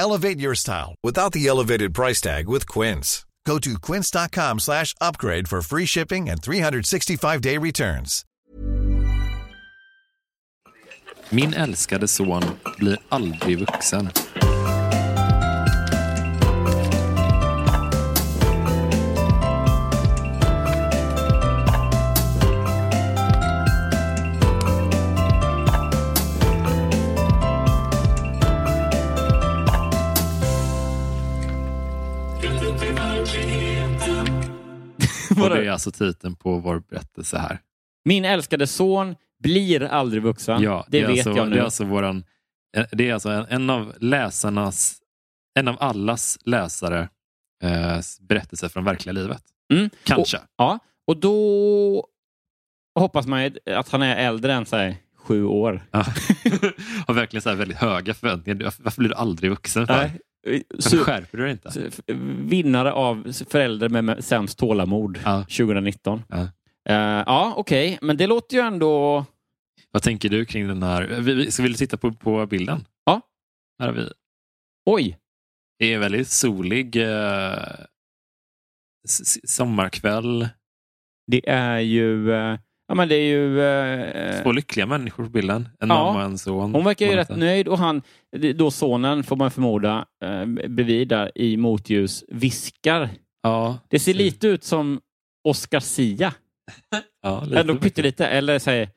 [0.00, 3.26] Elevate your style without the elevated price tag with Quince.
[3.44, 8.24] Go to quince.com slash upgrade for free shipping and 365-day returns.
[11.30, 12.42] Min älskade son
[12.78, 14.10] blir aldrig vuxen.
[35.42, 37.60] Och det är alltså titeln på vår berättelse här.
[38.04, 40.62] Min älskade son blir aldrig vuxen.
[40.62, 41.54] Ja, det, är vet alltså, jag nu.
[41.54, 42.24] Det är alltså, våran,
[42.76, 44.98] eh, det är alltså en, en av läsarnas,
[45.54, 47.08] en av allas läsare
[47.62, 49.42] eh, berättelse från verkliga livet.
[49.72, 49.90] Mm.
[50.04, 50.36] Kanske.
[50.36, 52.06] Och, ja, och då
[52.98, 55.82] hoppas man att han är äldre än sig sju år.
[55.90, 55.98] Ja.
[57.06, 58.74] Har verkligen så väldigt höga förväntningar.
[58.78, 59.86] Varför blir du aldrig vuxen?
[59.86, 59.96] För?
[59.96, 60.20] Nej.
[60.46, 61.90] Varför skärper du inte?
[62.48, 65.40] Vinnare av förälder med sämst tålamod Ja.
[65.42, 66.22] 2019.
[66.28, 66.40] Ja.
[66.88, 66.94] Eh,
[67.26, 69.24] ja, okej, men det låter ju ändå...
[69.90, 71.02] Vad tänker du kring den här?
[71.20, 72.84] Vi- Ska vi titta på, på bilden?
[73.04, 73.20] Ja.
[73.78, 74.08] Här har vi.
[74.86, 75.18] Oj!
[75.78, 77.58] Det är väldigt solig eh,
[79.08, 80.48] s- sommarkväll.
[81.26, 82.32] Det är ju...
[82.32, 82.58] eh,
[82.90, 83.62] ja, men det är ju...
[83.62, 85.68] eh, Två lyckliga människor på bilden.
[85.80, 85.94] En Ja.
[86.04, 86.74] mamma och en son.
[86.74, 88.02] Hon verkar ju rätt nöjd och han,
[88.54, 93.08] då sonen får man förmoda, eh, bredvid där i motljus viskar.
[93.42, 95.00] Ja, Det ser lite ut som
[95.48, 96.32] Oscar Sia.
[97.22, 98.26] ja, lite Ändå pyttelite.
[98.26, 98.88] Eller säger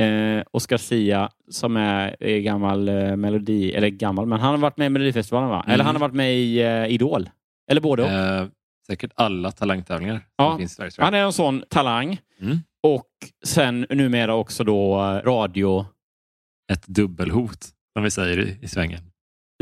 [0.00, 4.76] eh, Oscar Sia som är eh, gammal eh, melodi, eller gammal, men han har varit
[4.76, 5.62] med i Melodifestivalen va?
[5.62, 5.74] Mm.
[5.74, 7.30] Eller han har varit med i eh, Idol.
[7.70, 8.48] Eller både och.
[8.90, 11.02] Säkert alla talangtävlingar Ja, som finns i.
[11.02, 12.20] Han är en sån talang.
[12.40, 12.58] Mm.
[12.82, 13.06] Och
[13.44, 15.86] sen numera också då eh, radio
[16.72, 19.00] Ett dubbelhot, som vi säger i, i svängen.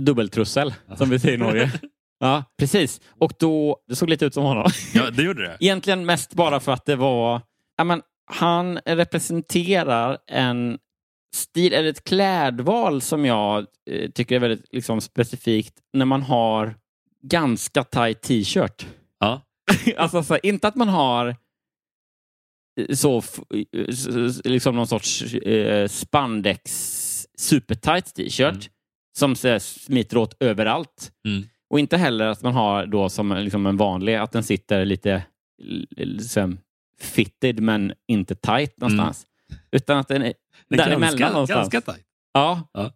[0.01, 1.73] dubbeltrussel, som vi säger i Norge.
[2.19, 3.01] Ja, precis.
[3.19, 4.71] Och då, det såg lite ut som honom.
[4.95, 5.57] Ja, det gjorde det.
[5.65, 7.43] Egentligen mest bara för att det var...
[7.77, 10.79] Ja, men, han representerar en
[11.35, 16.75] stil, eller ett klädval som jag eh, tycker är väldigt liksom, specifikt när man har
[17.23, 18.87] ganska tight t-shirt.
[19.97, 21.37] Alltså, så, inte att man har
[22.81, 26.71] eh, så eh, liksom någon sorts eh, spandex
[27.39, 28.63] supertight t-shirt Mm.
[29.19, 31.13] som så smiter åt överallt.
[31.29, 31.43] Mm.
[31.71, 35.23] Och inte heller att man har då som liksom en vanlig, att den sitter lite
[35.97, 36.59] liksom,
[37.01, 39.27] fitted men inte tight någonstans.
[39.73, 41.71] Utan att den är är däremellan ganska, någonstans.
[41.71, 42.07] ganska tajt.
[42.33, 42.69] Ja.
[42.73, 42.93] Ja.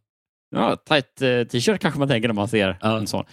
[0.50, 2.98] ja, tight eh, t-shirt kanske man tänker när man ser Ja.
[2.98, 3.24] en sån.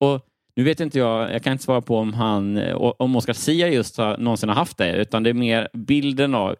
[0.00, 3.32] Och nu vet inte jag, jag kan inte svara på om han, eh, om Oscar
[3.32, 6.56] Sia just har, någonsin har haft det, utan det är mer bilden av,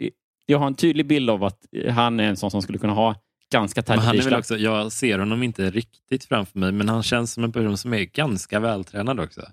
[0.47, 3.15] jag har en tydlig bild av att han är en sån som skulle kunna ha
[3.53, 4.39] ganska Men tight han är väl t-shirt.
[4.39, 7.95] också, jag ser honom inte riktigt framför mig, men han känns som en person som
[7.95, 9.49] är ganska vältränad också.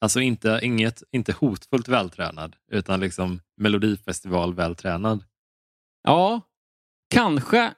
[0.00, 5.24] Alltså inte, inget, inte hotfullt vältränad, utan liksom melodifestival vältränad.
[6.02, 6.40] Ja,
[7.10, 7.74] kanske.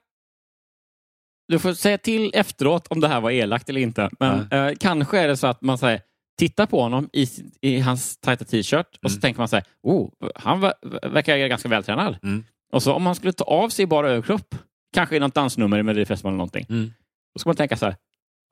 [1.50, 4.10] Du får säga till efteråt om det här var elakt eller inte.
[4.20, 6.00] Men eh, kanske är det så att man säger
[6.38, 7.26] tittar på honom i,
[7.60, 9.20] i hans tajta t-shirt och så Mm.
[9.20, 12.16] tänker man så här, oh, han ver- verkar ganska vältränad.
[12.22, 12.44] Mm.
[12.72, 14.54] Och så om man skulle ta av sig bara överkropp,
[14.94, 16.92] kanske i något dansnummer i Melodifestivalen eller någonting, Mm.
[17.34, 17.96] då ska man tänka så här,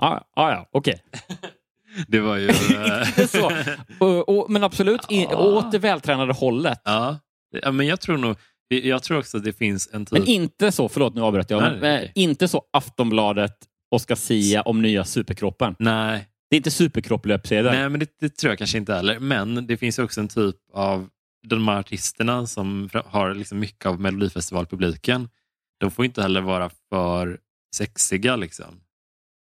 [0.02, 1.02] ja, ja, ja, okej.
[2.08, 2.48] Det var ju...
[2.48, 3.52] eh, Inte så.
[3.98, 5.36] Och- och- Men absolut, Ja.
[5.36, 6.80] åt det vältränade hållet.
[6.84, 7.18] ja.
[7.62, 8.36] ja, men jag tror nog...
[8.68, 10.18] Jag tror också att det finns en typ...
[10.18, 13.56] Men inte så, förlåt nu avbröt jag, Nej, nej, eh, inte så Aftonbladet
[13.90, 15.76] Oscar Sia om nya superkroppen.
[15.78, 17.72] Nej, Det är inte superkropplöpsedel.
[17.72, 19.18] Nej, men det, det tror jag kanske inte heller.
[19.18, 21.08] Men det finns också en typ av
[21.48, 25.28] de här artisterna som har liksom mycket av Melodifestivalpubliken.
[25.80, 27.38] De får inte heller vara för
[27.76, 28.36] sexiga.
[28.36, 28.80] Liksom.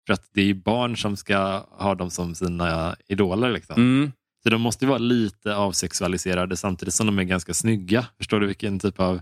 [0.07, 3.51] För att det är ju barn som ska ha dem som sina idoler.
[3.51, 3.75] Liksom.
[3.75, 4.11] Mm.
[4.45, 8.05] Så de måste ju vara lite avsexualiserade samtidigt som de är ganska snygga.
[8.17, 9.21] Förstår du vilken typ av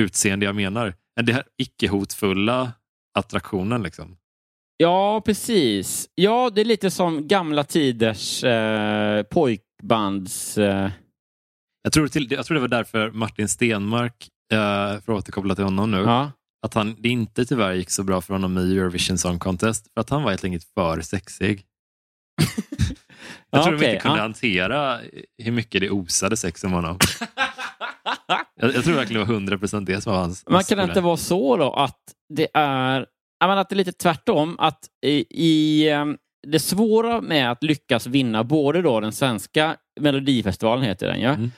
[0.00, 0.94] utseende jag menar.
[1.22, 2.72] Det här icke-hotfulla
[3.18, 3.82] attraktionen.
[3.82, 4.16] Liksom.
[4.76, 6.08] Ja, precis.
[6.14, 10.58] Ja, det är lite som gamla tiders eh, pojkbands...
[10.58, 10.90] Eh...
[11.82, 15.64] Jag, tror till, jag tror det var därför Martin Stenmark, eh, för att återkoppla till
[15.64, 16.32] honom nu, Ja.
[16.66, 20.00] att han, det inte tyvärr gick så bra för honom i Eurovision Song Contest för
[20.00, 21.64] att han var helt enkelt för sexig.
[23.50, 24.22] Jag Ja, tror de okej, inte kunde ja.
[24.22, 25.00] hantera
[25.42, 26.98] hur mycket det osade sex om honom.
[28.60, 30.44] jag, jag tror verkligen det var 100 procent det som var hans...
[30.50, 32.00] Man kan det inte vara så då att
[32.34, 33.06] det är,
[33.40, 36.16] menar att det är lite tvärtom, att i, i ehm,
[36.46, 41.50] det svåra med att lyckas vinna både då den svenska Melodifestivalen heter den ja, Mm.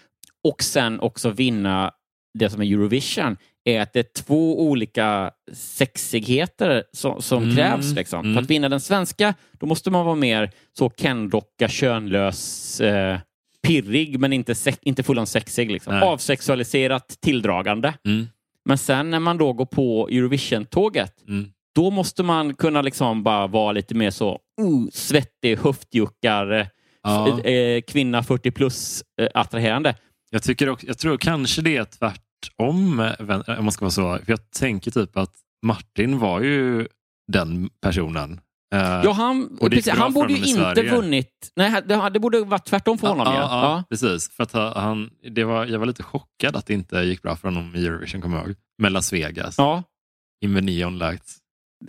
[0.49, 1.93] och sen också vinna
[2.39, 3.37] det som är Eurovision
[3.77, 7.93] är att det är två olika sexigheter som, som Mm, krävs.
[7.95, 8.21] Liksom.
[8.21, 8.35] mm.
[8.35, 13.19] För att vinna den svenska, då måste man vara mer så Ken-docka, könlös, eh,
[13.63, 15.71] pirrig men inte, sex, inte full sexig.
[15.71, 15.95] Liksom.
[15.95, 16.03] Nej.
[16.09, 17.95] Avsexualiserat, tilldragande.
[18.07, 18.27] Mm,
[18.65, 21.51] Men sen när man då går på Eurovision-tåget, mm.
[21.75, 24.31] då måste man kunna liksom bara vara lite mer så
[24.61, 26.67] uh, svettig, höftjuckar, eh,
[27.03, 27.41] Ja.
[27.45, 29.95] eh, kvinna 40 plus eh, attraherande.
[30.31, 32.23] Jag, tycker också, jag tror kanske det är tvärtom,
[33.19, 34.19] vän- om man ska vara så.
[34.25, 35.33] För jag tänker typ att
[35.67, 36.89] Martin var ju
[37.33, 38.41] den personen.
[38.75, 41.53] Eh, Ja, han, precis, han borde ju inte vunnit.
[41.57, 43.27] Nej, det, det borde varit tvärtom för honom.
[43.27, 43.85] ja, Ja, ja.
[43.91, 44.31] precis.
[44.31, 47.49] För att han, det var, jag var lite chockad att det inte gick bra för
[47.49, 48.57] honom i Eurovision, kommer jag ihåg.
[48.79, 49.83] Med Las Vegas, ja.
[50.45, 51.37] in med Neon Lights.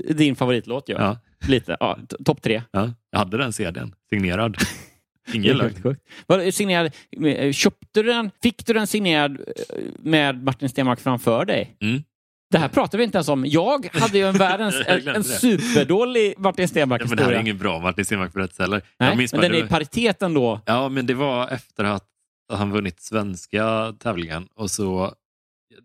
[0.09, 0.95] Din favoritlåt, ja.
[0.99, 1.17] Ja.
[1.47, 1.77] Lite.
[1.79, 2.61] Ja, Topp tre.
[2.71, 4.57] Ja, jag hade den CDn, signerad.
[5.33, 6.51] Ingen lögn.
[6.51, 6.91] signerad,
[7.25, 8.31] eh, köpte du den?
[8.43, 11.77] Fick du den signerad eh, med Martin Stenmarck framför dig?
[11.81, 12.03] Mm.
[12.51, 13.45] Det här pratar vi inte ens om.
[13.45, 17.15] Jag hade ju en världens en, en superdålig Martin Ja, Stenmarck-historia.
[17.15, 18.81] men det här är ingen bra Martin Stenmarck berättelse heller.
[18.99, 20.61] Nej, men den är i paritet ändå.
[20.65, 22.05] Ja, men det var efter att
[22.53, 24.47] han vunnit svenska tävlingen.
[24.55, 25.13] Och så,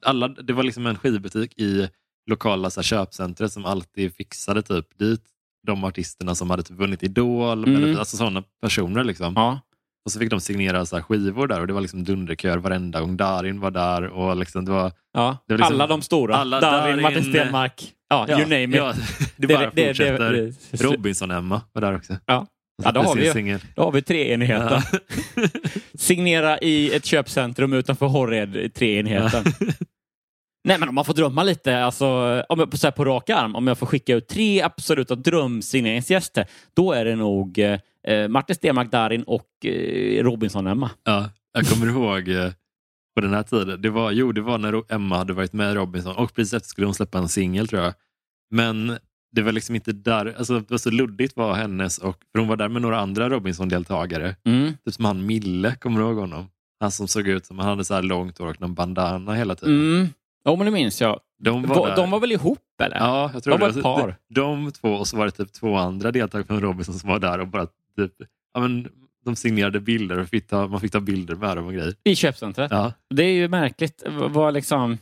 [0.02, 1.88] alla, det var liksom en skivbutik i
[2.30, 5.22] lokala så här, köpcentret som alltid fixade typ dit
[5.66, 7.84] de artisterna som hade typ vunnit Idol, Mm.
[7.84, 9.04] eller, alltså sådana personer.
[9.04, 9.32] Liksom.
[9.36, 9.60] Ja.
[10.06, 13.16] Och så fick de signera så skivor där och det var liksom dunderkör varenda gång.
[13.16, 14.92] Darin var där och liksom, det var...
[15.12, 15.36] Ja.
[15.48, 16.36] Det var liksom- alla de stora.
[16.36, 17.92] alla Darin, Darin, Martin Stenmarck.
[18.08, 18.74] Ja, you name it.
[18.74, 18.94] Ja,
[19.36, 20.32] det bara det- fortsätter.
[20.32, 22.16] det- det- Robinson-Emma var där också.
[22.26, 22.46] Ja.
[22.84, 23.60] Ja, då har vi Singel.
[23.74, 24.82] Då har vi treenigheten.
[25.36, 25.42] Ja.
[25.98, 29.44] Signera i ett köpcentrum utanför Horred, treenigheten.
[30.64, 32.06] Nej, men om man får drömma lite, alltså,
[32.48, 36.46] om jag, så här på rak arm, om jag får skicka ut tre absoluta drömsigneringsgäster,
[36.74, 40.90] då är det nog eh, Martin Stenmarck, Darin och eh, Robinson-Emma.
[41.04, 42.52] Ja, jag kommer ihåg eh,
[43.14, 43.82] på den här tiden.
[43.82, 46.86] Det var, jo, det var när Emma hade varit med Robinson och precis efter skulle
[46.86, 47.94] hon släppa en singel tror jag.
[48.50, 48.98] Men
[49.32, 52.48] det var liksom inte där, alltså det var så luddigt var hennes och, för hon
[52.48, 54.36] var där med några andra Robinson-deltagare.
[54.44, 54.72] Mm.
[54.84, 56.48] Typ som han Mille, kommer du ihåg honom?
[56.80, 59.54] Han som såg ut som, han hade så här långt hår och någon bandana hela
[59.54, 59.74] tiden.
[59.74, 60.08] Mm.
[60.44, 61.20] Ja, men det minns jag.
[61.38, 61.96] De var, Va- där.
[61.96, 62.96] De var väl ihop, eller?
[62.96, 63.78] Ja, jag tror de var det.
[63.78, 64.16] ett par.
[64.28, 67.18] De, de två och så var det typ två andra deltagare från Robinson som var
[67.18, 68.12] där och bara typ,
[68.54, 68.88] ja, men,
[69.24, 71.94] de signerade bilder och fick ta, man fick ta bilder med dem och grejer.
[72.04, 72.70] I köpcentret.
[72.70, 74.02] Ja, Det är ju märkligt.
[74.06, 74.98] Vad liksom...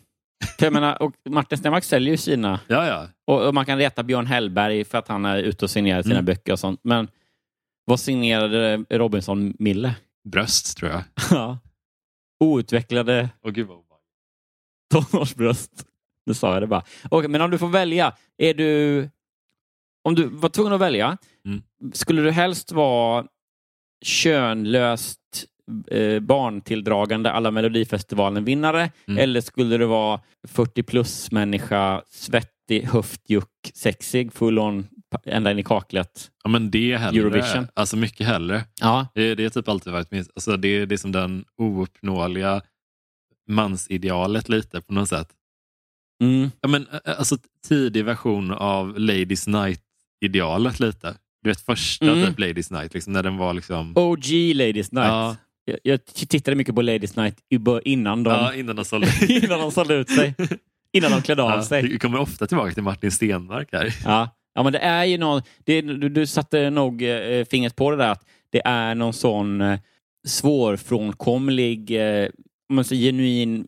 [0.59, 2.61] För jag menar, och Martin Stenmarck säljer ju sina...
[2.69, 3.06] ja, ja.
[3.27, 6.15] Och, och man kan reta Björn Hellberg för att han är ute och signerar sina
[6.15, 6.25] Mm.
[6.25, 6.81] böcker och sånt.
[6.85, 7.09] Men
[7.85, 9.94] vad signerade Robinson Mille?
[10.29, 11.03] bröst tror jag.
[11.31, 11.59] Ja.
[12.41, 13.79] Outvecklade Och gud vad.
[14.93, 15.71] Tonårsbröst.
[16.27, 16.82] Nu sa jag det bara.
[17.11, 19.08] Okej, men om du får välja, är du...
[20.05, 21.63] Om du var tvungen att välja, Mm.
[21.93, 23.25] skulle du helst vara
[24.05, 25.19] könlöst
[25.91, 29.19] eh, barntilldragande alla Melodifestivalen-vinnare Mm.
[29.19, 34.87] eller skulle du vara 40 plus-människa, svettig, höftjuck, sexig, full on,
[35.25, 36.31] ända in i kaklet?
[36.44, 37.20] Ja, men det hellre.
[37.20, 37.67] Eurovision.
[37.75, 38.65] Alltså mycket hellre.
[38.81, 39.06] Ja.
[39.15, 42.63] Det, det är typ alltid varit min, alltså det, det är som den ouppnåeliga
[43.53, 45.29] mansidealet lite på något sätt.
[46.23, 46.51] Mm.
[46.61, 47.37] Ja, men, alltså
[47.69, 51.15] tidig version av Ladies Night-idealet lite.
[51.43, 52.27] Du vet första Mm.
[52.27, 53.93] typ Ladies Night, liksom, när den var liksom...
[53.97, 55.06] OG Ladies Night.
[55.06, 55.37] Ja.
[55.65, 57.37] Jag, jag tittade mycket på Ladies Night
[57.85, 59.09] innan de, Ja, innan de sålde.
[59.29, 60.35] innan de sålde ut sig.
[60.94, 61.82] Innan de klädde av Ja, sig.
[61.82, 63.94] vi kommer ofta tillbaka till Martin Stenmark här.
[64.05, 64.37] Ja.
[64.55, 65.43] ja, men det är ju någon...
[65.65, 69.61] Det, du, du satte nog eh, fingret på det där att det är någon sån
[69.61, 69.79] eh,
[70.29, 72.29] svårfrånkomlig, eh,
[72.74, 73.67] man säger, genuin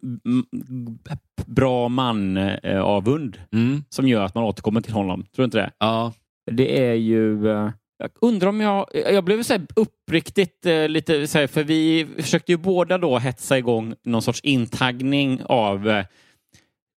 [1.47, 3.85] bra man eh, avund Mm.
[3.89, 5.23] som gör att man återkommer till honom.
[5.23, 5.71] Tror du inte det?
[5.79, 6.13] Ja,
[6.51, 7.49] Det är ju...
[7.51, 8.87] eh, Jag undrar om jag...
[8.93, 11.27] Jag blev så här uppriktigt eh, lite...
[11.27, 16.05] Så här, för vi försökte ju båda då hetsa igång någon sorts intaggning av eh,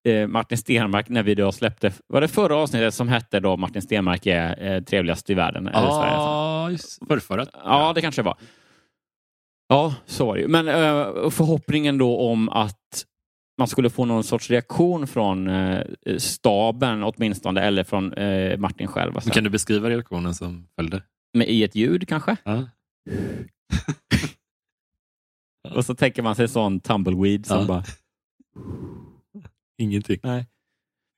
[0.08, 1.92] eh, Martin Stenmark när vi då släppte...
[2.08, 5.70] Var det förra avsnittet som hette då Martin Stenmark är eh, trevligast i världen?
[5.74, 7.46] Ja just förrförra.
[7.64, 8.38] Ja, det kanske det var.
[9.68, 10.48] Ja, så var det ju.
[10.48, 13.06] Men eh, förhoppningen då om att
[13.58, 15.86] man skulle få någon sorts reaktion från eh,
[16.18, 19.16] staben åtminstone, eller från eh, Martin själv.
[19.16, 19.30] Alltså.
[19.30, 21.04] Kan du beskriva reaktionen som följde?
[21.34, 22.38] Med, I ett ljud kanske?
[22.44, 22.66] Ja.
[25.76, 27.66] Och så tänker man sig sån tumbleweed som Ja.
[27.66, 27.84] bara...
[29.82, 30.20] Ingenting.
[30.24, 30.46] Nej.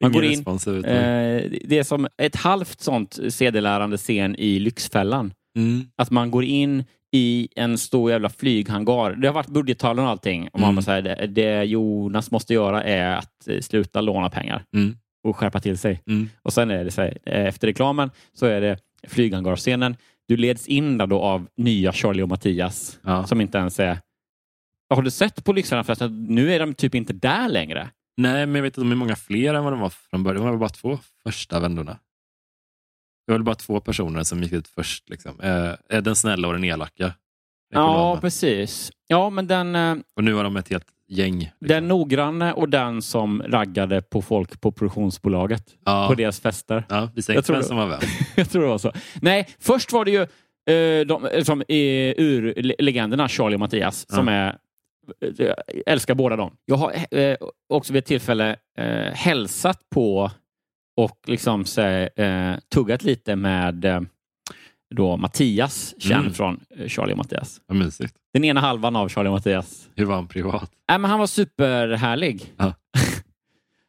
[0.01, 0.85] Ingen Man går in.
[0.85, 5.33] Eh, det är som ett halvt sånt sedelärande scen i Lyxfällan.
[5.57, 5.81] Mm.
[5.95, 9.11] Att man går in i en stor jävla flyghangar.
[9.11, 10.47] Det har varit budgettal och allting.
[10.53, 10.83] Och man Mm.
[10.85, 14.95] bara det, det Jonas måste göra är att eh, sluta låna pengar Mm.
[15.23, 16.01] och skärpa till sig.
[16.07, 16.29] Mm.
[16.41, 19.95] Och sen är det så här, eh, efter reklamen så är det flyghangarscenen.
[20.27, 23.23] Du leds in där då av nya Charlie och Mattias Ja.
[23.27, 23.97] som inte ens är...
[24.95, 26.23] Har du sett på Lyxfällan förresten?
[26.25, 27.89] Nu är de typ inte där längre.
[28.17, 30.45] Nej, men jag vet att de är många fler än vad de var från början.
[30.45, 31.97] Det var bara två första vändorna.
[33.29, 35.09] Det var väl bara två personer som gick ut först.
[35.09, 35.39] Liksom.
[35.39, 37.13] Eh, eh, den snälla och den elaka.
[37.73, 38.91] Ja, precis.
[39.07, 41.39] Ja, men den, eh, Och nu har de ett helt gäng.
[41.39, 41.67] Liksom.
[41.67, 46.07] den noggranne och den som raggade på folk på produktionsbolaget ja.
[46.07, 46.83] på deras fester.
[46.89, 47.63] Ja, vi vem det.
[47.67, 47.99] som var vem.
[48.35, 48.91] Jag tror det var så.
[49.21, 51.67] Nej, först var det ju eh, de, eh, som, eh,
[52.17, 54.33] ur le- legenderna Charlie och Mattias som Ja.
[54.33, 54.57] är
[55.37, 55.55] jag
[55.85, 56.51] älskar båda dem.
[56.65, 57.35] Jag har eh,
[57.69, 60.31] också vid ett tillfälle eh, hälsat på
[61.03, 64.01] och liksom så, eh, tuggat lite med eh,
[64.95, 66.33] då Mattias, känd Mm.
[66.33, 67.61] från eh, Charlie och Mattias.
[67.67, 68.13] Vad mysigt.
[68.33, 69.89] Den ena halvan av Charlie och Mattias.
[69.95, 70.71] Hur var han privat?
[70.89, 72.53] Nej, men han var superhärlig.
[72.57, 72.73] Ja.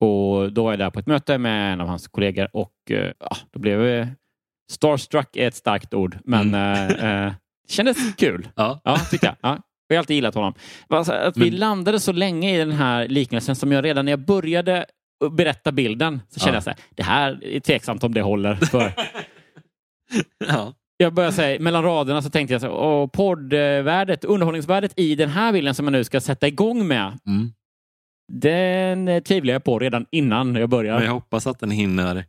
[0.00, 2.72] och då var jag där på ett möte med en av hans kollegor och
[3.18, 4.06] ja, då blev vi...
[4.72, 7.34] Starstruck är ett starkt ord, men eh, det
[7.68, 8.48] kändes kul.
[8.56, 8.80] Ja.
[8.84, 9.36] Ja, tycker jag.
[9.40, 9.58] Ja.
[9.92, 10.54] Jag har alltid gillat honom.
[10.88, 14.12] Alltså, att vi Men- landade så länge i den här liknelsen som jag redan när
[14.12, 14.86] jag började
[15.32, 16.56] berätta bilden så kände Ja.
[16.56, 18.54] jag så här, det här är tveksamt om det håller.
[18.54, 18.92] För
[20.48, 20.74] ja.
[20.96, 25.52] jag började säga, mellan raderna så tänkte jag så, åh, poddvärdet, underhållningsvärdet i den här
[25.52, 27.52] bilden som jag nu ska sätta igång med, Mm.
[28.32, 30.94] den tvivlar jag på redan innan jag börjar.
[30.94, 32.24] Men jag hoppas att den hinner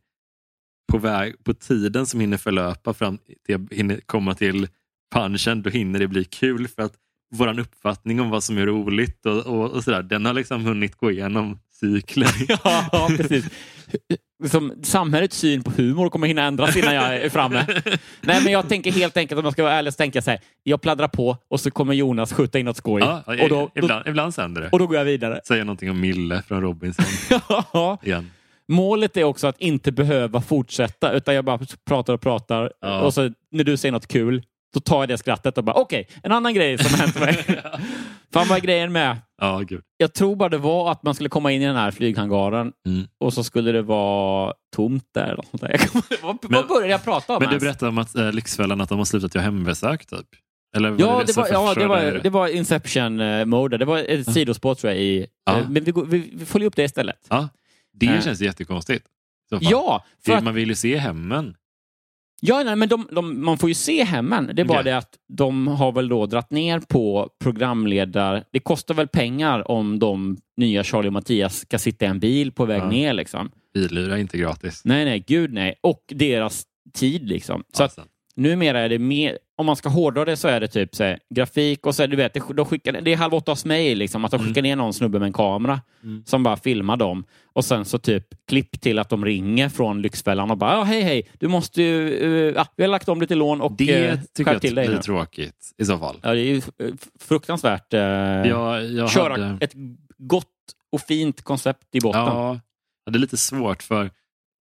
[0.91, 4.67] på, väg, på tiden som hinner förlöpa fram till jag hinner komma till
[5.15, 6.93] punchen, då hinner det bli kul för att
[7.33, 10.95] vår uppfattning om vad som är roligt och, och, och sådär, den har liksom hunnit
[10.95, 12.27] gå igenom cykeln.
[12.63, 13.45] ja, precis.
[14.49, 17.65] Som samhällets syn på humor kommer hinna ändras innan jag är framme.
[18.21, 20.29] Nej, men jag tänker helt enkelt, om jag ska vara ärlig, så tänker jag så
[20.31, 23.01] här, jag pladdrar på och så kommer Jonas skjuta in något skoj.
[23.01, 24.69] ja, och, då, då, ibland, ibland sänder det.
[24.69, 25.41] och då går jag vidare.
[25.47, 27.05] Säger någonting om Mille från Robinson
[27.73, 27.97] Ja.
[28.03, 28.31] igen.
[28.67, 32.71] Målet är också att inte behöva fortsätta, utan jag bara pratar och pratar.
[32.81, 33.01] Ja.
[33.01, 36.07] Och så när du säger något kul, då tar jag det skrattet och bara okej,
[36.23, 37.61] en annan grej som har hänt mig.
[38.33, 39.17] Fan vad är grejen med?
[39.41, 39.81] Ja, gud.
[39.97, 43.07] Jag tror bara det var att man skulle komma in i den här flyghangaren Mm.
[43.17, 45.37] och så skulle det vara tomt där.
[46.21, 47.63] Vad, började jag prata om Men du ens?
[47.63, 50.27] berättade om att äh, Lyxfällan att de har slutat göra hembesök typ?
[50.75, 53.77] Eller var Ja, det som var, ja det, var, det var Inception-mode.
[53.77, 55.01] Det var ett sidospår tror jag.
[55.01, 55.59] I, Ja.
[55.59, 57.25] eh, Men vi, går- vi, vi följer upp det istället.
[57.29, 57.49] Ja,
[57.93, 58.21] det Eh.
[58.21, 59.05] känns jättekonstigt.
[59.61, 61.55] Ja, för Det- att, Man vill ju se hemmen.
[62.45, 64.51] Ja nej, men de, de, man får ju se hemmen.
[64.53, 64.91] Det är bara Okej.
[64.91, 68.43] det att de har väl då dratt ner på programledar...
[68.51, 72.51] Det kostar väl pengar om de nya Charlie och Mattias ska sitta i en bil
[72.51, 72.89] på väg Ja.
[72.89, 73.13] ner.
[73.13, 73.51] Liksom.
[73.73, 74.81] Bilhyra är inte gratis.
[74.85, 75.75] Nej, nej, gud nej.
[75.83, 77.27] Och deras tid.
[77.29, 77.63] liksom.
[77.73, 77.99] Så att.
[78.35, 79.37] Numera är det mer...
[79.55, 82.15] Om man ska hårdra det så är det typ så här, grafik och så du
[82.15, 84.93] vet, de skickar, det är halv åtta hos mig, liksom, att de skickar ner någon
[84.93, 86.23] snubbe med en kamera Mm.
[86.25, 87.25] som bara filmar dem.
[87.53, 91.01] Och sen så typ klipp till att de ringer från Lyxfällan och bara ja, hej
[91.01, 92.13] hej, du måste ju,
[92.49, 94.87] eh, ja, vi har lagt om lite lån och Det eh, tycker jag till dig
[94.87, 95.01] blir nu.
[95.01, 96.15] tråkigt i så fall.
[96.21, 97.93] Ja, det är ju eh, fruktansvärt.
[97.93, 99.73] Eh, Jag, jag köra hade, ett
[100.17, 100.47] gott
[100.91, 102.21] och fint koncept i botten.
[102.21, 102.59] ja,
[103.11, 104.11] det är lite svårt för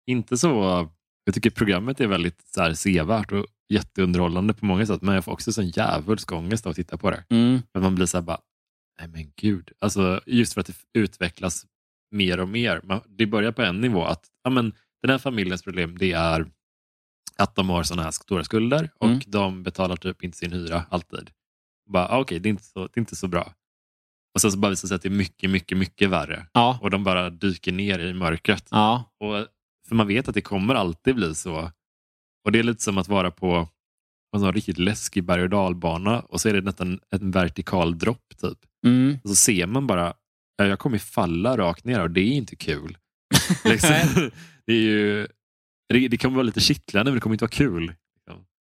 [0.07, 0.87] inte så...
[1.23, 5.25] Jag tycker programmet är väldigt så här, sevärt och jätteunderhållande på många sätt men jag
[5.25, 7.23] får också sån djävulsk ångest av att titta på det.
[7.29, 7.59] Mm.
[7.73, 8.39] Men man blir så här bara,
[8.99, 9.71] nej men gud.
[9.79, 11.65] Alltså, just för att det utvecklas
[12.11, 12.81] mer och mer.
[12.83, 16.45] Man, det börjar på en nivå att ja, men, den här familjens problem det är
[17.37, 19.19] att de har sådana här stora skulder och Mm.
[19.27, 21.29] de betalar typ inte sin hyra alltid.
[21.89, 23.53] Bara, ah, Okej, det, är inte så- det är inte så bra.
[24.35, 26.47] Och sen så bara visar det sig att det är mycket, mycket, mycket värre.
[26.53, 26.79] Ja.
[26.81, 28.67] Och de bara dyker ner i mörkret.
[28.71, 29.03] Ja.
[29.19, 29.47] Och,
[29.87, 31.71] för man vet att det kommer alltid bli så.
[32.49, 33.67] Och det är lite som att vara på
[34.35, 38.37] en sån riktigt läskig berg och dalbana och så är det nästan en vertikal dropp
[38.41, 38.57] typ.
[38.85, 39.17] Mm.
[39.23, 40.13] Och så ser man bara,
[40.57, 42.97] ja, jag kommer falla rakt ner och det är inte kul.
[43.65, 43.95] liksom,
[44.65, 45.27] det, är ju,
[45.89, 47.93] det, det kommer vara lite kittlande men det kommer inte vara kul.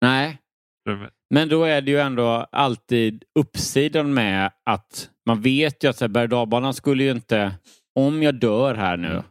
[0.01, 0.37] Nej,
[1.33, 6.33] men då är det ju ändå alltid uppsidan med att man vet ju att berg
[6.33, 7.55] och skulle ju inte,
[7.95, 9.23] om jag dör här nu, Mm.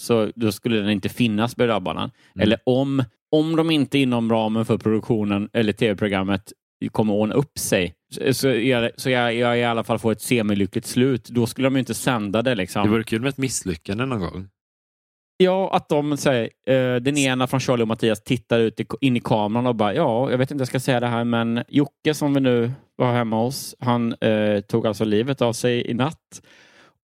[0.00, 1.70] så då skulle den inte finnas berg.
[1.70, 2.10] Mm.
[2.38, 6.52] Eller om, om de inte inom ramen för produktionen eller tv-programmet
[6.92, 7.94] kommer ordna upp sig
[8.32, 11.74] så, jag, så jag, jag i alla fall får ett semilyckligt slut, då skulle de
[11.74, 12.54] ju inte sända det.
[12.54, 12.82] Liksom.
[12.82, 14.48] Det vore kul med ett misslyckande någon gång.
[15.36, 19.16] Ja, att de säger, eh, den ena från Charlie och Mattias tittar ut i, in
[19.16, 22.14] i kameran och bara, ja, jag vet inte jag ska säga det här, men Jocke
[22.14, 26.42] som vi nu var hemma hos, han eh, tog alltså livet av sig i natt.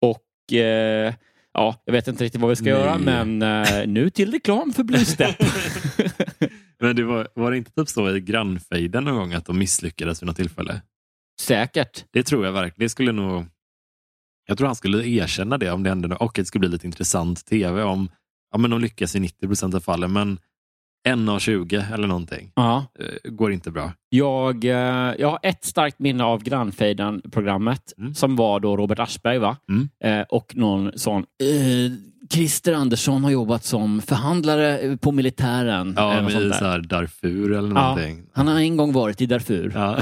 [0.03, 1.15] Och eh,
[1.55, 2.73] ja, jag vet inte riktigt vad vi ska Nej.
[2.73, 5.37] göra, men eh, nu till reklam för Blue Step.
[6.81, 10.23] Men det var, var det inte typ så i grannfejden någon gång att de misslyckades
[10.23, 10.83] vid något tillfälle?
[11.41, 12.05] Säkert.
[12.11, 12.85] Det tror jag verkligen.
[12.85, 13.47] Det skulle nog...
[14.47, 17.47] Jag tror han skulle erkänna det om det hände och det skulle bli lite intressant
[17.47, 18.09] tv om
[18.53, 20.39] ja, men de lyckas i 90 procent av fallen men
[21.09, 22.85] en av 20 eller någonting Ja.
[23.01, 23.93] eh, går inte bra.
[24.09, 24.71] Jag, eh,
[25.19, 28.15] jag har ett starkt minne av Grannfejden-programmet Mm.
[28.15, 29.57] som var då Robert Aschberg va?
[29.69, 29.89] Mm.
[30.05, 31.93] Eh, och någon sån eh,
[32.33, 35.95] Christer Andersson har jobbat som förhandlare på militären.
[35.97, 37.75] Ja, eller i så Darfur eller Ja.
[37.83, 38.27] någonting.
[38.33, 39.73] Han har en gång varit i Darfur.
[39.75, 39.99] Ja.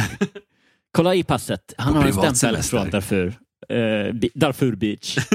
[0.92, 1.74] Kolla i passet.
[1.78, 2.78] Han På har en stämpel semester.
[2.78, 3.34] från Darfur.
[3.68, 5.16] Eh, Darfur Beach.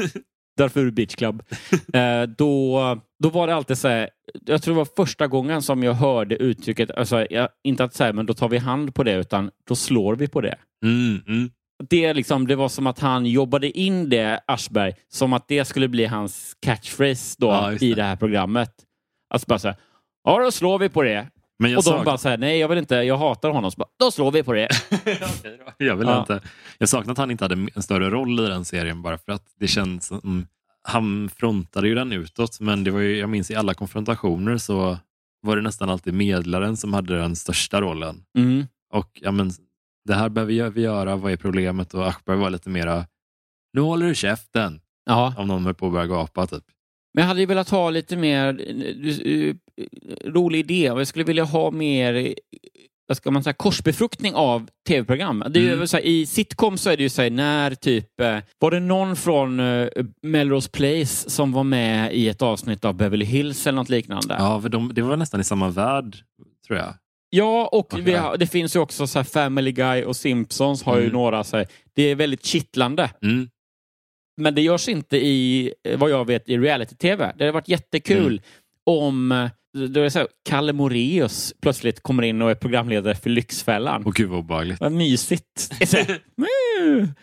[0.58, 1.44] Darfur Beach Club.
[1.94, 2.80] Eh, då,
[3.24, 4.10] då var det alltid så här,
[4.46, 8.14] jag tror det var första gången som jag hörde uttrycket, alltså, jag, inte att säga
[8.14, 10.56] men då tar vi hand på det, utan då slår vi på det.
[10.86, 11.50] Mm, mm.
[11.90, 15.88] Det, liksom, det var som att han jobbade in det, Aschberg, som att det skulle
[15.88, 17.96] bli hans catchphrase då, Ja, i det.
[17.96, 18.70] det här programmet.
[19.34, 19.78] Alltså bara så här,
[20.24, 21.28] ja då slår vi på det.
[21.64, 23.72] Men jag Och de sak- bara så här, nej jag vill inte, jag hatar honom.
[23.72, 24.68] Så bara, då slår vi på det.
[25.78, 26.20] Jag vill Ja.
[26.20, 26.42] inte.
[26.78, 29.44] Jag saknar att han inte hade en större roll i den serien bara för att
[29.60, 30.48] det känns som...
[30.88, 34.98] Han frontade ju den utåt men det var ju, jag minns i alla konfrontationer så
[35.42, 38.24] var det nästan alltid medlaren som hade den största rollen.
[38.38, 38.68] Mm.
[38.94, 39.52] Och ja, men,
[40.06, 41.94] det här behöver vi göra, vad är problemet?
[41.94, 43.06] Och Aschberg var lite mera,
[43.74, 45.34] nu håller du käften, Ja.
[45.38, 46.48] om någon höll på att börja gapa.
[46.48, 46.64] Typ.
[47.14, 48.62] Men jag hade ju velat ha lite mer
[49.26, 49.56] eh,
[50.26, 50.84] rolig idé.
[50.86, 52.32] Jag skulle vilja ha mer eh,
[53.08, 55.44] vad ska man säga, korsbefruktning av tv-program.
[55.50, 55.88] Det är ju Mm.
[55.94, 58.20] här, I sitcom så är det ju så här, när typ...
[58.22, 59.90] eh, Var det någon från uh,
[60.22, 64.36] Melrose Place som var med i ett avsnitt av Beverly Hills eller något liknande?
[64.40, 66.18] Ja, för de, det var nästan i samma värld,
[66.68, 66.94] tror jag.
[67.30, 70.96] Ja, och vi har, det finns ju också så här Family Guy och Simpsons har
[70.98, 71.14] ju Mm.
[71.14, 73.10] några så här, Det är väldigt kittlande.
[73.22, 73.50] Mm.
[74.42, 77.34] Men det görs inte i, eh, vad jag vet, i reality-tv.
[77.38, 78.42] Det hade varit jättekul Mm.
[78.86, 83.16] om eh, då är det så här, Kalle Moreus plötsligt kommer in och är programledare
[83.16, 84.06] för Lyxfällan.
[84.06, 84.80] Och gud vad obehagligt.
[84.80, 85.74] Vad mysigt.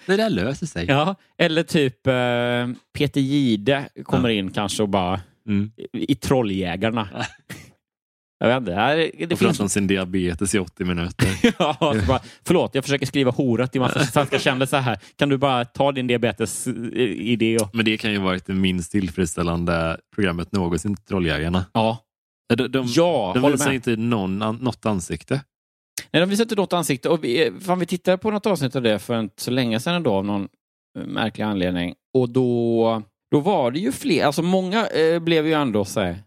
[0.06, 0.86] Det där löser sig.
[0.88, 2.12] ja, eller typ eh,
[2.98, 5.70] Peter Gide kommer in kanske och bara Mm.
[5.92, 7.08] i Trolljägarna.
[8.38, 8.72] jag vet inte.
[8.74, 11.28] här- Det och finns pratar om sin diabetes i 80 minuter.
[11.58, 14.98] ja, bara, förlåt, jag försöker skriva hora till massa svenska kändisar här.
[15.16, 17.70] Kan du bara ta din diabetes-idé och...
[17.74, 21.64] Men det kan ju varit det minst tillfredsställande programmet någonsin, Trolljägarna.
[21.72, 21.98] Ja,
[22.56, 23.74] De, de, ja de visar med.
[23.74, 25.44] inte någon, något ansikte.
[26.12, 27.08] Nej, de visar inte något ansikte.
[27.08, 29.94] Och vi, fan, vi tittade på något avsnitt av det för inte så länge sedan
[29.94, 30.48] ändå, av någon
[30.98, 31.94] eh, märklig anledning.
[32.18, 36.22] Och då, då var det ju fler, alltså många eh, blev ju ändå så här,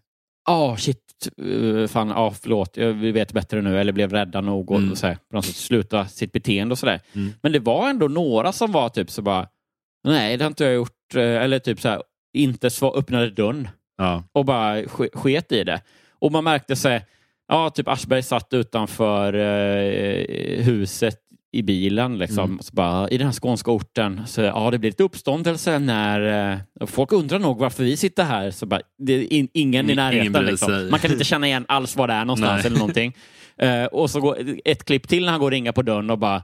[0.48, 1.00] ah shit,
[1.42, 4.90] eh, fan, ah, förlåt, jag, vi vet bättre nu, eller blev rädda nog och, Mm.
[4.92, 7.00] och så här, på något sätt sluta sitt beteende och sådär.
[7.12, 7.32] Mm.
[7.42, 9.48] Men det var ändå några som var typ så bara,
[10.04, 12.02] nej det har inte jag gjort, eh, eller typ så här,
[12.36, 14.22] inte öppnade dörren Ja.
[14.32, 15.80] och bara sk- sket i det.
[16.24, 17.06] Och man märkte sig,
[17.48, 21.18] ja, typ Aschberg satt utanför eh, huset
[21.52, 22.44] i bilen liksom.
[22.44, 22.62] Mm.
[22.62, 26.86] Så bara, I den här skånska orten, så ja, det blir lite uppståndelse när eh,
[26.86, 28.50] folk undrar nog varför vi sitter här.
[28.50, 30.32] Så bara, det är in, ingen i Ingen närheten.
[30.32, 30.88] bryr Liksom.
[30.90, 32.66] Man kan inte känna igen alls var det är någonstans Nej.
[32.66, 33.16] eller någonting.
[33.56, 36.18] Eh, och så går ett klipp till när han går och ringer på dörren och
[36.18, 36.42] bara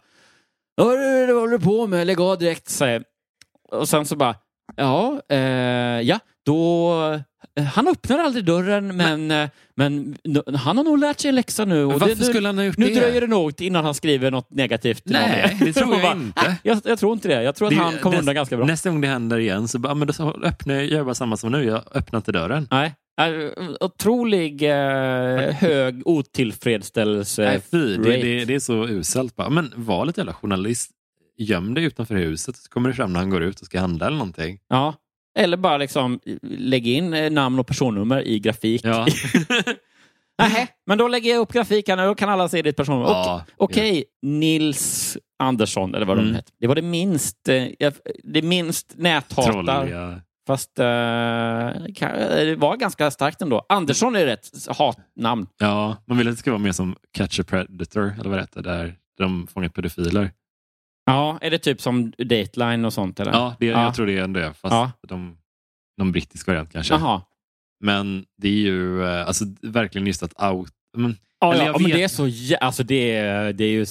[0.77, 2.07] vad håller du på med?
[2.07, 2.69] Lägg av direkt.
[2.69, 3.05] säger
[3.73, 4.35] och sen så bara,
[4.77, 7.21] ja, eh, ja, då...
[7.59, 10.17] eh, Han öppnar aldrig dörren, men, eh, men
[10.57, 11.85] han har nog lärt sig en läxa nu.
[11.85, 12.95] Och Varför det, nu, skulle han ha gjort nu det?
[12.95, 15.03] dröjer det nog innan han skriver något negativt.
[15.05, 16.43] Nej, det tror jag bara, inte.
[16.47, 17.43] "Nej, Jag, jag tror inte det.
[17.43, 18.67] Jag tror att Det- han kommer näst- undan ganska bra.
[18.67, 21.15] Nästa gång det händer igen så bara, men då så öppnar jag, gör jag bara
[21.15, 21.65] samma som nu.
[21.65, 22.69] Jag öppnar inte dörren.
[22.71, 22.95] Nej.
[23.81, 27.43] Otrolig eh, hög otillfredsställelse.
[27.43, 29.37] Nej, fy, det, det, det är så uselt.
[29.37, 29.51] Bara.
[29.51, 30.91] Men var lite jävla journalist.
[31.39, 34.07] Göm dig utanför huset så kommer du fram när han går ut och ska handla
[34.07, 34.59] eller någonting.
[34.69, 34.95] Ja.
[35.39, 38.81] Eller bara liksom lägg in eh, namn och personnummer i grafik.
[38.85, 39.07] Ja.
[40.39, 43.09] Nähä, men då lägger jag upp grafiken och då kan alla se ditt personnummer.
[43.09, 46.31] Ja, Okej, Nils Andersson, eller vad Mm.
[46.31, 46.53] de heter.
[46.61, 47.93] Det var det minst, eh,
[48.25, 50.23] det minst näthatar.
[50.47, 53.67] Fast eh, det var ganska starkt ändå.
[53.69, 55.47] Andersson är rätt hatnamn.
[55.59, 58.43] Ja, man vill att det ska vara mer som Catch a Predator, eller vad det
[58.43, 60.31] heter, där de fångar pedofiler.
[61.05, 63.21] Ja, är det typ som Dateline och sånt?
[63.21, 63.33] Eller?
[63.33, 63.83] Ja, det, Ja.
[63.85, 64.93] jag tror det är det, fast Ja.
[65.09, 65.37] de,
[65.99, 66.95] någon brittisk variant kanske.
[66.95, 67.23] Jaha.
[67.85, 70.71] Men det är ju eh, alltså, verkligen just att out...
[70.97, 73.87] Men, Ja, ja, jag men vet- det är så alltså det är, det är ju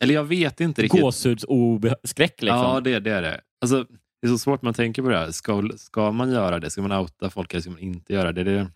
[0.00, 1.00] eller jag vet inte riktigt.
[1.00, 2.60] gåshudsobskräck liksom.
[2.60, 3.40] Ja, det, det är det.
[3.60, 3.84] Alltså,
[4.20, 5.30] det är så svårt man tänker på det här.
[5.30, 6.70] Ska, ska man göra det?
[6.70, 8.44] Ska man outa folk eller ska man inte göra det?
[8.44, 8.66] det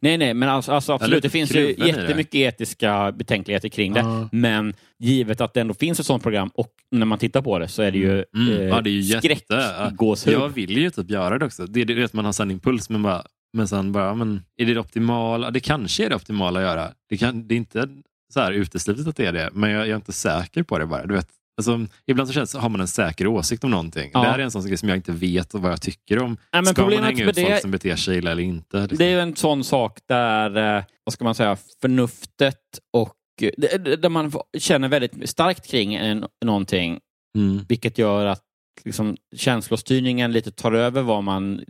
[0.00, 1.22] Nej, nej, men alltså, alltså absolut.
[1.22, 1.86] Det finns ju i det.
[1.86, 4.00] jättemycket etiska betänkligheter kring det.
[4.00, 4.28] Ja.
[4.32, 7.68] Men givet att det ändå finns ett sånt program och när man tittar på det
[7.68, 8.52] så är det ju, Mm.
[8.52, 10.34] eh, Ja, det är ju skräckgåshud.
[10.34, 11.66] Jag vill ju typ göra det också.
[11.66, 14.66] Det är det att man har sån impuls, men, bara, men sen bara, men är
[14.66, 15.50] det det optimala?
[15.50, 16.90] Det kanske är det optimala att göra.
[17.08, 17.88] Det, kan, det är inte
[18.32, 20.86] så här uteslutet att det är det, men jag, jag är inte säker på det
[20.86, 21.06] bara.
[21.06, 24.10] Du vet, alltså, ibland så känns, har man en säker åsikt om någonting.
[24.14, 24.20] Ja.
[24.20, 26.30] Det här är en sån sak som jag inte vet vad jag tycker om.
[26.52, 28.80] Nej, men Ska man hänga ut folk det- som beter sig illa eller inte?
[28.80, 28.98] Liksom?
[28.98, 32.60] Det är ju en sån sak där, eh, vad ska man säga, förnuftet
[32.92, 37.00] och eh, där man känner väldigt starkt kring någonting,
[37.38, 37.64] Mm.
[37.68, 38.42] vilket gör att
[38.84, 41.64] liksom, känslostyrningen lite tar över vad man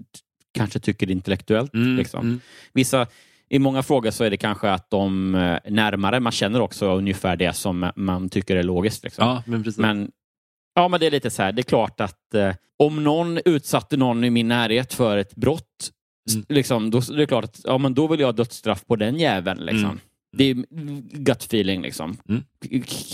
[0.55, 1.75] kanske tycker intellektuellt.
[1.75, 1.97] Mm.
[1.97, 2.21] Liksom.
[2.21, 2.41] Mm.
[2.73, 3.07] Vissa,
[3.51, 7.37] I många frågor så är det kanske att de eh, närmare, man känner också ungefär
[7.37, 9.05] det som man tycker är logiskt.
[9.05, 9.29] Liksom.
[9.29, 9.79] Ja, men precis.
[9.79, 10.11] Men,
[10.75, 13.97] ja, men det är lite så här, det är klart att eh, om någon utsatte
[13.97, 15.91] någon i min närhet för ett brott,
[16.33, 16.45] Mm.
[16.49, 19.19] liksom, då är det klart att ja, men då vill jag ha dödsstraff på den
[19.19, 19.61] jäveln.
[19.61, 19.85] Liksom.
[19.85, 19.99] Mm.
[20.37, 20.55] Det är
[21.19, 21.83] gut feeling.
[21.83, 22.17] Liksom.
[22.29, 22.43] Mm.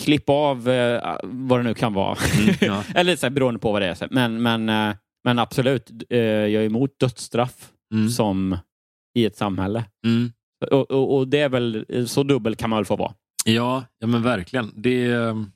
[0.04, 2.16] Klipp av eh, vad det nu kan vara.
[2.42, 2.82] Mm, ja.
[2.94, 4.08] Eller så här, beroende på vad det är.
[4.10, 8.08] Men, men, eh, men absolut, eh, jag är emot dödsstraff Mm.
[8.10, 8.58] som
[9.14, 9.84] i ett samhälle.
[10.06, 10.32] Mm.
[10.70, 13.14] Och, och, och det är väl, så dubbel kan man väl få vara.
[13.44, 14.72] Ja, ja men verkligen.
[14.76, 15.46] Det är,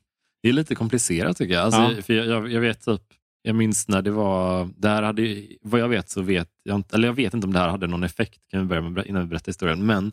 [0.42, 1.62] det är lite komplicerat tycker jag.
[1.64, 2.02] Alltså, Ja.
[2.02, 3.02] för jag, jag, jag vet typ,
[3.42, 6.96] jag minns när det var, det här hade, vad jag vet så vet jag inte,
[6.96, 9.22] eller jag vet inte om det här hade någon effekt kan vi börja med, innan
[9.22, 9.86] vi berättar historien.
[9.86, 10.12] Men,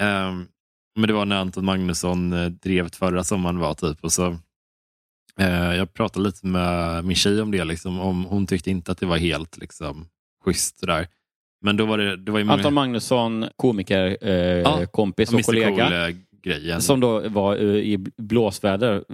[0.00, 0.46] ehm,
[0.98, 4.38] men det var när Anton Magnusson eh, drev förra sommaren var typ och så
[5.40, 8.98] eh, jag pratade lite med min tjej om det, liksom, om hon tyckte inte att
[8.98, 10.08] det var helt liksom,
[10.44, 10.80] schysst.
[10.86, 11.08] Där.
[11.60, 15.42] Men då var det, det var ju många, Anton Magnusson, komiker, eh, Ja, kompis och
[15.42, 15.88] kollega.
[15.88, 16.82] Cool-grejen.
[16.82, 19.04] Som då var eh, i blåsväder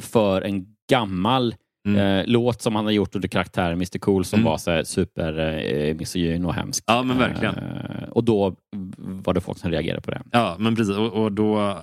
[0.00, 1.54] för en gammal
[1.86, 2.18] Mm.
[2.18, 4.50] eh, låt som han har gjort under karaktären Mr Cool som Mm.
[4.50, 6.84] var så här super eh, misogyn och hemsk.
[6.86, 7.54] Ja, men verkligen.
[7.54, 8.56] Eh, och då
[8.96, 10.22] var det folk som reagerade på det.
[10.32, 10.96] Ja, men precis.
[10.96, 11.76] Och, och då äh,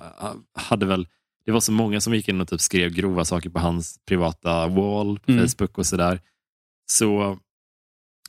[0.54, 1.06] hade väl,
[1.46, 4.66] det var så många som gick in och typ skrev grova saker på hans privata
[4.68, 5.44] wall på Mm.
[5.48, 6.20] Facebook och sådär.
[6.90, 7.38] Så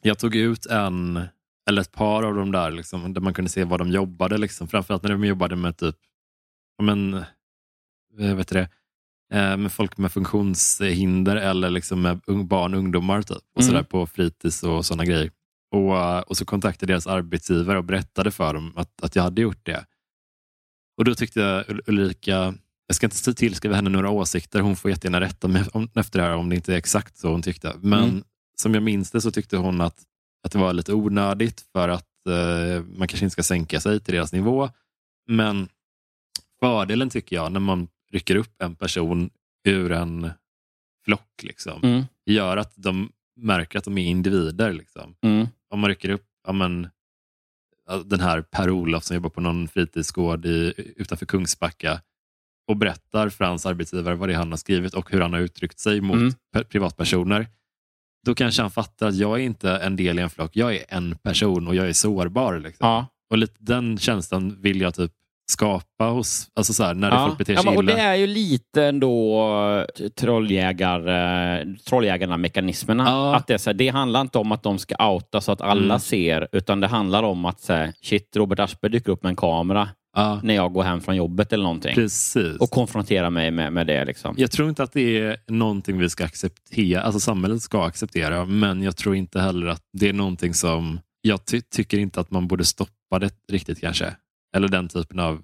[0.02, 1.20] jag tog ut en,
[1.72, 4.38] eller ett par av de där, liksom, där man kunde se vad de jobbade.
[4.38, 4.68] Liksom.
[4.68, 5.96] Framförallt när de jobbade med typ,
[6.84, 7.14] men,
[8.20, 8.70] eh, vet det,
[9.34, 13.68] eh, med folk med funktionshinder eller liksom med barn och ungdomar typ, och Mm.
[13.72, 15.32] sådär på fritids och sådana grejer.
[15.72, 19.42] Och, eh, och så kontaktade deras arbetsgivare och berättade för dem att, att jag hade
[19.42, 19.86] gjort det.
[20.98, 22.54] Och då tyckte jag Ul- Ulrika,
[22.88, 25.64] jag ska inte tillskriva henne några åsikter, hon får jättegärna rätta mig
[25.96, 27.74] efter det här om det inte är exakt så hon tyckte.
[27.82, 28.24] Men Mm.
[28.56, 30.04] som jag minns det så tyckte hon att,
[30.44, 34.14] att det var lite onödigt för att eh, man kanske inte ska sänka sig till
[34.14, 34.70] deras nivå.
[35.28, 35.70] Men
[36.60, 39.30] fördelen tycker jag när man rycker upp en person
[39.68, 40.30] ur en
[41.06, 42.04] flock liksom, Mm.
[42.26, 44.74] gör att de märker att de är individer.
[44.74, 45.48] Liksom Mm.
[45.70, 46.90] om man rycker upp ja, men,
[48.06, 52.02] den här Per-Olof som jobbar på någon fritidsgård i, utanför Kungsbacka
[52.68, 55.40] och berättar för hans arbetsgivare vad det är han har skrivit och hur han har
[55.40, 56.34] uttryckt sig mot Mm.
[56.56, 57.48] pe- privatpersoner.
[58.26, 60.52] Då kanske han fattar att jag är inte en del i en flock.
[60.54, 62.60] Jag är en person och jag är sårbar.
[62.60, 62.88] Liksom.
[62.88, 63.06] Ja.
[63.32, 65.12] Och lite den känslan vill jag typ
[65.52, 67.26] skapa hos, alltså så här, när Ja.
[67.28, 67.94] folk beter Ja, sig men, och illa.
[67.96, 69.40] det är ju lite ändå
[70.00, 73.04] eh, trolljägar, eh, trolljägarna-mekanismerna.
[73.08, 73.36] Ja.
[73.36, 75.62] Att det, är så här, det handlar inte om att de ska outa så att
[75.62, 76.00] alla Mm.
[76.00, 79.36] ser, utan det handlar om att så här, shit, Robert Aschberg dyker upp med en
[79.36, 81.96] kamera ja, när jag går hem från jobbet eller någonting.
[81.96, 82.58] precis.
[82.58, 84.06] Och konfronterar mig med, med det.
[84.06, 84.36] Liksom.
[84.38, 88.84] Jag tror inte att det är någonting vi ska acceptera, alltså samhället ska acceptera, men
[88.84, 92.48] jag tror inte heller att det är någonting som, jag ty tycker inte att man
[92.48, 94.16] borde stoppa det riktigt kanske.
[94.56, 95.42] Eller den typen av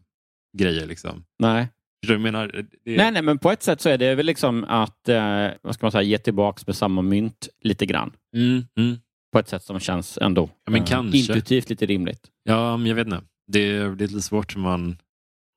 [0.57, 0.85] grejer.
[0.85, 1.23] Liksom.
[1.39, 1.67] Nej.
[2.07, 2.47] Jag menar?
[2.47, 5.75] Det, nej, nej, men på ett sätt så är det väl liksom att eh, vad
[5.75, 8.11] ska man säga, ge tillbaka med samma mynt lite grann.
[8.35, 8.97] Mm, mm.
[9.31, 12.21] På ett sätt som känns ändå Ja, eh, intuitivt lite rimligt.
[12.43, 13.21] Ja, men jag vet inte.
[13.51, 14.97] Det, är- det är lite svårt man,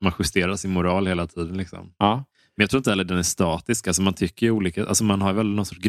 [0.04, 1.56] man justerar sin moral hela tiden.
[1.56, 1.92] Liksom.
[1.98, 2.14] Ja.
[2.56, 3.86] Men jag tror inte heller den är statisk.
[3.86, 5.80] Alltså man tycker olika, alltså man har väl någon sorts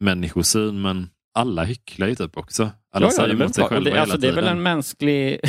[0.00, 2.62] grundmänniskosyn, men alla hycklar ju typ också.
[2.62, 4.56] Alla Ja, ja, säger väl emot sig själva det, alltså, hela det är väl tiden.
[4.56, 5.40] en mänsklig...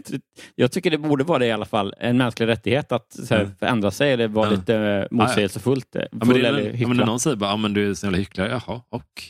[0.54, 1.94] jag tycker det borde vara det i alla fall.
[1.98, 3.54] En mänsklig rättighet att här, Mm.
[3.56, 4.56] förändra sig eller vara Ja.
[4.56, 5.96] lite eh, motsägelsefullt.
[5.96, 7.74] eh, Ja, men, full det är, eller ja, men när någon säger bara, ja, men
[7.74, 9.22] du är så jävla hycklare, jaha, och?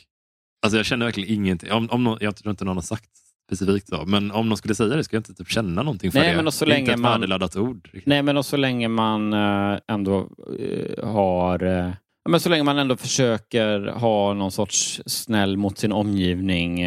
[0.62, 1.72] Alltså jag känner verkligen ingenting.
[1.72, 3.10] Om, om någon, jag tror inte någon har sagt
[3.56, 6.18] specifikt så, men om någon skulle säga det skulle jag inte typ känna någonting för
[6.18, 6.36] Nej, det.
[6.36, 7.90] men och så det är länge inte ett man- värdeladdat ord.
[8.04, 11.62] Nej, men och så länge man eh, ändå eh, har...
[11.62, 11.90] eh,
[12.28, 16.84] men så länge man ändå försöker ha någon sorts snäll mot sin omgivning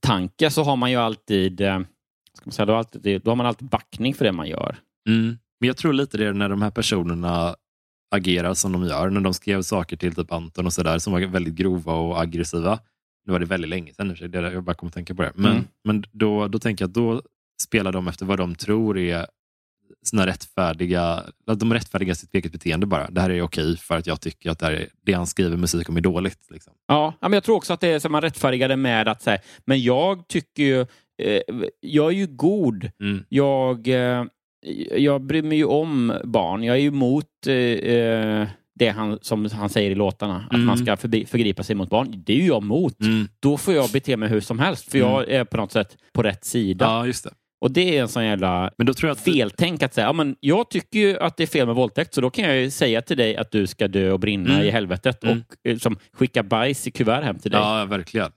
[0.00, 1.56] tanke så har man ju alltid,
[2.34, 4.76] ska man säga, då, alltid, då har man alltid backning för det man gör.
[5.08, 5.38] Mm.
[5.60, 7.54] Men jag tror lite det är när de här personerna
[8.14, 9.10] agerar som de gör.
[9.10, 12.78] När de skrev saker till typ Anton och sådär som var väldigt grova och aggressiva.
[13.26, 15.32] Nu var det väldigt länge sedan, det jag bara kommer att tänka på det.
[15.34, 15.64] Men, Mm.
[15.84, 17.22] men då, då tänker jag att då
[17.62, 19.26] spelar de efter vad de tror är
[20.02, 21.22] sina rättfärdiga,
[21.56, 23.10] de rättfärdigar sitt eget beteende bara.
[23.10, 25.88] Det här är okej för att jag tycker att det, är, det han skriver musik
[25.88, 26.46] om är dåligt.
[26.50, 26.72] Liksom.
[26.86, 29.38] Ja, men jag tror också att det är som man rättfärdigar det med att säga,
[29.64, 30.80] men jag tycker ju,
[31.22, 31.42] eh,
[31.80, 32.90] jag är ju god.
[33.00, 33.24] Mm.
[33.28, 34.24] Jag, eh,
[34.96, 36.62] jag bryr mig ju om barn.
[36.62, 38.48] Jag är ju emot eh, eh,
[38.78, 40.66] det han, som han säger i låtarna, att Mm.
[40.66, 42.22] man ska förbi, förgripa sig mot barn.
[42.26, 43.00] Det är ju jag emot.
[43.00, 43.28] Mm.
[43.40, 46.22] Då får jag bete mig hur som helst, för jag är på något sätt på
[46.22, 46.84] rätt sida.
[46.84, 47.30] Ja, just det.
[47.60, 49.20] Och det är en sån jävla Men då tror jag att...
[49.24, 52.20] feltänk att säga, ja, men jag tycker ju att det är fel med våldtäkt, så
[52.20, 54.66] då kan jag ju säga till dig att du ska dö och brinna Mm.
[54.66, 55.38] i helvetet Mm.
[55.38, 57.60] och eh, som skicka bajs i kuvert hem till dig.
[57.60, 58.30] Ja, verkligen.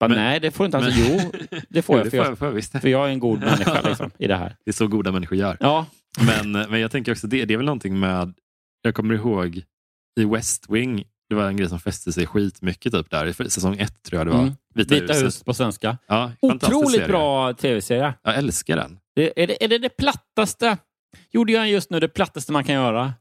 [0.00, 0.78] Men- nej, det får du inte.
[0.78, 3.06] Alltså, men- Jo, det får Jo, jag, för får jag, jag, får jag för jag
[3.08, 4.56] är en god människa liksom, i det här.
[4.64, 5.56] Det är så goda människor gör.
[5.60, 5.86] Ja,
[6.26, 8.34] Men, men jag tänker också, det, det är väl någonting med,
[8.82, 9.62] jag kommer ihåg
[10.20, 13.76] i West Wing, det var en grej som fäste sig skitmycket typ där, i säsong
[13.78, 14.42] ett tror jag det var.
[14.42, 14.54] Mm.
[14.74, 15.26] Vita, Vita huset.
[15.26, 15.98] hus på svenska.
[16.06, 17.08] Ja, Otroligt serie.
[17.08, 18.14] bra tv-serie.
[18.22, 18.98] Jag älskar den.
[19.14, 20.76] Det, är, det, är det det plattaste?
[21.30, 23.12] Gjorde jag just nu det plattaste man kan göra?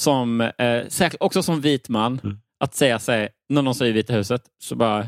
[0.00, 2.20] Som, eh, också som vit man.
[2.24, 2.38] Mm.
[2.60, 5.06] Att säga sig, när någon säger Vita huset, så bara...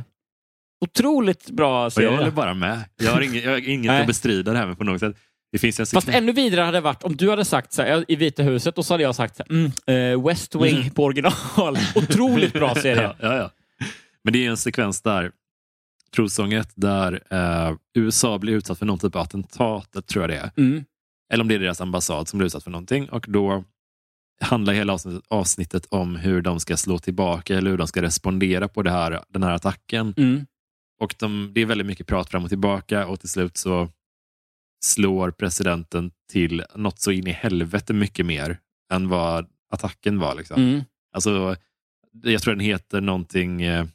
[0.84, 2.08] Otroligt bra Och jag serie.
[2.08, 2.84] håller bara med.
[2.96, 5.16] Jag har inget, jag har inget att bestrida det här med på något sätt.
[5.52, 8.04] Det finns en Fast ännu vidare hade det varit om du hade sagt så här,
[8.08, 9.50] i Vita huset och så hade jag sagt så här,
[9.86, 10.90] mm, eh, West Wing Mm.
[10.90, 11.78] på original.
[11.94, 13.02] Otroligt bra serie.
[13.02, 13.50] ja, ja, ja.
[14.24, 15.32] Men det är en sekvens där,
[16.16, 20.50] trosånget, där eh, USA blir utsatt för någon typ av attentat, tror jag det är.
[20.56, 20.84] Mm.
[21.32, 23.08] Eller om det är deras ambassad som blir utsatt för någonting.
[23.08, 23.64] Och då
[24.40, 28.68] handlar hela avsnittet, avsnittet om hur de ska slå tillbaka eller hur de ska respondera
[28.68, 30.14] på det här, den här attacken.
[30.16, 30.46] Mm.
[31.00, 33.88] Och de, det är väldigt mycket prat fram och tillbaka och till slut så
[34.84, 38.58] slår presidenten till något så in i helvete mycket mer
[38.92, 40.34] än vad attacken var.
[40.34, 40.62] Liksom.
[40.62, 40.80] Mm.
[41.14, 41.56] Alltså,
[42.22, 43.86] jag tror den heter någonting eh,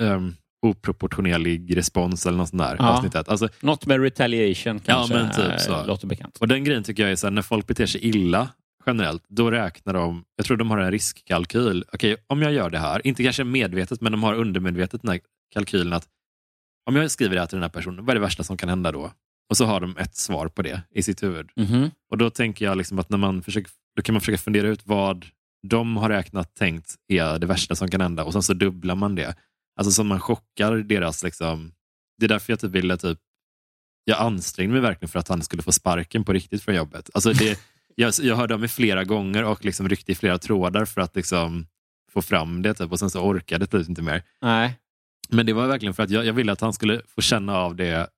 [0.00, 0.36] um,
[0.66, 2.76] oproportionerlig respons eller något sånt där.
[2.78, 2.88] Ja.
[2.88, 3.28] Avsnittet.
[3.28, 5.72] Alltså, Något med retaliation kanske men typ så.
[5.80, 6.36] eh, låter bekant.
[6.38, 8.48] och den grejen tycker jag är så här, när folk beter sig illa
[8.86, 11.84] generellt, då räknar de, jag tror de har en riskkalkyl.
[11.92, 15.20] Okej, om jag gör det här, inte kanske medvetet, men de har undermedvetet den här
[15.54, 16.06] kalkylen att
[16.86, 18.68] om jag skriver det här till den här personen, vad är det värsta som kan
[18.68, 19.12] hända då?
[19.50, 21.50] Och så har de ett svar på det i sitt huvud.
[21.56, 21.90] Mhm.
[22.10, 24.80] Och då tänker jag liksom att när man försöker, då kan man försöka fundera ut
[24.84, 25.26] vad
[25.68, 29.14] de har räknat tänkt är det värsta som kan hända och sen så dubblar man
[29.14, 29.36] det.
[29.76, 31.72] Alltså så man chockar deras, liksom,
[32.18, 33.18] det är därför jag typ ville typ,
[34.04, 37.10] jag ansträngde mig verkligen för att han skulle få sparken på riktigt från jobbet.
[37.14, 37.60] Alltså det,
[37.94, 41.16] jag, jag hörde av mig flera gånger och liksom ryckte i flera trådar för att
[41.16, 41.66] liksom
[42.12, 44.22] få fram det typ, och sen så orkade jag typ inte mer.
[44.40, 44.78] Nej.
[45.28, 47.76] Men det var verkligen för att jag, jag ville att han skulle få känna av
[47.76, 48.08] det.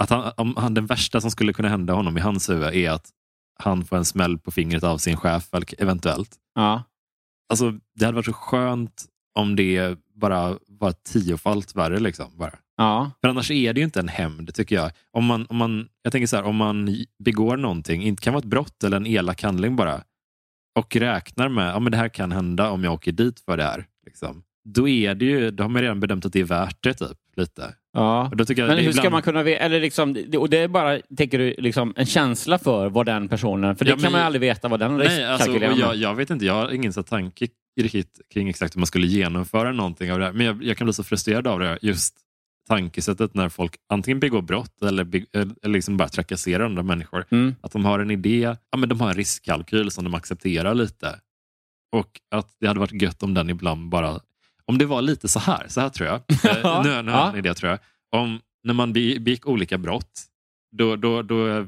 [0.00, 2.90] Att han, om han, den värsta som skulle kunna hända honom i hans huvud är
[2.90, 3.10] att
[3.58, 6.36] han får en smäll på fingret av sin chef eventuellt.
[6.54, 6.82] Ja.
[7.48, 11.98] Alltså, det hade varit så skönt om det bara var tiofalt värre.
[11.98, 12.58] Liksom, bara.
[12.76, 13.10] Ja.
[13.20, 14.90] För annars är det ju inte en hämnd, tycker jag.
[15.10, 18.42] Om man, om man, jag tänker så här, om man begår någonting, inte kan vara
[18.42, 20.04] ett brott eller en elak handling bara,
[20.78, 23.56] och räknar med att ja, men det här kan hända om jag åker dit för
[23.56, 23.86] det här.
[24.06, 24.42] Liksom.
[24.74, 26.94] Då, är det ju, då har man redan bedömt att det är värt det.
[26.94, 27.74] Typ, lite.
[27.92, 28.30] ja.
[28.32, 29.64] Men hur ska ibland- man kunna veta?
[29.64, 33.76] Eller liksom, och det är bara, tänker du, liksom, en känsla för vad den personen...
[33.76, 36.14] För det Ja, men- kan man ju aldrig veta vad den Nej, alltså, jag, jag
[36.14, 37.48] vet inte, jag har ingen så tanke
[37.80, 40.32] riktigt kring exakt hur man skulle genomföra någonting av det här.
[40.32, 42.14] Men jag, jag kan bli så frustrerad av det, just
[42.68, 47.24] tankesättet när folk antingen begår brott eller, be, eller liksom bara trakasserar andra människor.
[47.30, 47.54] Mm.
[47.60, 51.20] Att de har en idé, ja, men de har en riskkalkyl som de accepterar lite.
[51.92, 54.20] Och att det hade varit gött om den ibland bara,
[54.70, 56.20] om det var lite så här, så här tror jag.
[56.44, 57.78] Eh, nu, nu har jag en idé tror jag.
[58.20, 60.22] Om, när man be- begick olika brott,
[60.76, 61.66] då, då, då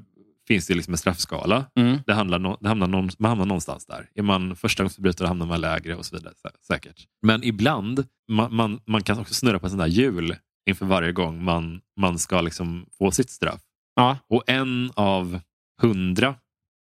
[0.49, 1.65] finns det liksom en straffskala.
[1.75, 1.99] Mm.
[2.07, 4.09] Det handlar no, det hamnar någon, man hamnar någonstans där.
[4.15, 6.35] Är man förstagångsförbrytare hamnar man lägre och så vidare.
[6.43, 7.07] Sä, säkert.
[7.23, 10.37] Men ibland, man, man, man kan också snurra på en sån där hjul
[10.71, 13.61] inför varje gång man, man ska liksom få sitt straff.
[13.97, 14.19] Ja.
[14.29, 15.41] Och en av
[15.81, 16.35] hundra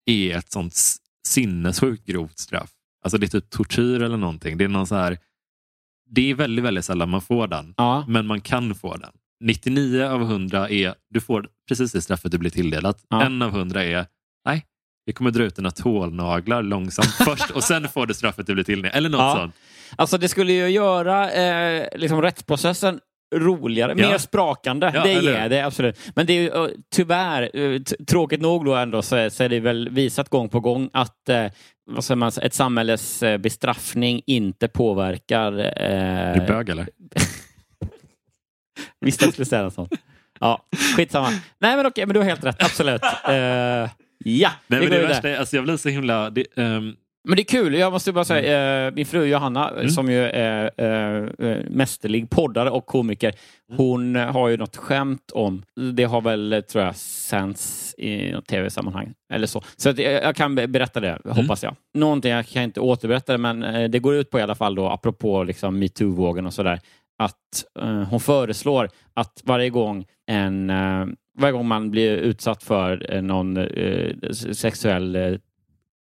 [0.06, 0.74] är ett sånt
[1.28, 2.70] sinnessjukt grovt straff.
[3.04, 4.58] Alltså det är typ tortyr eller någonting.
[4.58, 5.18] Det är någon så här
[6.10, 7.74] det är väldigt, väldigt sällan man får den.
[7.76, 8.04] Ja.
[8.08, 9.10] Men man kan få den.
[9.44, 13.04] 99 av 100 är, du får precis det straffet du blir tilldelat.
[13.08, 13.22] Ja.
[13.24, 14.06] En av 100 är,
[14.46, 14.64] nej,
[15.06, 18.64] vi kommer dra ut dina tålnaglar långsamt först och sen får du straffet du blir
[18.64, 18.96] tilldelad.
[18.96, 19.36] Eller något Ja.
[19.36, 19.54] sånt.
[19.96, 23.00] Alltså det skulle ju göra eh, liksom rättsprocessen
[23.34, 24.08] roligare, Ja.
[24.10, 24.90] mer sprakande.
[24.94, 25.98] Ja, det eller är det absolut.
[26.14, 29.88] Men det är ju eh, tyvärr, eh, tråkigt nog då ändå, så är det väl
[29.88, 31.46] visat gång på gång att eh,
[31.86, 35.52] vad säger man, ett samhälles eh, bestraffning inte påverkar...
[35.58, 36.88] Eh, du bög eller?
[39.00, 39.92] visste jag skulle säga något sånt.
[40.40, 41.28] Ja, skitsamma.
[41.58, 42.62] Nej men okej, men du har helt rätt.
[42.62, 43.02] Absolut.
[43.28, 45.06] Eh, ja, Nej, det vidare.
[45.06, 46.30] värsta är, alltså jag blir så himla...
[46.30, 46.96] Det, ehm,
[47.28, 47.74] Men det är kul.
[47.74, 49.88] Jag måste bara säga, eh, min fru Johanna, Mm.
[49.88, 53.28] som ju är eh, eh, mästerlig poddare och komiker,
[53.68, 53.78] Mm.
[53.78, 55.62] hon eh, har ju något skämt om,
[55.92, 59.62] det har väl, eh, tror jag, sänds i något tv-sammanhang eller så.
[59.76, 61.36] Så att, jag, kan be- berätta det, Mm.
[61.36, 61.76] hoppas jag.
[61.94, 64.74] Någonting, jag kan inte återberätta det, men eh, det går ut på i alla fall
[64.74, 66.80] då, apropå liksom metoo-vågen och sådär,
[67.18, 71.06] att eh, hon föreslår att varje gång en eh,
[71.38, 74.12] varje gång man blir utsatt för eh, någon eh,
[74.52, 75.34] sexuell eh,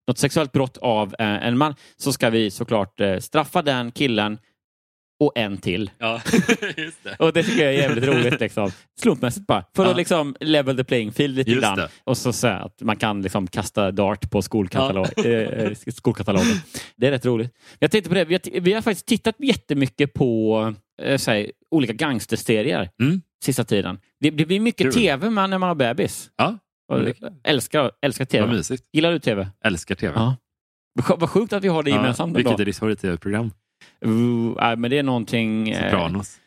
[0.10, 4.38] något sexuellt brott av eh, en man så ska vi såklart eh, straffa den killen
[5.22, 5.92] och en till.
[5.98, 6.22] ja,
[6.78, 7.16] just det.
[7.20, 8.40] Och det tycker jag är jävligt roligt.
[8.40, 8.72] Liksom.
[9.02, 9.64] Slumpmässigt bara.
[9.76, 9.92] För Ja.
[9.92, 11.78] att liksom level the playing field lite Just grann.
[11.78, 11.90] det.
[12.04, 16.56] Och så säga att man kan liksom kasta dart på skolkatalog, eh, skolkatalogen.
[16.96, 17.54] Det är rätt roligt.
[17.80, 21.94] Jag tänkte på det, vi har, vi har faktiskt tittat jättemycket på eh, här, olika
[21.94, 23.22] gangsterserier Mm.
[23.46, 24.00] sista tiden.
[24.20, 26.30] Det, det blir mycket tv man, när man har bebis.
[26.38, 26.58] Ja,
[27.44, 28.64] älskar, älskar vad tv.
[28.94, 29.50] Gillar du tv?
[29.66, 30.14] Älskar tv.
[30.16, 30.36] Ja.
[31.18, 32.28] Vad sjukt att vi har det gemensamt.
[32.30, 32.38] ändå.
[32.38, 33.52] vilket är ditt favorit-tv-program?
[34.06, 35.76] Uh, men det är någonting...
[35.76, 36.40] Sopranos.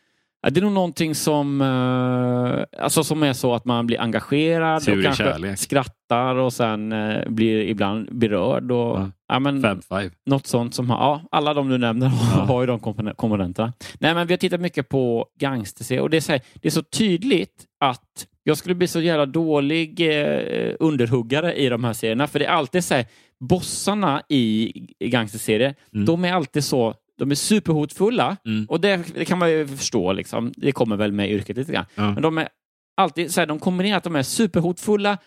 [0.42, 4.82] Ja, det är nog någonting som, eh, alltså som är så att man blir engagerad
[4.82, 5.58] Sur och kanske kärlek.
[5.58, 8.70] skrattar och sen eh, blir ibland berörd.
[8.72, 9.10] Och, Ja.
[9.28, 9.38] ja.
[9.38, 10.10] men, Fab Five.
[10.26, 12.06] något sånt som ja, alla de du nämner
[12.46, 13.72] har ju de kompon- komponenterna.
[13.98, 16.72] Nej, men vi har tittat mycket på gangsterserier och det är, så här, det är
[16.72, 22.26] så tydligt att jag skulle bli så jävla dålig eh, underhuggare i de här serierna.
[22.26, 23.06] För det är alltid så här,
[23.40, 26.04] bossarna i i gangsterserier, Mm.
[26.06, 28.36] de är alltid så, de är superhotfulla.
[28.46, 28.66] Mm.
[28.68, 30.52] Och det, det kan man ju förstå, liksom.
[30.56, 31.86] det kommer väl med yrket lite grann.
[31.94, 32.12] Ja.
[32.12, 32.48] Men de är
[32.96, 35.18] alltid så här, de kombinerar att de är superhotfulla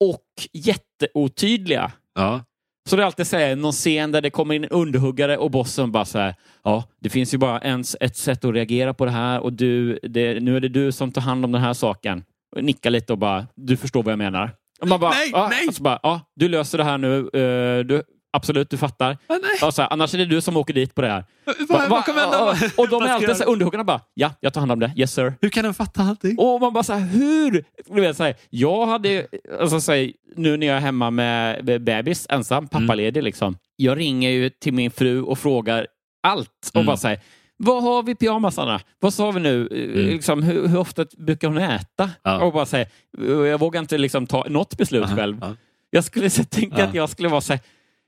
[0.00, 1.92] och jätteotydliga.
[2.14, 2.44] Ja.
[2.88, 5.50] Så det är alltid så här, någon scen där det kommer in en underhuggare och
[5.50, 6.34] bossen bara så här,
[6.64, 9.98] ja, det finns ju bara en, ett sätt att reagera på det här och du,
[10.02, 12.24] det, nu är det du som tar hand om den här saken.
[12.56, 14.50] Och nickar lite och bara, du förstår vad jag menar.
[14.80, 15.66] Och man bara, Nej, ja, nej!
[15.66, 18.02] Alltså bara, ja, du löser det här nu, eh, du,
[18.34, 19.18] absolut, du fattar.
[19.62, 21.24] Ah, så här, annars är det du som åker dit på det här.
[21.44, 22.22] Vad, Va- va- hända?
[22.32, 25.12] ja, och de är alltid så underhuggarna bara, ja, jag tar hand om det, yes
[25.14, 25.34] sir.
[25.40, 26.38] Hur kan den fatta allting?
[26.38, 27.64] Och man bara så här, hur?
[27.94, 29.26] Du vet, så här, jag hade,
[29.60, 33.58] alltså, så här, nu när jag är hemma med med bebis, ensam, pappaledig, liksom.
[33.76, 35.86] Jag ringer ju till min fru och frågar
[36.22, 36.50] allt.
[36.68, 36.86] Och Mm.
[36.86, 37.20] bara säger
[37.56, 38.80] vad har vi pyjamasarna?
[39.00, 39.60] Vad sa vi nu?
[39.66, 42.10] Eh, Liksom, hur, hur ofta brukar hon äta?
[42.22, 42.42] Ja.
[42.44, 42.86] Och bara säga,
[43.18, 45.36] jag vågar inte liksom ta något beslut Aha, själv.
[45.40, 45.56] ja.
[45.90, 46.84] Jag skulle så, tänka Ja.
[46.84, 47.60] att jag skulle vara så här,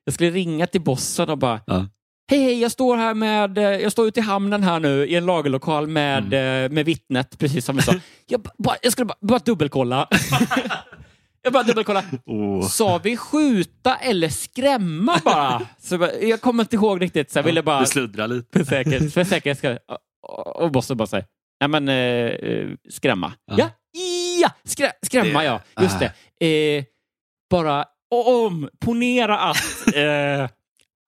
[0.06, 1.86] jag skulle ringa till bossen och bara, Ja.
[2.30, 5.14] Hej, hej, jag står här med, eh, jag står ute i hamnen här nu i
[5.16, 6.64] en lagerlokal med, Mm.
[6.64, 7.92] eh, med vittnet, precis som vi sa.
[8.26, 10.08] Jag, ba- bara, jag skulle bara, bara dubbelkolla.
[11.42, 12.02] jag bara dubbelkolla.
[12.26, 12.68] Åh.
[12.68, 15.62] Sa vi skjuta eller skrämma bara?
[15.78, 18.58] Så jag bara, jag kommer inte ihåg riktigt, så jag ville bara Du sluddrar lite.
[18.58, 19.78] för säkerhet, för säkerhet ska,
[20.28, 21.26] och- och bossen bara säger,
[21.60, 21.94] nej men eh,
[22.50, 23.32] eh, skrämma.
[23.46, 23.56] Ja.
[23.58, 23.68] Ja,
[24.40, 26.08] ja, skrä, skrämma Det- ja, just ah.
[26.40, 26.76] det.
[26.76, 26.84] Eh,
[27.50, 29.56] bara om, ponera att,
[29.94, 30.44] eh,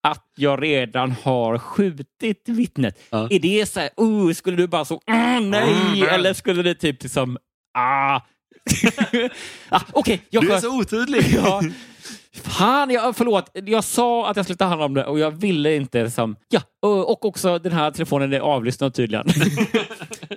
[0.03, 2.99] att jag redan har skjutit vittnet.
[3.11, 3.29] Ja.
[3.31, 6.09] Är det så här, uh, skulle du bara så, mm, nej, Mm.
[6.09, 7.39] eller skulle det typ liksom,
[7.79, 8.21] ah.
[9.69, 11.25] ah Okej, jag Du är så otydlig.
[11.45, 11.63] Ja.
[12.43, 13.51] Fan, jag, förlåt.
[13.55, 16.05] Jag sa att jag skulle ta hand om det och jag ville inte.
[16.05, 19.27] Liksom, ja, och och också den här telefonen är avlyssnad tydligen.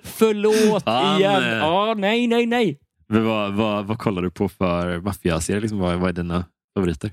[0.04, 1.19] förlåt Fan.
[1.19, 1.43] igen.
[1.43, 2.80] Ja, nej, nej, nej.
[3.12, 5.62] Men vad, vad, vad kollar du på för maffiaserier?
[5.62, 6.45] Liksom, vad, vad är dina
[6.76, 7.12] favoriter?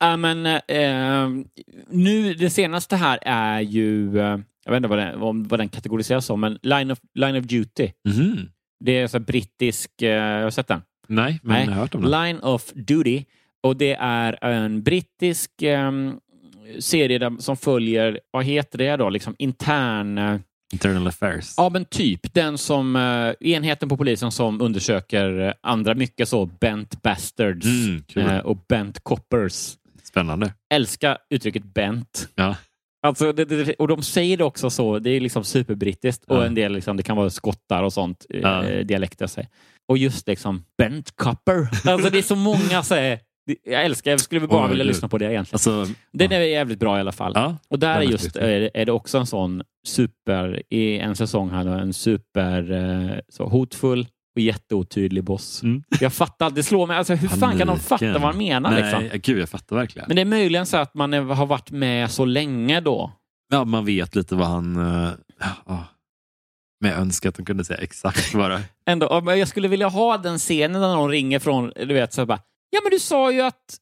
[0.00, 1.44] Ja, men, eh,
[1.90, 6.26] nu, det senaste här är ju, eh, jag vet inte vad den, vad den kategoriseras
[6.26, 7.90] som, men Line of, Line of Duty.
[8.08, 8.48] Mhm.
[8.84, 10.82] Det är så brittisk, eh, har du sett den?
[11.08, 11.64] Nej, men Nej.
[11.64, 12.08] jag har hört om det.
[12.08, 13.24] Line of Duty.
[13.62, 16.14] Och det är en brittisk ehm,
[16.78, 20.42] serie där, som följer, vad heter det då, liksom intern...
[20.72, 21.54] eh, Internal affairs.
[21.56, 26.46] Ja, men typ den som eh, enheten på polisen som undersöker eh, andra mycket så
[26.46, 28.22] bent bastards Mm, kul.
[28.22, 29.74] eh, och bent coppers.
[30.02, 30.52] Spännande.
[30.74, 32.28] Älskar uttrycket bent.
[32.34, 32.56] Ja.
[33.06, 36.46] Alltså, det, det, och de säger det också så, det är liksom superbrittiskt och Ja.
[36.46, 38.62] en del liksom, det kan vara skottar och sånt, eh, Ja.
[38.84, 39.26] dialekter.
[39.26, 39.40] Så.
[39.88, 41.68] Och just liksom bent copper.
[41.90, 43.18] Alltså det är så många så här,
[43.62, 45.54] jag älskar, jag skulle bara Oj, vilja lyssna på det egentligen.
[45.54, 47.32] Alltså, Den är jävligt bra i alla fall.
[47.34, 47.56] ja.
[47.68, 51.70] Och där är just är, det också en sån super, i en säsong här då,
[51.70, 55.62] en super eh, så hotfull och jätteotydlig boss.
[55.62, 55.82] Mm.
[56.00, 58.82] Jag fattar, det slår mig, alltså hur fan kan de fatta vad han menar Nej,
[58.82, 59.20] liksom?
[59.22, 60.08] gud jag fattar verkligen.
[60.08, 63.12] Men det är möjligen så att man är, har varit med så länge då.
[63.52, 64.76] Ja, man vet lite vad han...
[64.76, 65.10] eh,
[65.66, 65.84] ja.
[66.80, 70.18] Men jag önskar att de kunde säga exakt vad det Ändå, jag skulle vilja ha
[70.18, 72.40] den scenen när någon ringer från, du vet, så bara,
[72.72, 73.76] ja men du sa ju att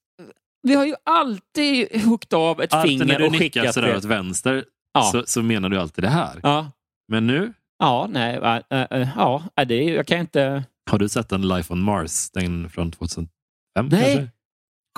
[0.62, 3.88] vi har ju alltid huggit av ett Alltid när finger du och nickar skickat sådär
[3.88, 3.96] det.
[3.96, 5.02] åt vänster Ja.
[5.12, 6.40] så, så menar du alltid det här.
[6.42, 6.70] Ja,
[7.08, 8.36] Men nu, ja, nej,
[8.70, 10.64] äh, äh, ja, äh, det är, jag kan inte...
[10.90, 12.30] har du sett en Life on Mars?
[12.30, 13.28] Den från 2005
[13.76, 14.28] Nej.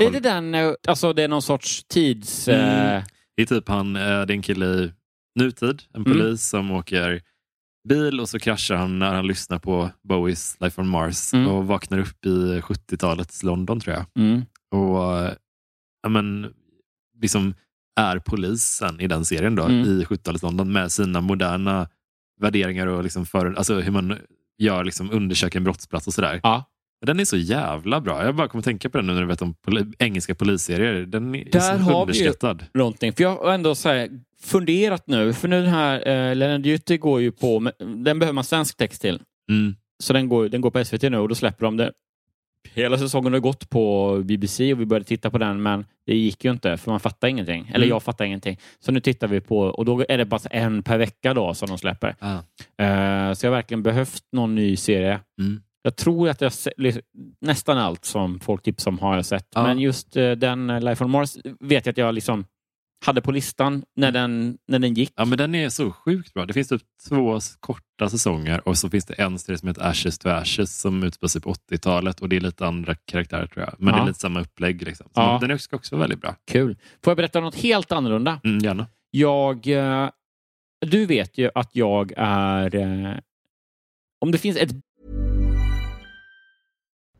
[0.00, 0.06] kanske?
[0.06, 2.48] Är det den, eh, alltså det är någon sorts tids...
[2.48, 2.96] Mm.
[2.96, 3.04] eh,
[3.36, 4.92] Det är typ han, eh, det är en kille i
[5.38, 6.12] nutid, en Mm.
[6.18, 7.22] polis som åker
[7.88, 11.48] bil och så kraschar han när han lyssnar på Bowies Life on Mars Mm.
[11.48, 14.04] och vaknar upp i 70-talets London tror jag.
[14.24, 14.42] mm.
[14.70, 15.36] Och
[16.02, 16.52] ja, men,
[17.20, 17.54] liksom
[18.00, 19.80] är polisen i den serien då, Mm.
[19.88, 21.88] i 70-talets London med sina moderna
[22.40, 24.18] värderingar och liksom för, alltså hur man
[24.58, 26.40] gör, liksom, undersöker en brottsplats och sådär.
[26.42, 26.64] Ja.
[27.02, 28.24] Men Den är så jävla bra.
[28.24, 30.94] Jag bara kommer tänka på den nu när du vet om poli- engelska polisserier.
[31.06, 32.32] Den är Där så har vi ju-
[32.74, 33.12] någonting.
[33.12, 34.06] För jag har ändå så
[34.42, 38.44] funderat nu, för nu den här eh, Leonard Duty går ju på, den behöver man
[38.44, 39.20] svensk text till.
[39.50, 39.74] Mm.
[40.02, 41.92] Så den går, den går på SVT nu och då släpper de det.
[42.74, 46.44] Hela säsongen har gått på BBC och vi började titta på den men det gick
[46.44, 47.66] ju inte för man fattar ingenting.
[47.68, 47.88] Eller Mm.
[47.88, 48.58] jag fattar ingenting.
[48.80, 51.68] Så nu tittar vi på och då är det bara en per vecka då som
[51.68, 52.14] de släpper.
[52.18, 52.34] Ah.
[52.84, 55.20] Eh, så jag har verkligen behövt någon ny serie.
[55.40, 55.62] Mm.
[55.82, 57.00] Jag tror att jag se, li-
[57.40, 59.48] nästan allt som folk tipsar om har jag sett.
[59.54, 59.62] Ja.
[59.62, 62.44] Men just eh, den eh, Life on Mars vet jag att jag liksom
[63.06, 65.12] hade på listan när den, när den gick.
[65.16, 66.46] Ja, men den är så sjukt bra.
[66.46, 70.18] Det finns typ två korta säsonger och så finns det en serie som heter Ashes
[70.18, 73.74] to Ashes som utspelar sig på 80-talet och det är lite andra karaktärer tror jag.
[73.78, 73.96] Men Ja.
[74.00, 74.82] det är lite samma upplägg.
[74.82, 75.06] Liksom.
[75.06, 75.38] Så Ja.
[75.40, 76.34] Den är också, också väldigt bra.
[76.50, 76.76] Kul.
[77.04, 78.40] Får jag berätta något helt annorlunda?
[78.44, 78.86] Mm, gärna.
[79.10, 79.66] Jag...
[79.66, 80.08] Eh,
[80.86, 83.20] du vet ju att jag är...
[84.20, 84.70] Om det finns ett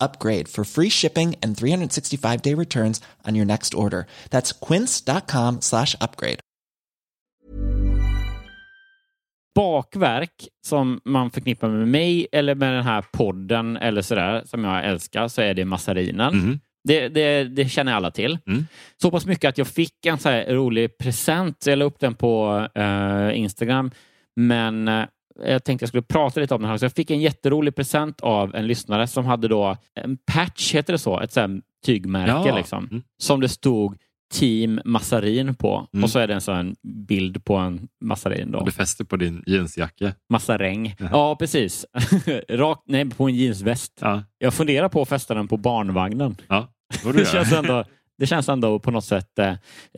[0.00, 4.06] upgrade for free shipping and 365 day returns on your next order.
[4.30, 6.40] That's quince.com slash upgrade.
[9.56, 14.84] bakverk som man förknippar med mig eller med den här podden eller sådär som jag
[14.84, 16.36] älskar så är det massarinen.
[16.36, 16.60] Mhm.
[16.84, 18.38] Det, det, det känner alla till.
[18.46, 18.66] Mm.
[19.02, 21.66] Så pass mycket att jag fick en så här rolig present.
[21.66, 23.90] Jag la upp den på eh, Instagram.
[24.36, 25.04] Men eh,
[25.44, 26.78] jag tänkte jag skulle prata lite om den här.
[26.78, 30.92] Så jag fick en jätterolig present av en lyssnare som hade då en patch, heter
[30.92, 31.20] det så?
[31.20, 32.56] Ett så här tygmärke Ja.
[32.56, 32.88] liksom.
[32.90, 33.02] Mm.
[33.22, 33.96] Som det stod
[34.34, 35.88] Team Massarin på.
[35.92, 36.04] Mm.
[36.04, 36.74] Och så är det en sån
[37.08, 38.50] bild på en massarin.
[38.52, 38.58] Då.
[38.58, 40.12] Och du fäster på din jeansjacka.
[40.30, 40.94] Massaräng.
[41.10, 41.86] Ja, precis.
[42.48, 43.92] Rakt, nej, på en jeansväst.
[44.00, 46.36] Ja, Jag funderar på att fästa den på barnvagnen.
[46.48, 46.68] ja.
[47.14, 47.84] det känns, ändå,
[48.18, 49.54] det känns ändå på något sätt eh,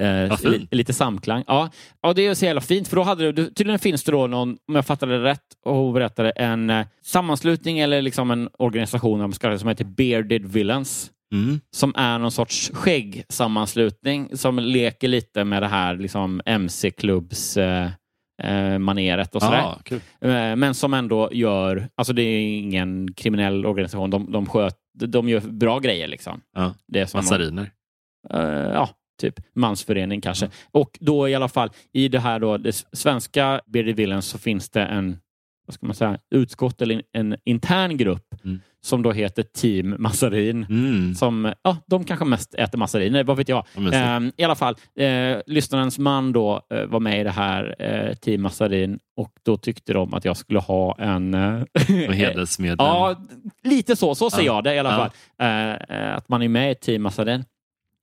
[0.06, 0.42] eh, fint.
[0.44, 1.44] li, lite samklang.
[1.46, 1.70] Ja,
[2.02, 2.88] ja, det är så jävla fint.
[2.88, 5.92] För då hade du, tydligen finns det då någon, om jag fattade det rätt och
[5.92, 11.10] berättade, en eh, sammanslutning eller liksom en organisation som heter Bearded Villains.
[11.32, 11.60] Mm.
[11.70, 17.90] Som är någon sorts skäggsammanslutning som leker lite med det här liksom MC-klubbs eh,
[18.42, 19.58] eh, maneret och sådär.
[19.58, 20.00] Ja, kul.
[20.20, 25.28] Eh, Men som ändå gör, alltså det är ingen kriminell organisation, de, de, sköt, de
[25.28, 26.40] gör bra grejer liksom.
[26.56, 26.74] Ja.
[26.86, 27.70] Det är som Massariner.
[28.30, 28.40] Eh,
[28.74, 28.88] ja,
[29.20, 30.50] typ mansförening kanske.
[30.70, 34.70] Och då i alla fall i det här då, det svenska Bearded Villains så finns
[34.70, 35.18] det en,
[35.66, 38.60] vad ska man säga, utskott eller en intern grupp Mm.
[38.80, 40.66] som då heter Team Massarin.
[40.70, 41.14] Mm.
[41.14, 43.64] Som, ja, de kanske mest äter massariner, vad vet jag.
[43.76, 43.94] Mysigt.
[43.94, 48.14] Ehm, I alla fall, eh, lyssnarens man då eh, var med i det här eh,
[48.14, 51.34] Team Massarin och då tyckte de att jag skulle ha en...
[51.34, 51.62] Eh,
[52.08, 52.76] Och hedersmedlem.
[52.86, 53.16] ja,
[53.62, 54.14] lite så.
[54.14, 54.44] Så ser Ja.
[54.54, 54.96] jag det i alla Ja.
[54.98, 55.10] fall.
[55.88, 57.44] Eh, eh, att man är med i Team Massarin.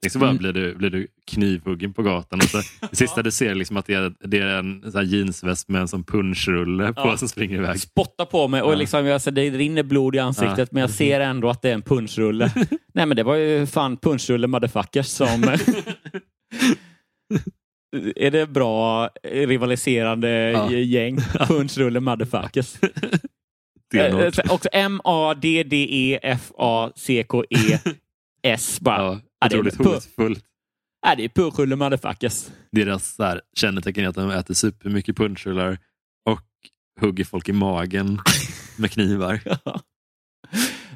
[0.06, 0.38] Liksom bara Mm.
[0.38, 2.40] blir, du, blir du knivhuggen på gatan.
[2.40, 2.58] Och så,
[2.90, 5.82] det sista du ser liksom att det är, det är en så här jeansväst med
[5.82, 7.18] en sån punschrulle på Ja.
[7.18, 7.80] som springer iväg.
[7.80, 8.76] Spottar på mig och Ja.
[8.76, 10.66] liksom, alltså, det rinner blod i ansiktet Ja.
[10.72, 12.52] men jag ser ändå att det är en punschrulle.
[12.94, 15.44] Nej men det var ju fan punschrulle motherfuckers som...
[18.16, 20.72] är det bra rivaliserande Ja.
[20.72, 21.18] gäng?
[21.48, 22.74] Punschrulle motherfuckers.
[23.92, 24.32] Det är
[28.46, 28.98] M-A-D-D-E-F-A-C-K-E-S bara.
[29.04, 30.46] Ja, Ja, otroligt hotfullt.
[31.06, 32.48] Nej, det är punschrulle motherfuckers.
[32.72, 35.78] Deras så här, kännetecken är att de äter supermycket punschrullar
[36.30, 36.42] och
[37.02, 38.20] hugger folk i magen
[38.78, 39.40] med knivar.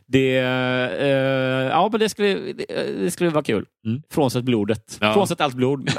[0.06, 2.66] Det, eh, ja, men det skulle, det,
[3.04, 3.66] det skulle vara kul.
[3.86, 4.02] Mm.
[4.10, 4.98] Frånsett blodet.
[5.02, 5.14] Ja.
[5.14, 5.92] Frånsett allt blod.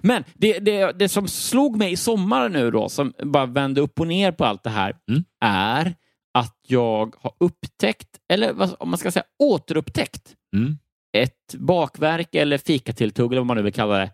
[0.00, 4.00] Men det, det, det som slog mig i sommar nu då, som bara vände upp
[4.00, 5.24] och ner på allt det här, Mm.
[5.44, 5.94] är
[6.38, 10.78] att jag har upptäckt, eller vad, om man ska säga återupptäckt, Mm.
[11.22, 14.10] Ett bakverk eller fikatilltugg, eller vad man nu vill kalla det,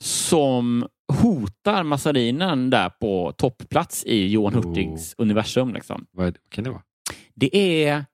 [0.00, 0.88] som
[1.22, 4.68] hotar Massarinen där på toppplats i Johan Oh.
[4.68, 5.74] Hurtigs universum.
[5.74, 6.06] Liksom.
[6.10, 6.82] Vad, kan det vara?
[7.34, 8.04] Det är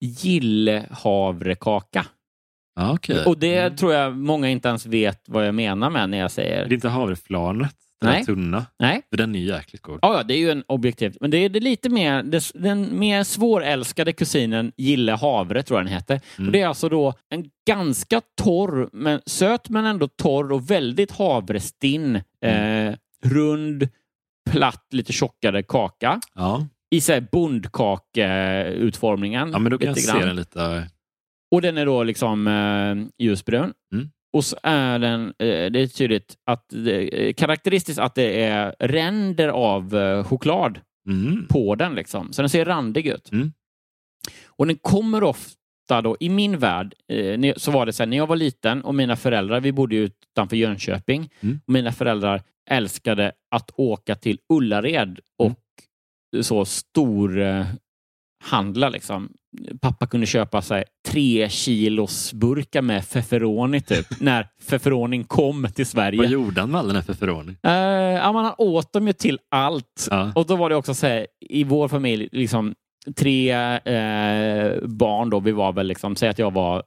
[0.00, 2.06] gillehavrekaka.
[2.76, 3.24] Ja, okej.
[3.26, 3.76] Och det Mm.
[3.76, 6.56] tror jag många inte ens vet vad jag menar med när jag säger...
[6.66, 8.24] Det är inte havreflarnet, den Nej.
[8.24, 8.66] tunna.
[8.78, 9.98] Nej, För den är ju jäkligt god.
[10.02, 11.16] ja, ja, det är ju en objektiv.
[11.20, 15.86] Men det är det lite mer, det, den mer svårälskade kusinen Gille Havre tror jag
[15.86, 16.20] den heter.
[16.38, 16.48] Mm.
[16.48, 21.10] Och det är alltså då en ganska torr, men, söt men ändå torr och väldigt
[21.10, 22.88] havrestinn, Mm.
[22.88, 22.94] eh,
[23.24, 23.88] rund,
[24.50, 26.20] platt, lite tjockare kaka.
[26.34, 26.66] Ja.
[26.90, 29.50] I så här bondkakeutformningen.
[29.52, 30.88] ja, men då kan jag se den lite.
[31.50, 33.72] Och den är då liksom eh, ljusbrun.
[33.92, 34.10] Mm.
[34.32, 38.74] Och så är den, eh, det är tydligt att det, eh, karaktäristiskt att det är
[38.78, 41.46] ränder av eh, choklad Mm.
[41.48, 41.94] på den.
[41.94, 42.32] Liksom.
[42.32, 43.32] Så den ser randig ut.
[43.32, 43.52] Mm.
[44.46, 46.94] Och den kommer ofta då, i min värld,
[47.56, 50.02] så var det så här, när jag var liten och mina föräldrar, vi bodde ju
[50.04, 51.60] utanför Jönköping, Mm.
[51.66, 55.46] och mina föräldrar älskade att åka till Ullared och
[56.34, 56.42] Mm.
[56.42, 57.38] så stor
[58.42, 59.32] handla liksom.
[59.80, 66.18] Pappa kunde köpa sig tre kilos burkar med feferoni typ, när feferonin kom till Sverige.
[66.18, 67.52] Vad gjorde han med all den här feferoni?
[67.66, 70.08] Uh, ja, man åt dem ju till allt.
[70.10, 70.32] Ja.
[70.34, 72.74] Och då var det också så här, i vår familj, liksom
[73.16, 76.82] tre eh, barn då, vi var väl liksom, säg att jag var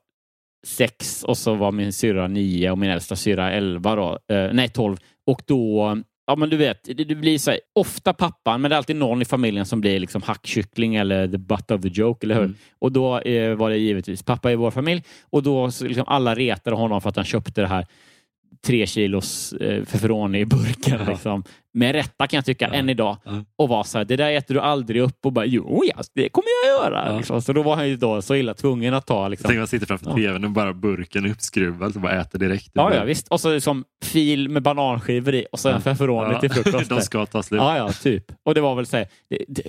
[0.68, 4.70] sex och så var min syrra nio och min äldsta syrra elva då, eh, nej
[4.70, 4.97] tolv.
[5.28, 5.97] Och då,
[6.28, 8.95] ja men du vet, det, det blir så här, ofta pappan, men det är alltid
[8.95, 12.43] någon i familjen som blir liksom hackkyckling eller the butt of the joke, eller hur?
[12.43, 12.55] Mm.
[12.80, 16.36] Och då eh, var det givetvis pappa i vår familj och då så liksom alla
[16.36, 17.86] retade honom för att han köpte det här
[18.66, 20.99] tre kilos eh, feferoni i burken.
[21.05, 21.11] Ja.
[21.11, 21.43] Liksom.
[21.74, 22.74] Med rätta kan jag tycka, Ja.
[22.74, 23.18] än idag.
[23.24, 23.43] Ja.
[23.55, 26.30] Och var så här, det där äter du aldrig upp och bara, jo, ja, det
[26.30, 27.09] kommer jag göra.
[27.11, 27.18] Ja.
[27.18, 27.41] Liksom.
[27.41, 29.47] Så då var han ju då så illa tvungen att ta liksom.
[29.47, 32.72] tänker man sitter framför tvn och bara burken är uppskruvad och bara äter direkt.
[32.74, 33.28] Ja, ja, visst.
[33.28, 36.89] Och så liksom fil med bananskivor i och så en feferoni till frukost.
[36.89, 37.61] De ska ta slut.
[37.61, 38.26] Ja, ja, typ.
[38.45, 39.07] Och det var väl så här,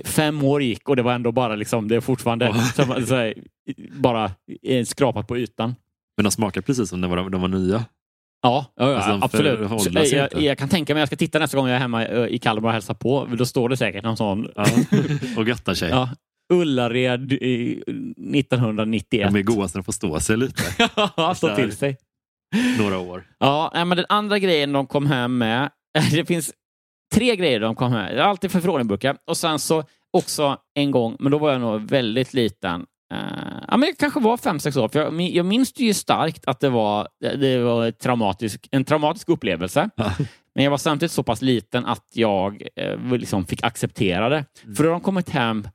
[0.05, 3.35] fem år gick och det var ändå bara liksom, det är fortfarande så, så här,
[3.93, 4.31] bara
[4.63, 5.75] eh, skrapat på ytan.
[6.17, 7.85] Men de smakar precis som när de var nya.
[8.45, 10.13] Ja, ja, ja Alltså, absolut.
[10.13, 10.45] jag, inte.
[10.45, 12.69] jag kan tänka mig jag ska titta nästa gång jag är hemma eh, i Kalmar
[12.69, 13.29] och hälsar på.
[13.39, 14.65] Då står det säkert någon sån Ja.
[15.37, 15.91] och göttar sig.
[15.91, 16.09] ja,
[16.53, 17.83] Ullared i
[18.35, 19.33] 1991.
[19.33, 20.63] De är goda så de får stå sig lite.
[21.37, 21.97] Stå till sig.
[22.79, 23.25] Några år.
[23.39, 25.71] Ja, men den andra grejen de kom hem med.
[26.13, 26.53] Det finns
[27.15, 28.15] tre grejer de kom med.
[28.15, 29.17] Det är alltid förfrågningsburkar.
[29.27, 32.87] Och sen så också en gång, men då var jag nog väldigt liten.
[33.15, 34.89] Eh, ja, men det kanske var fem, sex år.
[34.89, 39.29] För jag, jag minns det ju starkt att det var, det var traumatisk, en traumatisk
[39.29, 39.91] upplevelse.
[40.55, 44.45] Men jag var samtidigt så pass liten att jag eh, liksom fick acceptera det.
[44.65, 44.75] Mm.
[44.77, 45.69] För då har de kommit hem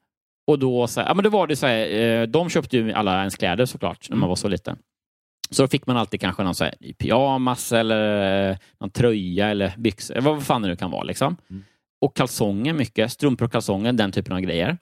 [0.47, 2.93] och då så här, ja, men det var det så här, eh, de köpte ju
[2.93, 4.29] alla ens kläder såklart när man Mm.
[4.29, 4.77] var så liten.
[5.51, 10.21] Så då fick man alltid kanske någon så här, pyjamas eller någon tröja eller byxor,
[10.21, 11.03] vad fan det nu kan vara.
[11.03, 11.37] Liksom.
[11.49, 11.63] Mm.
[12.01, 14.77] Och kalsonger mycket, strumpor och kalsonger, den typen av grejer.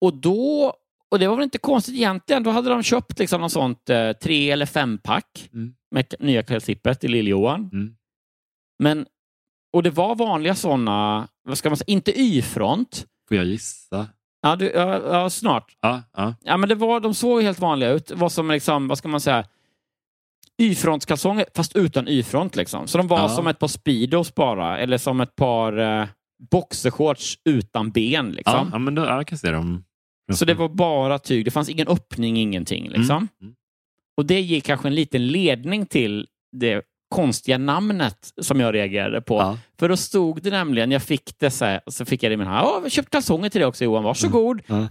[0.00, 0.74] Och då,
[1.10, 4.12] och det var väl inte konstigt egentligen, då hade de köpt liksom något sånt eh,
[4.12, 5.74] tre eller fempack Mm.
[5.90, 7.70] med nya klädslipper till Lill-Johan.
[7.72, 7.94] Mm.
[8.78, 9.06] Men,
[9.72, 13.06] och det var vanliga sådana, vad ska man säga, inte Y-front.
[13.28, 14.06] Får jag gissa?
[14.42, 15.76] Ja, du, ja, ja, snart.
[15.80, 16.34] Ja, ja.
[16.42, 18.06] Ja, men det var, de såg helt vanliga ut.
[18.06, 19.44] Det var som liksom, vad ska man säga,
[20.62, 22.56] Y-frontskalsonger fast utan Y-front.
[22.56, 22.86] Liksom.
[22.86, 26.06] Så de var som ett par Speedos bara, eller som ett par eh,
[26.50, 28.30] boxershorts utan ben.
[28.32, 28.68] Liksom.
[28.72, 29.84] ja men då, ja, jag kan se dem.
[30.34, 31.44] Så det var bara tyg.
[31.44, 32.88] Det fanns ingen öppning, ingenting.
[32.88, 33.16] Liksom.
[33.16, 33.28] Mm.
[33.42, 33.54] Mm.
[34.16, 36.26] Och det ger kanske en liten ledning till
[36.56, 36.82] det
[37.14, 39.34] konstiga namnet som jag reagerade på.
[39.34, 39.58] Ja.
[39.78, 42.36] För då stod det nämligen, jag fick det så här, så fick jag det i
[42.36, 42.66] min hand.
[42.66, 44.62] Ja, jag har köpt kalsonger till dig också Johan, varsågod.
[44.66, 44.88] Ja.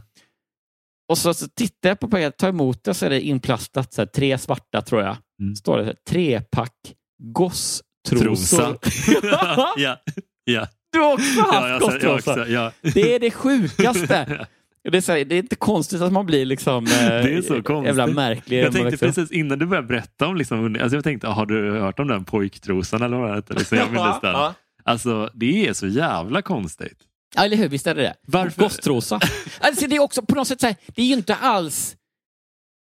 [1.10, 4.02] Och så, så tittar jag på paketet, tar emot det så är det inplastat så
[4.02, 5.18] här, tre svarta tror jag.
[5.42, 5.56] Mm.
[5.56, 8.78] Står det så här, trepack gosstrosor.
[9.78, 10.00] Ja,
[10.44, 10.68] ja.
[10.92, 12.92] Du har också haft ja, gosstrosor.
[12.94, 14.48] Det är det sjukaste.
[14.84, 17.42] Det är, så här, det är inte konstigt att man blir liksom eh, Det är
[17.42, 17.88] så konstigt.
[17.98, 18.58] jävla märklig.
[18.60, 19.00] Jag man tänkte upp.
[19.16, 22.26] precis innan du började berätta om, liksom, alltså jag tänkte, har du hört om den
[22.26, 23.56] pojktrosan eller vad det heter?
[23.56, 24.32] Liksom, jag minns den.
[24.32, 24.54] Ja.
[24.84, 26.98] Alltså, det är så jävla konstigt.
[27.36, 27.68] Ja, eller hur?
[27.70, 28.14] Visst är det det?
[28.28, 28.62] Varför?
[28.62, 29.20] Gosstrosa.
[29.60, 31.96] alltså, det är också på något sätt så här, det är ju inte alls...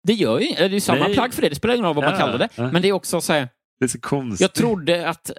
[0.06, 1.14] Det gör ju det är ju samma Nej.
[1.14, 2.48] plagg för det, det spelar ingen roll vad man Ja, kallar det.
[2.54, 2.70] ja.
[2.72, 4.40] Men det är också så här, Det är så konstigt.
[4.40, 5.30] jag trodde att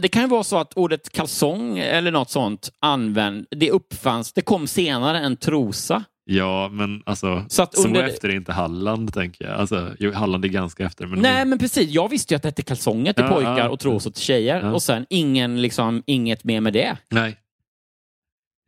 [0.00, 4.42] det kan ju vara så att ordet kalsong eller något sånt använd, det uppfanns, det
[4.42, 6.04] kom senare än trosa.
[6.24, 9.54] Ja, men alltså, Så att så under- efter är inte Halland, tänker jag.
[9.54, 11.06] Alltså, Halland är ganska efter.
[11.06, 11.90] Men Nej, men precis.
[11.90, 13.68] Jag visste ju att det hette kalsonger till Ja, pojkar ja.
[13.68, 14.60] och trosor till tjejer.
[14.60, 14.72] Ja.
[14.72, 16.96] Och sen ingen, liksom, inget mer med det.
[17.10, 17.36] Nej.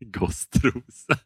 [0.04, 1.18] Gosstrosa.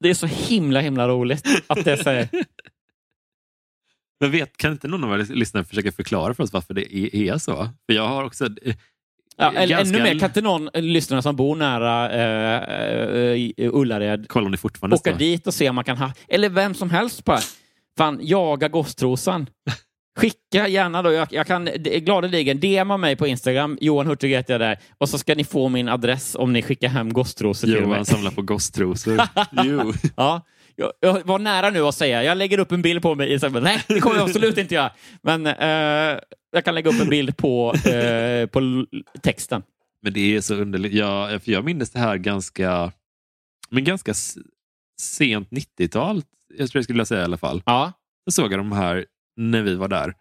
[0.00, 2.28] Det är så himla, himla roligt att det så här,
[4.20, 7.14] Men vet, kan inte någon av er lyssnare försöka förklara för oss varför det är,
[7.16, 7.68] är så?
[7.86, 8.48] För jag har också...
[9.40, 14.28] eh, Ja, ganska- ännu mer, kan inte någon lyssnare som bor nära eh, eh, Ullared
[14.28, 16.12] Kolla om det fortfarande åka dit och se om man kan ha...
[16.28, 17.40] Eller vem som helst bara.
[17.98, 19.46] Fan, jaga gosstrosan.
[20.18, 21.12] Skicka gärna då.
[21.12, 23.78] Jag, jag kan gladeligen DMa mig på Instagram.
[23.80, 24.78] Johan Hurtig heter jag där.
[24.98, 27.82] Och så ska ni få min adress om ni skickar hem gosstrosor till mig.
[27.84, 29.20] Johan samlar på gosstrosor.
[29.64, 29.92] jo.
[30.16, 30.42] Ja,
[30.80, 33.62] jag, jag var nära nu att säga, jag lägger upp en bild på mig Instagram.
[33.62, 34.92] Nej, det kommer jag absolut inte göra.
[35.22, 36.18] Men eh,
[36.52, 38.86] jag kan lägga upp en bild på, eh, på
[39.22, 39.62] texten.
[40.02, 40.92] Men det är så underligt.
[40.92, 42.92] Jag, för jag minns det här ganska,
[43.70, 44.14] men ganska
[45.00, 46.22] sent 90-tal.
[46.58, 47.62] Jag tror jag skulle säga i alla fall.
[47.66, 47.92] Ja,
[48.24, 49.06] Jag såg jag de här
[49.36, 50.14] när vi var där.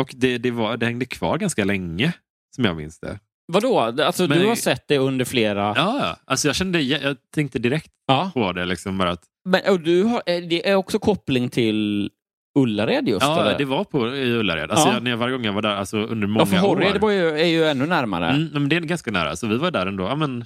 [0.00, 2.12] Och det, det, var, det hängde kvar ganska länge,
[2.54, 3.18] som jag minns det.
[3.46, 3.78] Vadå?
[3.80, 5.72] Alltså, Men- du har sett det under flera...
[5.76, 6.16] Ja.
[6.24, 8.30] Alltså jag, kände, jag, jag tänkte direkt Ja.
[8.34, 8.64] på det.
[8.64, 12.10] Liksom bara att, Men och du har, det är också koppling till
[12.58, 13.22] Ullared just?
[13.22, 13.58] ja, eller?
[13.58, 14.70] det var på i Ullared.
[14.70, 14.94] Alltså Ja.
[14.94, 17.12] jag, när jag, varje gång jag var där, alltså under många ja, för Horred år.
[17.12, 18.28] ju, är ju ännu närmare.
[18.30, 19.36] Mm, men det är ganska nära.
[19.36, 20.44] Så vi var där ändå ja, men,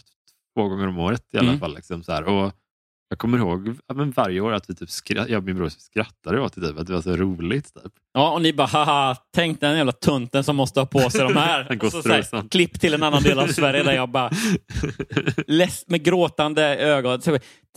[0.56, 1.60] två gånger om året i alla Mm.
[1.60, 1.74] fall.
[1.74, 2.22] Liksom, så här.
[2.24, 2.52] Och
[3.12, 5.68] jag kommer ihåg ja, men varje år att vi typ skratt, jag och min bror
[5.68, 7.74] skrattade åt det, typ, att det var så roligt.
[7.74, 7.92] Typ.
[8.12, 11.36] Ja, och ni bara haha, tänk den jävla tunten som måste ha på sig de
[11.36, 11.66] här.
[11.70, 14.30] En och så, så här, klipp till en annan del av Sverige där jag bara
[15.46, 17.20] less, med gråtande ögon.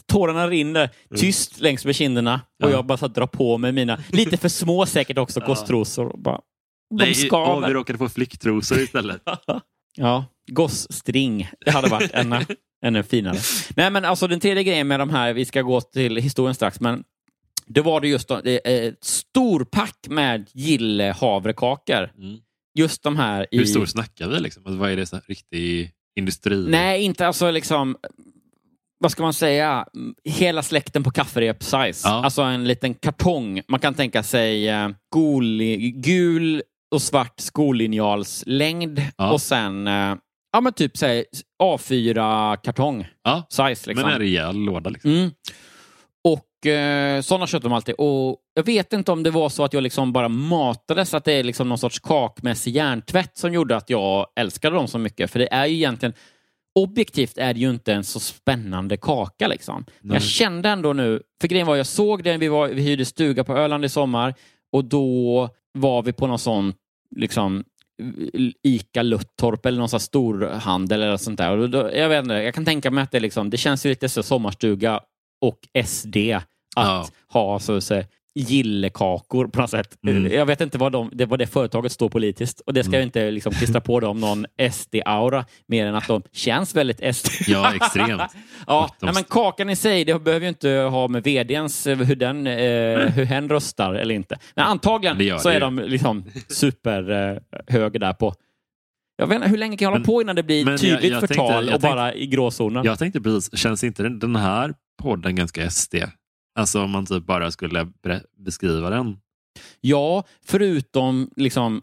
[0.07, 2.73] Tårarna rinner tyst längs med kinderna och Ja.
[2.73, 6.05] jag bara så drar på mig mina, lite för små säkert också, gosstrosor.
[6.05, 6.39] och Bara,
[6.89, 7.67] de Nej, skaver.
[7.67, 9.21] vi råkade få flicktrosor istället.
[9.95, 11.49] Ja, gossstring.
[11.65, 12.45] Det hade varit ännu,
[12.83, 13.37] ännu finare.
[13.75, 16.79] Nej, men alltså den tredje grejen med de här, vi ska gå till historien strax,
[16.79, 17.03] men
[17.67, 22.11] det var det just det ett storpack med gillehavrekakor.
[22.17, 22.37] Mm.
[22.75, 23.57] Just de här i...
[23.57, 24.39] Hur stor snackar vi?
[24.39, 24.65] Liksom?
[24.65, 26.65] Alltså, vad är det så här, riktig industri?
[26.69, 27.97] Nej, inte alltså liksom...
[28.99, 29.85] Vad ska man säga?
[30.23, 32.01] Hela släkten på kafferep-size.
[32.03, 32.23] Ja.
[32.23, 33.61] Alltså en liten kartong.
[33.67, 34.89] Man kan tänka sig eh,
[35.95, 36.61] gul
[36.91, 39.31] och svart skollinjalslängd Ja.
[39.33, 40.15] och sen eh,
[40.53, 41.25] ja, men typ säg,
[41.63, 43.07] A4-kartong.
[43.23, 43.95] Ja, Size liksom.
[43.95, 44.89] men en rejäl låda.
[44.89, 45.11] Liksom.
[45.11, 45.31] Mm.
[46.23, 47.95] Och eh, sådana köpte de alltid.
[47.95, 51.33] Och jag vet inte om det var så att jag liksom bara matades, att det
[51.33, 55.31] är liksom någon sorts kakmässig hjärntvätt som gjorde att jag älskade dem så mycket.
[55.31, 56.13] För det är ju egentligen,
[56.75, 59.85] objektivt är det ju inte en så spännande kaka liksom.
[60.01, 63.05] Men jag kände ändå nu, för grejen var jag såg den, vi, var, vi hyrde
[63.05, 64.33] stuga på Öland i sommar
[64.71, 66.73] och då var vi på någon sån
[67.15, 67.63] liksom
[68.63, 71.57] Ica Luttorp eller någon sån storhandel eller sånt där.
[71.57, 73.89] Och då, jag, vet inte, jag kan tänka mig att det, liksom, det känns ju
[73.89, 74.99] lite så sommarstuga
[75.41, 77.07] och SD att Ja.
[77.27, 78.05] ha så att säga,
[78.35, 79.97] gillekakor på något sätt.
[80.07, 80.31] Mm.
[80.31, 82.99] Jag vet inte vad, de, det, vad det företaget står politiskt och det ska Mm.
[82.99, 87.27] jag inte liksom klistra på dem någon SD-aura mer än att de känns väldigt SD.
[87.47, 88.21] Ja, extremt.
[88.67, 91.97] ja, de- nej, men kakan i sig, det behöver ju inte ha med vdns, eh,
[91.97, 92.53] hur den, eh,
[93.09, 94.37] hur hen röstar eller inte.
[94.55, 95.59] Men antagligen Det gör så det är ju.
[95.59, 98.33] de liksom superhöger eh, där på.
[99.17, 100.81] Jag vet inte, hur länge kan jag hålla Men- på innan det blir men jag-
[100.81, 102.85] tydligt jag förtal tänkte- och bara i gråzonen?
[102.85, 105.95] Jag tänkte precis, känns inte den, den här podden ganska SD?
[106.55, 107.87] Alltså om man typ bara skulle
[108.45, 109.17] beskriva den.
[109.81, 111.81] Ja, förutom liksom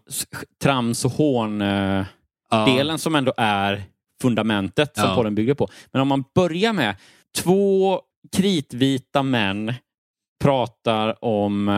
[0.63, 2.05] trams och hån eh,
[2.49, 2.65] Ja.
[2.65, 3.83] delen som ändå är
[4.21, 5.15] fundamentet som Ja.
[5.15, 5.67] podden bygger på.
[5.91, 6.95] Men om man börjar med
[7.37, 8.01] två
[8.31, 9.73] kritvita män
[10.43, 11.69] pratar om...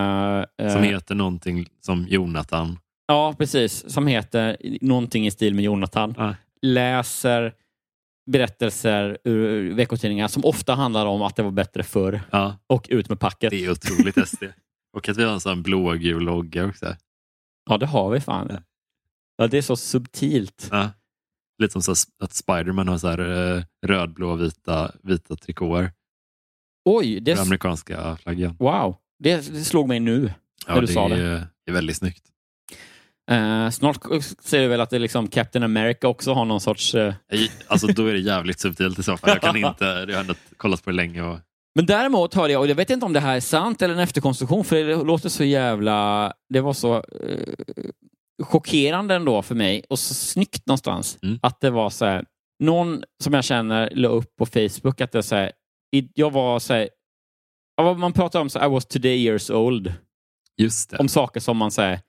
[0.58, 2.80] eh, Som eh, heter någonting som Jonathan.
[3.08, 3.90] Ja, precis.
[3.94, 6.14] Som heter någonting i stil med Jonathan.
[6.18, 6.36] Ja.
[6.62, 7.54] Läser
[8.32, 13.10] berättelser ur veckotidningar som ofta handlar om att det var bättre förr Ja, och ut
[13.10, 13.50] med packet.
[13.52, 14.44] det är otroligt SD.
[14.98, 16.96] Och att vi har en sån blågul logga också.
[17.70, 18.58] Ja, det har vi fan.
[19.38, 20.68] Ja, det är så subtilt.
[20.72, 20.90] Ja.
[21.62, 21.92] Lite som så
[22.24, 25.92] att Spiderman har så här, eh, röd, blå, vita, vita trikåer.
[26.86, 28.56] Oj, det, Den amerikanska flaggan.
[28.60, 28.98] wow.
[29.20, 30.34] Det, det slog mig nu.
[30.68, 31.48] Ja, När du det sa är, det.
[31.66, 32.24] är väldigt snyggt.
[33.32, 33.98] Eh, snart
[34.42, 36.94] ser du väl att det liksom Captain America också har någon sorts...
[36.94, 37.14] Jag-
[37.68, 39.30] Alltså, då är det jävligt subtilt i så fall.
[39.30, 41.22] Jag kan inte, jag har ändå kollat på det länge.
[41.22, 41.40] Och,
[41.76, 44.00] Men däremot hörde jag, och jag vet inte om det här är sant eller en
[44.00, 46.34] efterkonstruktion, för det låter så jävla...
[46.50, 47.54] Det var så eh,
[48.44, 51.18] chockerande ändå för mig och så snyggt någonstans.
[51.24, 51.40] Mm.
[51.42, 52.26] Att det var så här,
[52.64, 55.52] någon som jag känner la upp på Facebook att det är så här,
[56.14, 56.90] jag var så här,
[57.98, 59.94] man pratar om så I was today years old.
[60.58, 60.98] just det.
[60.98, 62.00] Om saker som man säger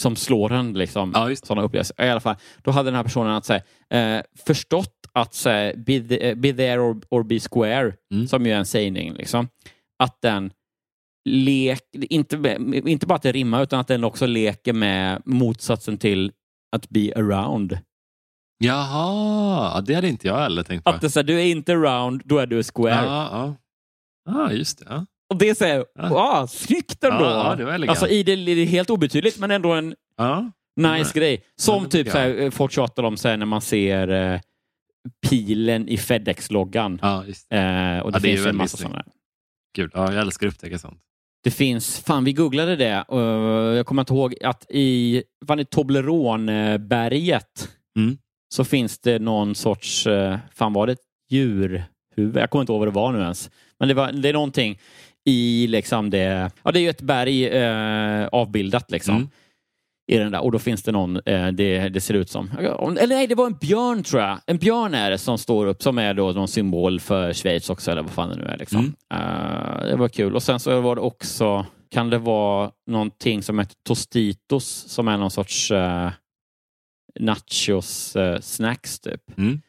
[0.00, 2.04] som slår en, liksom, Ja, sådana upplevelser.
[2.04, 6.00] I alla fall, då hade den här personen att säga, eh, förstått att säga, be,
[6.00, 8.28] the, eh, be there or, or be square, Mm.
[8.28, 9.48] som ju är en sägning, liksom,
[9.98, 10.52] att den
[11.28, 16.32] lek, inte, inte bara att det rimmar, utan att den också leker med motsatsen till
[16.76, 17.78] att be around.
[18.64, 20.90] Jaha, det hade inte jag heller tänkt på.
[20.90, 23.04] Att det, så här, du är inte around, då är du square.
[23.04, 23.54] ja, ja.
[24.34, 24.84] Ah, just det.
[24.88, 25.06] Ja.
[25.30, 26.08] Och det är så här, Ja.
[26.08, 27.24] wow, snyggt ändå.
[27.24, 30.40] Ja, ja, alltså, i det, det är helt obetydligt, men ändå en Ja.
[30.76, 31.04] Nice Nej.
[31.14, 31.44] grej.
[31.56, 34.40] Som typ så här, eh, folk tjatar om så här, när man ser eh,
[35.28, 36.98] pilen i Fedex-loggan.
[37.02, 37.56] ja, just det.
[37.56, 39.04] Eh, och det, Ja, det är finns ju en massa sådana.
[39.76, 39.90] Kul.
[39.94, 40.98] Ja, jag älskar att upptäcka sånt.
[41.44, 43.02] Det finns, fan vi googlade det.
[43.02, 43.20] och
[43.76, 47.68] jag kommer inte ihåg att i fan, i Toblerone-berget
[47.98, 48.18] Mm.
[48.54, 50.98] så finns det någon sorts, eh, fan var det ett
[51.30, 52.36] djurhuvud?
[52.36, 53.50] Jag kommer inte ihåg vad det var nu ens.
[53.78, 54.78] Men det, var, det är någonting
[55.28, 59.16] i liksom det, ja det är ju ett berg eh, avbildat liksom.
[59.16, 59.28] Mm.
[60.10, 60.44] I den där.
[60.44, 63.46] Och då finns det någon, eh, det, det ser ut som, eller nej det var
[63.46, 64.38] en björn tror jag.
[64.46, 67.90] En björn är det som står upp som är då någon symbol för Schweiz också
[67.90, 68.56] eller vad fan det nu är.
[68.58, 68.94] Liksom.
[69.10, 69.22] Mm.
[69.22, 70.34] Eh, det var kul.
[70.34, 75.16] Och sen så var det också, kan det vara någonting som heter Tostitos som är
[75.16, 76.10] någon sorts uh,
[77.20, 79.38] nachos eh, snacks typ.
[79.38, 79.60] Mm.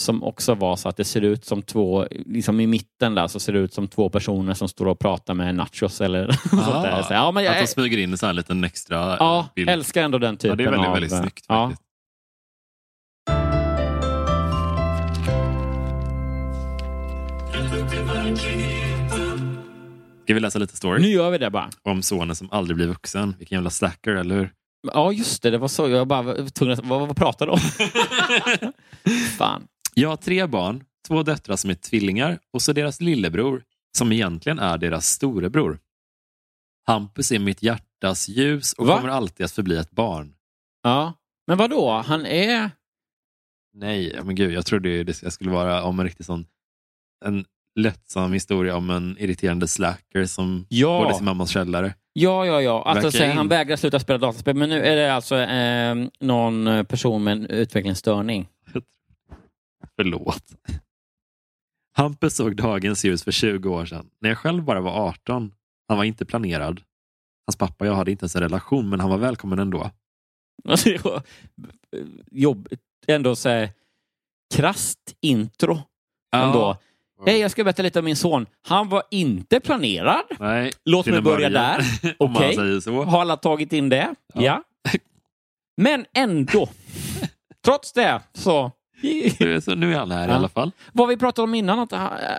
[0.00, 3.40] Som också var så att det ser ut som två, liksom i mitten där så
[3.40, 7.02] ser det ut som två personer som står och pratar med nachos eller sånt där.
[7.02, 9.70] Så, ja, men jag, Att de smyger in sån här liten extra ja, bild.
[9.70, 10.94] älskar ändå den typen Ja, det är väldigt, av...
[10.94, 11.72] väldigt snyggt ja.
[20.24, 21.70] Ska vi läsa lite story Nu gör vi det bara.
[21.82, 23.34] om sonen som aldrig blir vuxen?
[23.38, 24.52] Vilken jävla slacker, eller hur?
[24.94, 25.50] Ja, just det.
[25.50, 25.88] Det var så.
[25.88, 26.84] Jag bara var tvungen att...
[26.84, 27.60] Vad, vad pratade du om?
[29.38, 29.62] Fan.
[30.00, 33.62] Jag har tre barn, två döttrar som är tvillingar och så deras lillebror
[33.98, 35.78] som egentligen är deras storebror.
[36.86, 38.96] Hampus är mitt hjärtas ljus och Va?
[38.96, 40.34] kommer alltid att förbli ett barn.
[40.82, 41.12] Ja.
[41.46, 41.90] Men vad då?
[41.90, 42.70] Han är...
[43.74, 46.46] Nej, men gud, jag trodde det skulle vara om en riktigt sån
[47.24, 47.44] en
[47.74, 51.02] lättsam historia om en irriterande slacker som Ja.
[51.02, 51.94] både sin mammas källare.
[52.12, 52.82] Ja, ja, ja.
[52.82, 53.30] Alltså, in.
[53.30, 54.56] han vägrar sluta spela dataspel.
[54.56, 58.48] Men nu är det alltså eh, någon person med en utvecklingsstörning.
[59.96, 60.44] Förlåt.
[61.96, 65.52] Hampus såg dagens ljus för 20 år sedan, när jag själv bara var 18.
[65.88, 66.80] Han var inte planerad.
[67.46, 69.90] Hans pappa och jag hade inte ens en relation, men han var välkommen ändå.
[70.68, 71.22] Alltså, var
[72.30, 72.68] Jobb,
[73.06, 73.70] ändå så här,
[74.54, 75.78] krasst intro.
[76.36, 76.76] Ändå.
[77.26, 78.46] Hej, jag ska berätta lite om min son.
[78.62, 80.24] Han var inte planerad.
[80.38, 81.52] Nej, Låt mig börja början.
[81.52, 82.14] där.
[82.18, 82.82] Okej.
[82.82, 83.04] så.
[83.04, 84.14] Har alla tagit in det?
[84.34, 84.42] Ja.
[84.42, 84.62] Ja.
[85.76, 86.68] Men ändå.
[87.64, 88.72] Trots det så...
[89.02, 90.36] Nu- Så nu är han här i Ja.
[90.36, 90.72] alla fall.
[90.92, 91.92] Vad vi pratade om innan, att,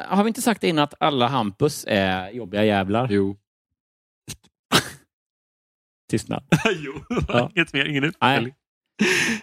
[0.08, 3.08] har vi inte sagt innan att alla Hampus är jobbiga jävlar?
[3.12, 3.38] Jo.
[6.10, 6.44] Tystnad.
[6.76, 6.94] jo,
[7.28, 7.52] Ja.
[7.56, 8.54] inget mer, ingen uppföljning.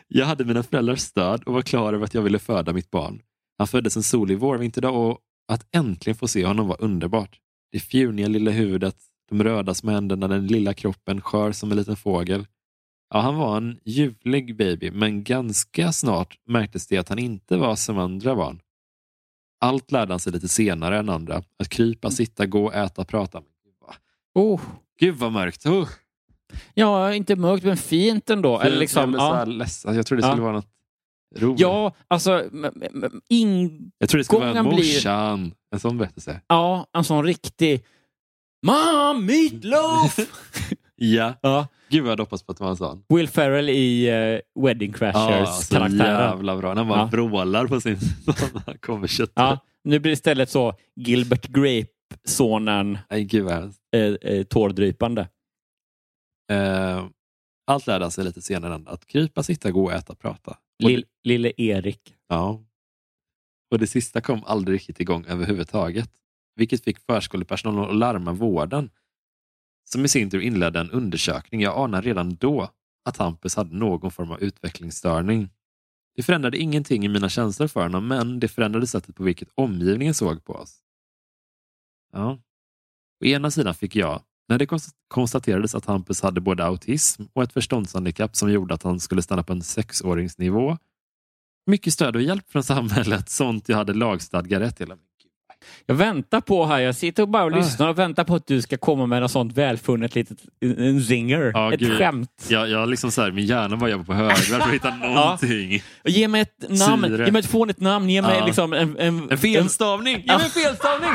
[0.08, 3.22] Jag hade mina föräldrars stöd och var klar över att jag ville föda mitt barn.
[3.58, 5.18] Han föddes en solig vårvinterdag och
[5.52, 7.38] att äntligen få se honom var underbart.
[7.72, 8.96] Det fjuniga lilla huvudet,
[9.30, 12.46] de röda små händerna, den lilla kroppen, skör som en liten fågel.
[13.10, 17.76] Ja, han var en ljuvlig baby, men ganska snart märktes det att han inte var
[17.76, 18.60] som andra barn.
[19.60, 21.42] Allt lärde han sig lite senare än andra.
[21.58, 23.42] Att krypa, sitta, gå, äta, prata.
[24.34, 24.60] Oh.
[25.00, 25.66] Gud vad mörkt.
[25.66, 25.88] Oh.
[26.74, 28.60] Ja, inte mörkt, men fint ändå.
[28.60, 29.44] Eller Jag liksom, här ja.
[29.44, 29.94] ledsen.
[29.96, 30.32] Jag trodde det Ja.
[30.32, 30.68] skulle vara något
[31.36, 31.60] roligt.
[31.60, 32.30] ja, alltså...
[33.98, 35.54] jag trodde det skulle vara gången blir- morsan.
[35.70, 36.40] En sån berättelse.
[36.46, 37.84] ja, en sån riktig...
[38.66, 40.18] Mom, meatloaf!
[41.00, 41.34] Ja.
[41.42, 41.66] ja.
[41.90, 43.04] Gud vad jag hade hoppats på att det var en sån.
[43.08, 44.10] Will Ferrell i
[44.56, 46.74] uh, Wedding Ja, så jävla bra.
[46.74, 47.08] När bara Ja.
[47.12, 47.96] vrålar på sin
[49.08, 49.32] köttet.
[49.36, 52.98] Ja, nu blir det istället så Gilbert Grape-sonen
[53.92, 55.28] eh, eh, tårdrypande.
[56.52, 57.06] eh,
[57.66, 58.74] Allt lärde sig lite senare.
[58.74, 60.50] än Att krypa, sitta, gå, äta, prata.
[60.84, 62.14] Och, Lill, lille Erik.
[62.28, 62.60] ja.
[63.70, 66.10] och det sista kom aldrig riktigt igång överhuvudtaget.
[66.56, 68.90] Vilket fick förskolepersonalen att larma vården.
[69.92, 71.60] Som i sin tur inledde en undersökning.
[71.60, 72.70] Jag anar redan då
[73.04, 75.50] att Hampus hade någon form av utvecklingsstörning.
[76.16, 80.14] Det förändrade ingenting i mina känslor för honom, men det förändrade sättet på vilket omgivningen
[80.14, 80.78] såg på oss.
[82.12, 82.38] Ja.
[83.24, 84.66] Å ena sidan fick jag, när det
[85.08, 89.42] konstaterades att Hampus hade både autism och ett förståndshandikapp som gjorde att han skulle stanna
[89.42, 90.78] på en sexåringsnivå,
[91.66, 94.92] mycket stöd och hjälp från samhället, sånt jag hade lagstadgad rätt till.
[95.86, 97.56] Jag väntar på här, jag sitter och bara och Ah.
[97.56, 101.50] lyssnar och väntar på att du ska komma med något sånt välfunnet litet en zinger.
[101.54, 101.98] Ja, ett gud.
[101.98, 102.46] skämt.
[102.48, 105.82] Jag, jag liksom så här, min hjärna bara jobbar på högvarv för att hitta någonting.
[106.04, 107.24] Och Ge mig ett namn, Syre.
[107.26, 108.46] ge mig ett fånigt namn, ge mig Ja.
[108.46, 110.16] liksom en, en, En felstavning!
[110.26, 111.10] Ge mig en felstavning!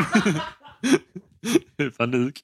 [1.98, 2.40] Panik.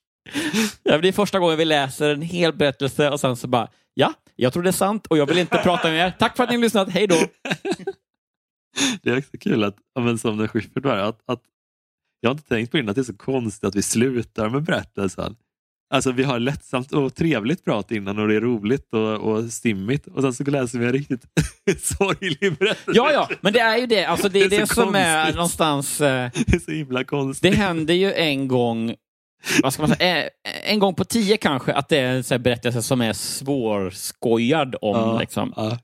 [0.83, 4.13] Ja, det är första gången vi läser en hel berättelse och sen så bara, ja,
[4.35, 6.13] jag tror det är sant och jag vill inte prata med er.
[6.19, 7.15] Tack för att ni har lyssnat, hej då!
[9.03, 11.39] Det är också kul att, ja, men som när Schyffert var att, att
[12.19, 14.63] jag har inte tänkt på innan att det är så konstigt att vi slutar med
[14.63, 15.35] berättelsen.
[15.93, 20.07] Alltså vi har lättsamt och trevligt prat innan och det är roligt och, och stimmigt
[20.07, 21.21] och sen så läser vi en riktigt
[21.81, 22.91] sorglig berättelse.
[22.93, 24.05] Ja, ja, men det är ju det.
[24.05, 25.35] Alltså, det är Det det, är så som är konstigt.
[25.35, 26.01] någonstans...
[26.01, 27.51] Eh, Det är så himla konstigt.
[27.51, 28.95] det händer ju en gång,
[29.63, 30.29] vad ska man säga, eh,
[30.63, 34.95] en gång på tio kanske, att det är en berättelse som är svårskojad om.
[34.97, 35.53] Ja, Liksom.
[35.55, 35.77] ja.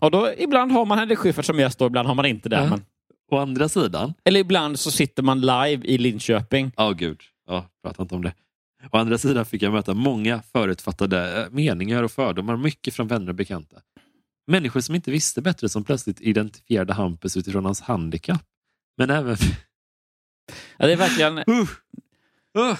[0.00, 2.56] Och då, ibland har man Henrik Schyffert som gäst och ibland har man inte det.
[2.56, 2.66] Ja.
[2.70, 2.84] Men,
[3.30, 6.72] Å andra sidan, eller ibland så sitter man live i Linköping.
[6.76, 8.34] ja gud, ja, prata inte om det.
[8.90, 13.28] Å andra sidan fick jag möta många förutfattade eh, meningar och fördomar, mycket från vänner
[13.28, 13.76] och bekanta.
[14.46, 18.42] Människor som inte visste bättre som plötsligt identifierade Hampus utifrån hans handikapp.
[18.96, 19.36] Men även...
[20.76, 21.38] Ja, det är verkligen...
[22.58, 22.76] Uh, uh.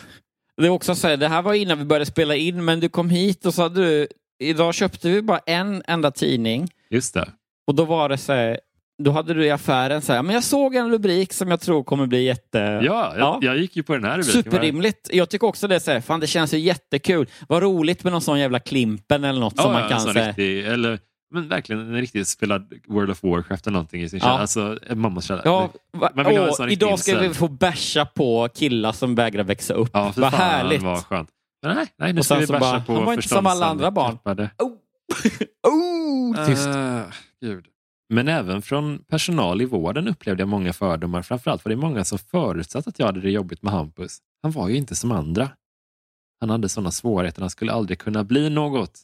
[0.56, 2.88] Det är också så här, det här var innan vi började spela in, men du
[2.88, 7.32] kom hit och sa du, idag köpte vi bara en enda tidning Just det.
[7.66, 8.60] och då var det så här,
[9.02, 11.84] då hade du i affären så här, men jag såg en rubrik som jag tror
[11.84, 12.58] kommer bli jätte...
[12.58, 13.38] Ja, jag, Ja.
[13.42, 14.42] jag gick ju på den här rubriken.
[14.42, 15.10] Superrimligt.
[15.12, 17.26] Jag tycker också det så här, fan det känns ju jättekul.
[17.48, 20.04] Vad roligt med någon sån jävla Klimpen eller något Ja, som ja, man kan en
[20.04, 20.28] sån säga.
[20.28, 20.98] riktig, eller,
[21.34, 24.24] men verkligen en riktigt spelad World of Warcraft eller någonting i sin Ja.
[24.24, 24.38] källa.
[24.38, 25.42] Alltså mammas källa.
[25.44, 29.74] Ja, va, Man vill åh, idag ska vi få basha på killar som vägrar växa
[29.74, 29.90] upp.
[29.92, 30.82] ja, Vad härligt.
[30.82, 31.28] vad skönt.
[31.62, 33.90] Men nej, nej nu ska vi basha bara, på han var inte som alla andra
[33.90, 34.18] barn.
[34.58, 34.72] Oh!
[35.72, 36.66] oh, tyst.
[36.66, 37.02] Ah,
[37.40, 37.64] gud.
[38.08, 41.22] Men även från personal i vården upplevde jag många fördomar.
[41.22, 44.18] Framförallt var det många som förutsatt att jag hade det jobbigt med Hampus.
[44.42, 45.50] Han var ju inte som andra.
[46.40, 47.40] Han hade sådana svårigheter.
[47.40, 49.00] Han skulle aldrig kunna bli något.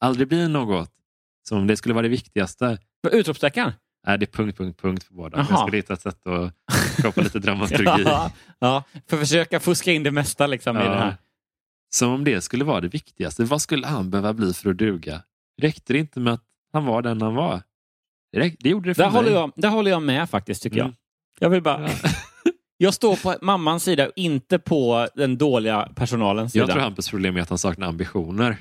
[0.00, 0.90] Aldrig bli något.
[1.48, 2.78] Som om det skulle vara det viktigaste.
[3.12, 3.72] Utropstecken?
[4.06, 5.46] Nej, det är punkt, punkt, punkt på båda.
[5.50, 6.52] Jag skulle hitta ett sätt att
[6.98, 8.02] skapa lite dramaturgi.
[8.04, 10.90] Ja, ja, för att försöka fuska in det mesta liksom i Ja.
[10.90, 11.16] det här.
[11.94, 13.44] Som om det skulle vara det viktigaste.
[13.44, 15.22] Vad skulle han behöva bli för att duga?
[15.62, 17.62] Räckte det inte med att han var den han var?
[18.40, 19.16] Det, gjorde det för Där mig.
[19.22, 20.86] håller, jag, där håller jag med faktiskt, tycker Mm.
[21.40, 21.46] jag.
[21.46, 21.88] Jag vill bara...
[22.76, 26.62] Jag står på mammans sida, inte på den dåliga personalens sida.
[26.64, 28.56] Jag tror Hampus problem är att han saknar ambitioner.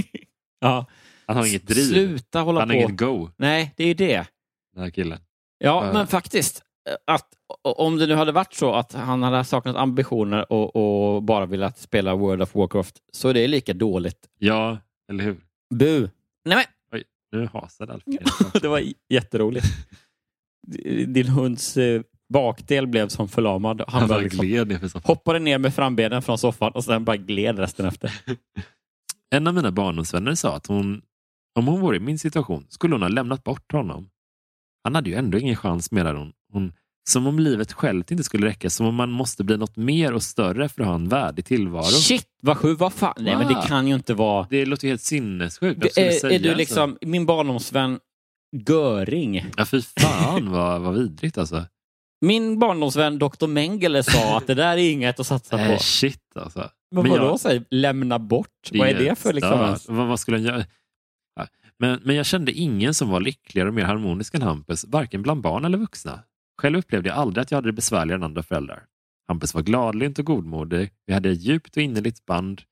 [0.60, 0.86] ja.
[1.26, 1.82] Han har inget driv.
[1.82, 2.82] Sluta hålla Han har på.
[2.82, 4.26] inget go, Nej, det är ju det.
[4.74, 5.18] den här killen.
[5.58, 5.92] Ja, Ja.
[5.92, 6.62] men faktiskt.
[7.06, 7.26] Att,
[7.62, 10.76] om det nu hade varit så att han hade saknat ambitioner och,
[11.16, 14.18] och bara velat spela World of Warcraft så är det lika dåligt.
[14.38, 14.78] Ja,
[15.10, 15.40] eller hur?
[15.74, 16.08] Bu!
[16.44, 16.64] Nej Oj,
[17.32, 18.18] nu hasade Alfred.
[18.52, 19.66] men, det var jätteroligt.
[21.06, 23.82] Din hunds eh, bakdel blev som förlamad.
[23.88, 27.58] Han Han bara liksom gled hoppade ner med frambenen från soffan och sen bara gled
[27.58, 28.12] resten efter.
[29.32, 31.02] En av mina barndomsvänner sa att hon,
[31.58, 34.10] om hon vore i min situation skulle hon ha lämnat bort honom.
[34.84, 36.32] Han hade ju ändå ingen chans, menade hon.
[36.52, 36.72] hon.
[37.10, 40.22] Som om livet självt inte skulle räcka, som om man måste bli något mer och
[40.22, 41.84] större för att ha en värdig tillvaro.
[41.84, 43.14] Shit, vad sju, vad fan.
[43.18, 44.46] Nej, men det kan ju inte vara...
[44.50, 45.80] Det låter ju helt sinnessjukt.
[45.80, 46.54] Det skulle är, säga är du så?
[46.56, 47.98] liksom min barndomsvän
[48.68, 49.46] Göring?
[49.56, 51.64] Ja, fy fan vad, vad vidrigt alltså.
[52.20, 53.46] Min barndomsvän Dr.
[53.46, 55.62] Mengele sa att det där är inget att satsa på.
[55.62, 56.70] Äh, shit alltså.
[56.90, 58.70] Men Men vadå, jag- lämna bort?
[58.72, 59.76] Vad är det för liksom?
[59.88, 60.64] Vad, vad skulle han göra?
[61.78, 65.40] Men, men jag kände ingen som var lyckligare och mer harmonisk än Hampus, varken bland
[65.40, 66.20] barn eller vuxna.
[66.60, 68.82] Själv upplevde jag aldrig att jag hade det besvärligare än andra föräldrar.
[69.28, 70.90] Hampus var gladlynt och godmodig.
[71.06, 72.62] Vi hade ett djupt och innerligt band.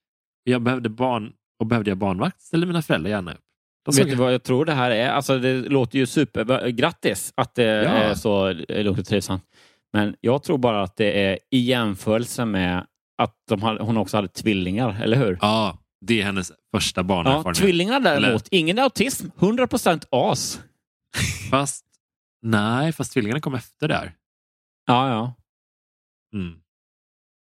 [0.44, 3.40] Jag behövde barn och behövde jag barnvakt ställde mina föräldrar gärna upp.
[3.84, 5.08] De Vet du vad jag tror det här är?
[5.08, 6.68] Alltså det låter ju super...
[6.68, 7.88] Grattis att det Ja.
[7.90, 9.42] är så lugnt och trivsamt.
[9.92, 12.86] Men jag tror bara att det är i jämförelse med
[13.22, 15.38] att de hade, hon också hade tvillingar, eller hur?
[15.40, 17.56] Ja, det är hennes första Ja, barnerfarenhet.
[17.56, 20.60] tvillingar däremot, Eller- ingen autism, 100% as.
[21.50, 21.84] Fast,
[22.42, 24.12] nej, fast tvillingarna kom efter där.
[24.86, 25.34] Ja, ja.
[26.34, 26.54] Mm.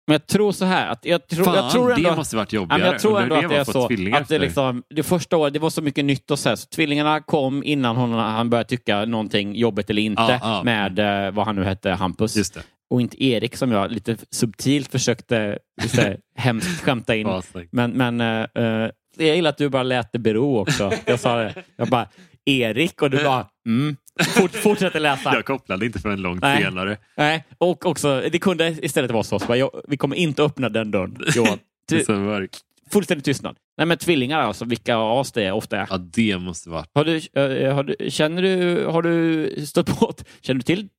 [0.07, 2.09] Men jag tror så här, att jag, tror Fan, jag tror ändå...
[2.09, 2.81] det måste varit Ja, jobbigare.
[2.81, 4.15] men jag tror ändå hur att det är så.
[4.15, 6.67] Att det, liksom, det första året, det var så mycket nytt och så, här, så
[6.67, 10.63] tvillingarna kom innan hon, han började tycka någonting jobbigt eller inte Ja, ja.
[10.63, 12.51] med eh, vad han nu hette, Hampus.
[12.51, 12.63] Det.
[12.89, 17.41] Och inte Erik som jag lite subtilt försökte så här, hemskt skämta in.
[17.71, 20.91] Men, men eh, eh, jag gillar att du bara lät det bero också.
[21.05, 21.53] Jag sa det.
[21.75, 22.07] Jag bara,
[22.45, 23.95] Erik och du bara, mm.
[24.19, 25.33] Fort, fortsätter läsa.
[25.33, 26.63] Jag kopplade inte förrän långt Nej.
[26.63, 26.97] senare.
[27.17, 29.39] Nej, och också, det kunde istället vara så.
[29.39, 31.59] så bara, jag, vi kommer inte öppna den dörren, Johan.
[32.91, 33.57] Fullständig tystnad.
[33.77, 35.87] Nej, men tvillingar alltså, vilka av oss det är, ofta är.
[35.89, 36.85] Ja, det måste vara.
[36.93, 40.89] Har du, eh, har du, känner du, har du stött på, känner du till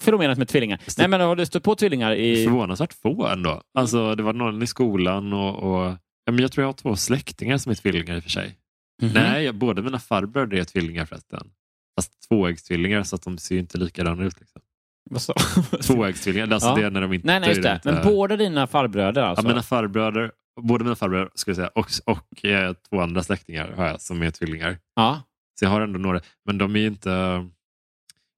[0.00, 0.80] fenomenet med tvillingar?
[0.98, 2.44] Nej, men har du stött på tvillingar i...
[2.44, 3.62] Förvånansvärt få ändå.
[3.78, 6.96] Alltså, det var någon i skolan och, och ja, men jag tror jag har två
[6.96, 8.56] släktingar som är tvillingar i och för sig.
[9.02, 9.12] Mhm.
[9.14, 11.50] Nej, jag, båda mina farbröder är tvillingar förresten.
[11.96, 14.40] Fast tvåäggstvillingar så att de ser ju inte likadana ut.
[14.40, 14.62] Liksom.
[15.10, 15.34] Vad sa-
[15.82, 16.74] Tvåäggstvillingar, alltså Ja.
[16.74, 17.68] det är när de inte Nej, nej, just det.
[17.68, 19.46] är Men båda dina farbröder Ja, alltså?
[19.46, 23.86] mina farbröder, både mina farbröder ska jag säga, och, och eh, två andra släktingar har
[23.86, 24.78] jag som är tvillingar.
[24.94, 25.22] Ja.
[25.58, 27.10] Så jag har ändå några, men de är ju inte...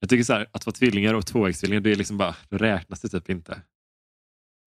[0.00, 3.00] Jag tycker så här, att vara tvillingar och tvåäggstvillingar, det är liksom bara, det räknas
[3.00, 3.62] det typ inte.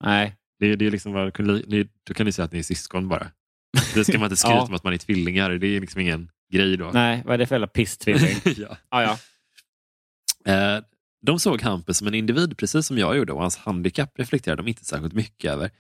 [0.03, 0.35] Nej.
[0.59, 1.31] Det, är- det är liksom bara,
[1.67, 3.27] ni, då kan ni säga att ni är syskon bara.
[3.93, 4.61] Det ska man inte skryta Ja.
[4.63, 6.91] om att man är tvillingar, det är liksom ingen grej då.
[6.93, 8.37] Nej, vad är det för jävla pisstvilling?
[8.57, 8.77] ja.
[8.89, 9.17] ah, ja.
[10.53, 10.83] Eh,
[11.25, 14.67] de såg Hampus som en individ, precis som jag gjorde, och hans handikapp reflekterade de
[14.69, 15.71] inte särskilt mycket över.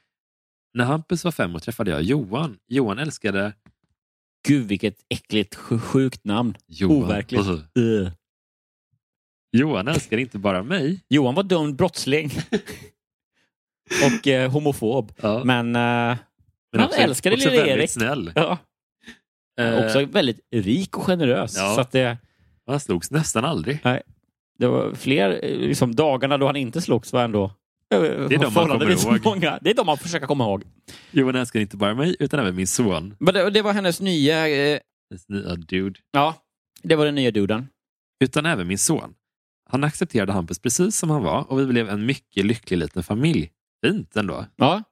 [0.73, 2.57] När Hampus var fem år träffade jag Johan.
[2.67, 3.53] Johan älskade...
[4.47, 6.57] Gud, vilket äckligt sj- sjukt namn.
[6.67, 6.97] Johan.
[7.03, 7.47] Overkligt.
[7.75, 8.09] Ugh.
[9.51, 10.99] Johan älskade inte bara mig.
[11.09, 12.31] Johan var dömd brottsling.
[14.05, 15.13] och eh, homofob.
[15.21, 16.17] Ja, Men, eh,
[16.71, 17.89] men han älskade lille Erik.
[17.91, 18.31] snäll.
[18.35, 18.57] ja,
[19.59, 21.55] Eh, också väldigt rik och generös.
[21.57, 21.75] Ja.
[21.75, 22.17] Så att det,
[22.67, 23.79] Han slogs nästan aldrig.
[24.57, 27.51] det var fler eh, liksom, dagarna då han inte slogs var ändå
[27.91, 29.25] det är de man kommer ihåg.
[29.25, 29.59] många.
[29.61, 30.63] Det är de man försöker komma ihåg.
[31.11, 33.15] Johan älskade inte bara mig, utan även min son.
[33.19, 34.47] Men det, det var hennes nya...
[34.49, 34.79] Eh,
[35.11, 35.99] This nya dude.
[36.11, 36.35] ja,
[36.83, 37.67] det var den nya duden.
[38.23, 39.13] Utan även min son.
[39.69, 43.51] Han accepterade Hampus precis som han var och vi blev en mycket lycklig liten familj.
[43.85, 44.45] Fint ändå.
[44.55, 44.83] Ja.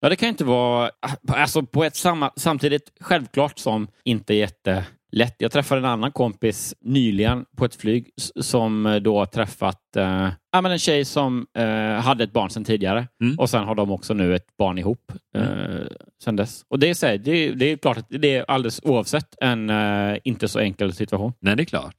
[0.00, 0.90] Ja, det kan ju inte vara...
[1.28, 5.34] Alltså på ett samma, samtidigt självklart som inte jättelätt.
[5.38, 10.60] Jag träffade en annan kompis nyligen på ett flyg som eh, då träffat eh, ja,
[10.60, 13.38] men en tjej som eh, hade ett barn sedan tidigare Mm.
[13.38, 15.86] och sen har de också nu ett barn ihop eh,
[16.24, 16.64] sen dess.
[16.68, 19.70] Och det är, så här, det, det är klart att det är alldeles oavsett en
[19.70, 21.32] eh, inte så enkel situation.
[21.40, 21.96] Nej, det är klart.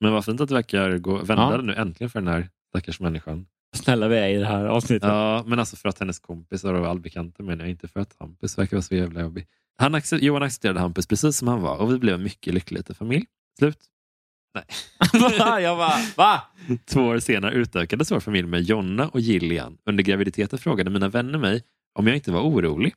[0.00, 1.56] Men vad fint att det verkar gå, vända Ja.
[1.62, 3.46] nu äntligen för den här stackars människan.
[3.76, 5.08] Snälla vi är i det här avsnittet.
[5.08, 8.58] Ja, men alltså för att hennes kompisar och allbekanta menar jag inte för att Hampus
[8.58, 9.46] verkar vara så jävla jobbig.
[9.78, 12.78] Han acce- Johan accepterade Hampus precis som han var och vi blev en mycket lycklig
[12.78, 13.24] liten familj.
[13.58, 13.78] Slut.
[15.38, 15.60] Va?
[15.60, 16.42] Jag bara, va?
[16.90, 19.78] Två år senare utökades vår familj med Jonna och Gillian.
[19.86, 21.62] Under graviditeten frågade mina vänner mig
[21.98, 22.94] om jag inte var orolig.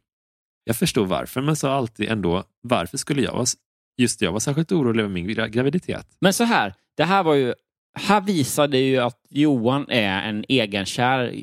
[0.63, 3.45] Jag förstod varför, men sa alltid ändå varför skulle jag vara,
[3.97, 6.07] just jag var särskilt orolig över min gra- graviditet.
[6.21, 7.53] Men så här, det här var ju...
[7.93, 11.33] Här visade ju att Johan är en egenkär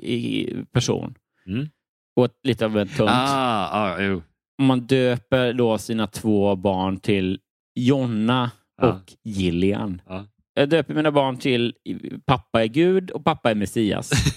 [0.72, 1.14] person.
[1.47, 1.68] Mm.
[2.16, 3.11] Och lite av en tunt.
[3.11, 4.22] Ah, ah, jo.
[4.62, 7.40] Man döper då sina två barn till
[7.74, 8.51] Jonna
[8.82, 8.88] Ja.
[8.92, 10.03] och Gillian.
[10.07, 10.26] Ja.
[10.55, 11.74] Jag döper mina barn till
[12.26, 14.11] pappa är Gud och pappa är Messias.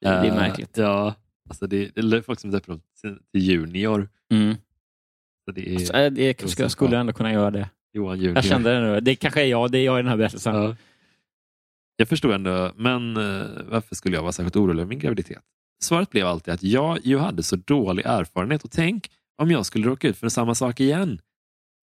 [0.00, 0.76] Det är Eh, märkligt.
[0.76, 1.14] Ja,
[1.48, 4.08] alltså det, det är folk som döper dem till Junior.
[4.32, 4.54] Mm.
[5.44, 7.70] Så det är Så, eh, det kanske jag skulle ändå kunna göra det.
[7.92, 8.36] Johan Junior.
[8.36, 9.00] Jag kände det nu.
[9.00, 9.70] Det kanske är jag.
[9.70, 10.54] Det är jag i den här berättelsen.
[10.54, 10.76] Ja.
[11.96, 15.38] Jag förstod ändå, men eh, varför skulle jag vara särskilt orolig över min graviditet?
[15.82, 19.10] Svaret blev alltid att jag ju hade så dålig erfarenhet och tänk
[19.42, 21.20] om jag skulle råka ut för samma sak igen.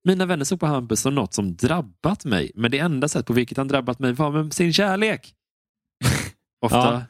[0.08, 3.34] Mina vänner såg på Hampus som något som drabbat mig, men det enda sätt på
[3.34, 5.34] vilket han drabbat mig var med sin kärlek.
[6.66, 6.78] Ofta.
[6.78, 7.01] Ja.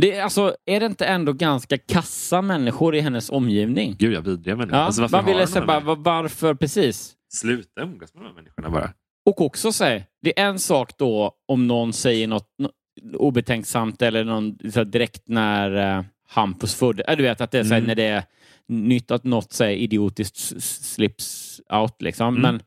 [0.00, 3.96] Det är, alltså, är det inte ändå ganska kassa människor i hennes omgivning?
[3.98, 4.78] Gud, jag vidriga människor.
[4.78, 7.16] Ja, alltså, varför man ville säga bara, varför precis?
[7.34, 8.92] Sluta umgås med de här människorna bara.
[9.26, 12.70] Och också säg, det är en sak då om någon säger något nå-
[13.14, 17.06] obetänksamt eller någon, så här, direkt när uh, Hampus föddes.
[17.08, 17.86] Äh, du vet att det är så här, Mm.
[17.88, 18.24] när det är
[18.68, 22.02] nytt att något så här, idiotiskt slips out.
[22.02, 22.28] Liksom.
[22.36, 22.42] Mm.
[22.42, 22.62] Men,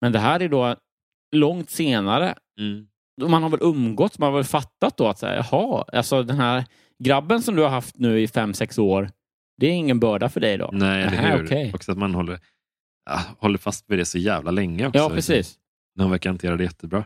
[0.00, 0.76] men det här är då
[1.36, 2.34] långt senare.
[2.60, 2.86] Mm.
[3.30, 6.36] Man har väl umgåtts, man har väl fattat då att så här, jaha, alltså den
[6.36, 6.64] här
[7.04, 9.10] grabben som du har haft nu i fem, sex år,
[9.60, 10.70] det är ingen börda för dig då?
[10.72, 11.44] Nej, eller Nähä, hur?
[11.44, 11.72] okej.
[11.74, 12.40] Också att man håller,
[13.16, 14.86] håller fast vid det så jävla länge.
[14.86, 15.58] Också, Ja, precis.
[15.94, 17.04] När han verkar hantera det jättebra.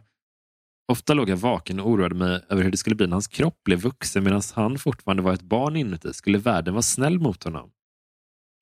[0.92, 3.64] Ofta låg jag vaken och oroade mig över hur det skulle bli när hans kropp
[3.64, 6.12] blev vuxen medan han fortfarande var ett barn inuti.
[6.14, 7.72] Skulle världen vara snäll mot honom?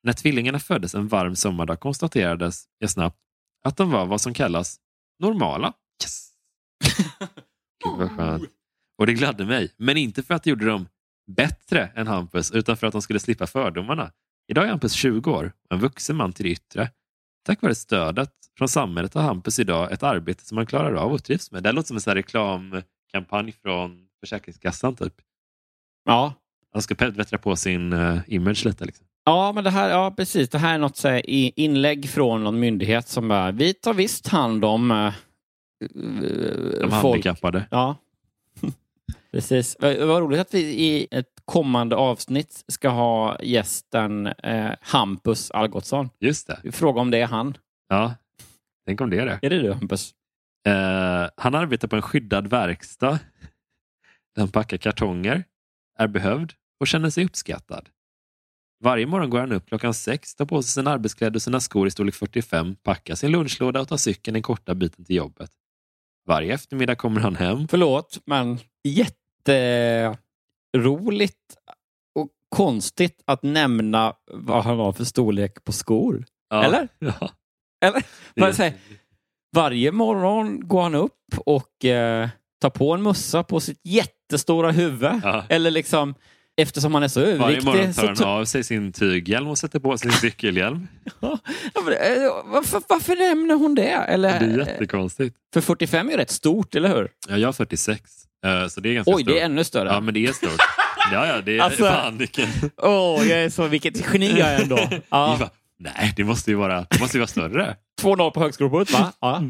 [0.02, 3.18] När tvillingarna föddes en varm sommardag konstaterades jag snabbt
[3.64, 4.80] att de var vad som kallas
[5.18, 5.72] normala.
[6.02, 6.30] Yes!
[7.84, 8.50] Gud vad skönt.
[8.98, 10.88] Och det gladde mig, men inte för att det gjorde dem
[11.30, 14.12] bättre än Hampus utan för att de skulle slippa fördomarna.
[14.48, 16.90] Idag är Hampus 20 år och en vuxen man till det yttre.
[17.42, 21.24] Tack vare stödet från samhället har Hampus idag ett arbete som han klarar av och
[21.24, 21.62] trivs med.
[21.62, 24.96] Det låter som en sån reklamkampanj från Försäkringskassan.
[24.96, 25.14] Typ.
[26.04, 26.34] Ja,
[26.72, 28.84] Han ska bättra på sin uh, image lite.
[28.84, 29.06] Liksom.
[29.24, 30.48] Ja, men det här, ja, precis.
[30.48, 31.30] Det här är något så här,
[31.60, 35.12] inlägg från någon myndighet som bara, vi tar visst hand om eh,
[36.80, 37.66] De handikappade.
[37.70, 37.96] Ja.
[39.32, 39.76] Precis.
[39.80, 46.10] Vad roligt att vi i ett kommande avsnitt ska ha gästen eh, Hampus Algotsson.
[46.20, 46.60] Just det.
[46.64, 47.56] Vi frågar om det är han.
[47.88, 48.14] Ja.
[48.86, 49.38] Tänk om det är det.
[49.42, 50.14] Är det du Hampus?
[50.66, 53.18] Eh, han arbetar på en skyddad verkstad.
[54.34, 55.44] Där han packar kartonger,
[55.98, 57.88] är behövd och känner sig uppskattad.
[58.84, 61.86] Varje morgon går han upp klockan sex, tar på sig sina arbetskläder och sina skor
[61.86, 65.50] i storlek 45, packar sin lunchlåda och tar cykeln den korta biten till jobbet.
[66.26, 67.68] Varje eftermiddag kommer han hem.
[67.68, 68.58] Förlåt, men
[70.74, 71.36] jätteroligt
[72.14, 76.24] och konstigt att nämna vad han har för storlek på skor.
[76.50, 76.64] Ja.
[76.64, 76.88] Eller?
[76.98, 77.30] Ja.
[77.84, 78.48] Eller?
[78.48, 78.74] Är- säger-
[79.56, 81.12] Varje morgon går han upp
[81.46, 82.28] och eh,
[82.60, 85.20] tar på en mössa på sitt jättestora huvud.
[85.24, 85.44] Ja.
[85.48, 86.14] Eller liksom,
[86.60, 87.64] eftersom han är så Varje överviktig.
[87.66, 90.88] morgon så tar han av sig sin tyghjälm och sätter på sig sin cykelhjälm.
[91.20, 91.38] Ja,
[91.74, 93.82] eh, varför, varför nämner hon det?
[93.90, 95.36] Eller, Det är jättekonstigt.
[95.54, 97.10] För 45 är ju rätt stort, eller hur?
[97.28, 98.04] Ja, jag är 46, eh,
[98.70, 99.34] så det är ganska Oj, stort.
[99.34, 99.88] det är ännu större.
[99.88, 100.60] Ja, men det är stort.
[101.12, 102.48] Ja, ja, det är Alltså- fan vilken...
[102.76, 104.76] Åh, jag är så, vilket geni jag är ändå.
[105.08, 107.76] Ja, bara, Nej, det måste ju vara, det måste ju vara större.
[108.02, 109.12] 2-0 på högskoleprovet, va?
[109.20, 109.42] Ja.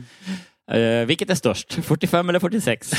[0.77, 1.73] Eh, vilket är störst?
[1.73, 2.91] 45 eller 46?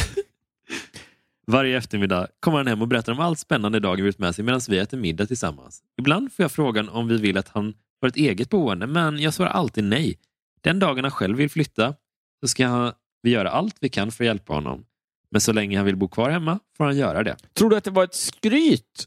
[1.47, 4.45] Varje eftermiddag kommer han hem och berättar om allt spännande dagen vi ut med sig
[4.45, 5.81] medan vi äter middag tillsammans.
[5.99, 9.33] Ibland får jag frågan om vi vill att han får ett eget boende, men jag
[9.33, 10.17] svarar alltid nej.
[10.61, 11.93] Den dagen han själv vill flytta
[12.41, 14.85] så ska vi göra allt vi kan för att hjälpa honom.
[15.31, 17.35] Men så länge han vill bo kvar hemma får han göra det.
[17.57, 19.05] Tror du att det var ett skryt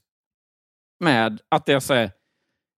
[1.01, 2.11] med att jag säger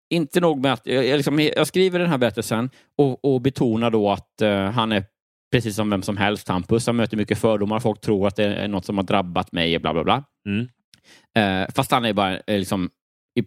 [0.10, 4.12] inte nog med att jag, liksom, jag skriver den här berättelsen och, och betonar då
[4.12, 5.04] att eh, han är
[5.52, 6.88] precis som vem som helst, Hampus.
[6.88, 7.80] Han möter mycket fördomar.
[7.80, 10.24] Folk tror att det är något som har drabbat mig, bla bla bla.
[10.48, 10.68] Mm.
[11.38, 12.89] Eh, fast han är bara eh, liksom,
[13.39, 13.43] i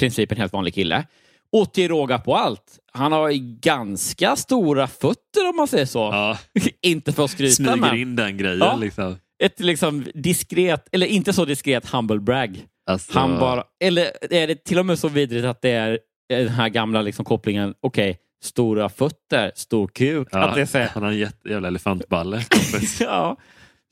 [0.00, 1.06] princip en helt vanlig kille.
[1.52, 3.30] Och till råga på allt, han har
[3.60, 5.98] ganska stora fötter om man säger så.
[5.98, 6.38] Ja,
[6.82, 8.58] inte för att skryta, smyger men in den grejen.
[8.58, 8.76] Ja.
[8.76, 9.16] Liksom.
[9.42, 12.64] Ett liksom diskret, eller inte så diskret humble brag.
[12.86, 16.48] Alltså, Han bara, eller är det till och med så vidrigt att det är den
[16.48, 20.28] här gamla liksom kopplingen, okej, stora fötter, stor kuk.
[20.32, 22.44] ja, Att det är så Han har en jättejävla elefantballe.
[23.00, 23.36] ja,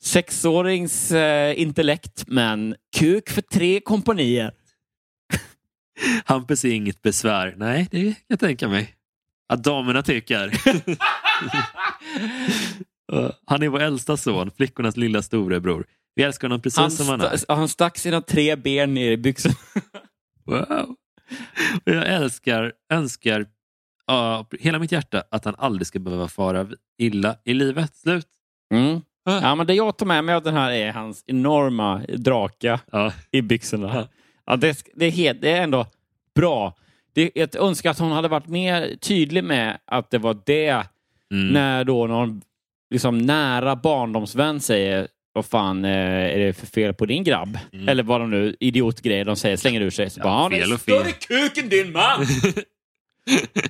[0.03, 4.51] sexårings eh, intellekt, men kuk för tre kompanier.
[6.25, 7.53] Hampus är inget besvär.
[7.57, 8.95] Nej, det kan jag tänka mig.
[9.49, 10.51] Att damerna tycker.
[13.13, 15.85] Uh, han är vår äldsta son, flickornas lilla storebror.
[16.15, 17.55] Vi älskar honom precis Han, som han är.
[17.55, 19.55] han stack sina tre ben ner i byxorna.
[20.45, 20.95] Wow.
[21.85, 23.45] Och jag älskar, önskar
[24.07, 27.95] av hela mitt hjärta att han aldrig ska behöva fara illa i livet.
[27.95, 28.27] Slut.
[28.73, 29.01] Mm.
[29.25, 33.13] Ja, men det jag tar med mig av den här är hans enorma draka Ja.
[33.31, 33.91] i byxorna.
[33.95, 34.07] Ja.
[34.45, 35.85] Ja, det, det, är helt, det är ändå
[36.35, 36.75] bra.
[37.13, 40.83] Det, jag önskar att hon hade varit mer tydlig med att det var det
[41.31, 41.47] Mm.
[41.53, 42.41] när då någon
[42.89, 45.91] liksom, nära barndomsvän säger vad fan eh,
[46.35, 47.57] är det för fel på din grabb?
[47.87, 50.09] Eller vad de nu, idiotgrejer de säger, slänger ur sig.
[50.09, 50.27] Så Mm.
[50.29, 52.25] Ja, bara, "Han är fel och fel." större kuk än din man!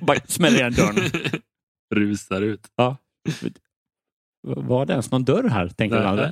[0.00, 1.10] bara smäller igen dörren.
[1.94, 2.66] Rusar ut.
[2.76, 2.96] Ja.
[4.46, 5.68] Var det ens någon dörr här?
[5.68, 6.26] Tänker man aldrig.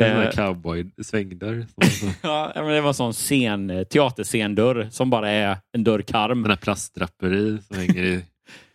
[0.00, 0.30] En sån där Eh.
[0.30, 1.66] cowboy-svängdörr.
[2.22, 6.50] Ja, men det var en sån scen, eh, teaterscendörr som bara är en dörrkarm Den
[6.50, 8.24] här plastdraperi som hänger i...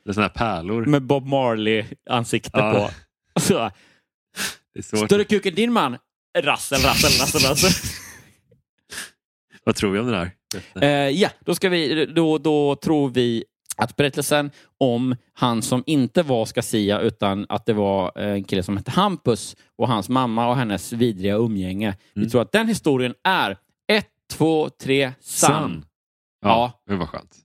[0.06, 0.86] Eller såna här pärlor.
[0.86, 2.90] med Bob Marley-ansikte Ja.
[3.36, 3.40] på.
[3.40, 3.72] Så,
[4.74, 5.98] Det större kuk än din man.
[6.38, 7.72] Rassel, rassel, rassel, rassel.
[9.66, 10.32] Vad tror vi om den här?
[10.82, 13.44] Eh, ja, då, ska vi, då, då tror vi
[13.78, 18.78] att berättelsen om han som inte var Skasia utan att det var en kille som
[18.78, 21.98] hette Hampus och hans mamma och hennes vidriga umgänge.
[22.14, 22.30] Vi Mm.
[22.32, 25.86] tror att den historien är ett, två, tre, sann.
[26.42, 26.50] Ja,
[26.86, 26.92] Ja.
[26.94, 27.36] det var skönt.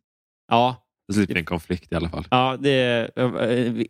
[0.49, 2.25] Ja, Då slipper vi en konflikt i alla fall.
[2.31, 3.31] ja det, eh,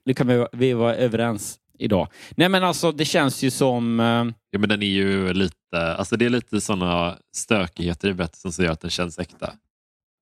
[0.05, 2.09] det kan vi, vi vara överens idag.
[2.37, 4.01] Nej men alltså det känns ju som...
[4.01, 8.53] eh, Ja, men den är ju lite, alltså det är lite sådana stökigheter i berättelsen
[8.53, 9.53] som gör att den känns äkta.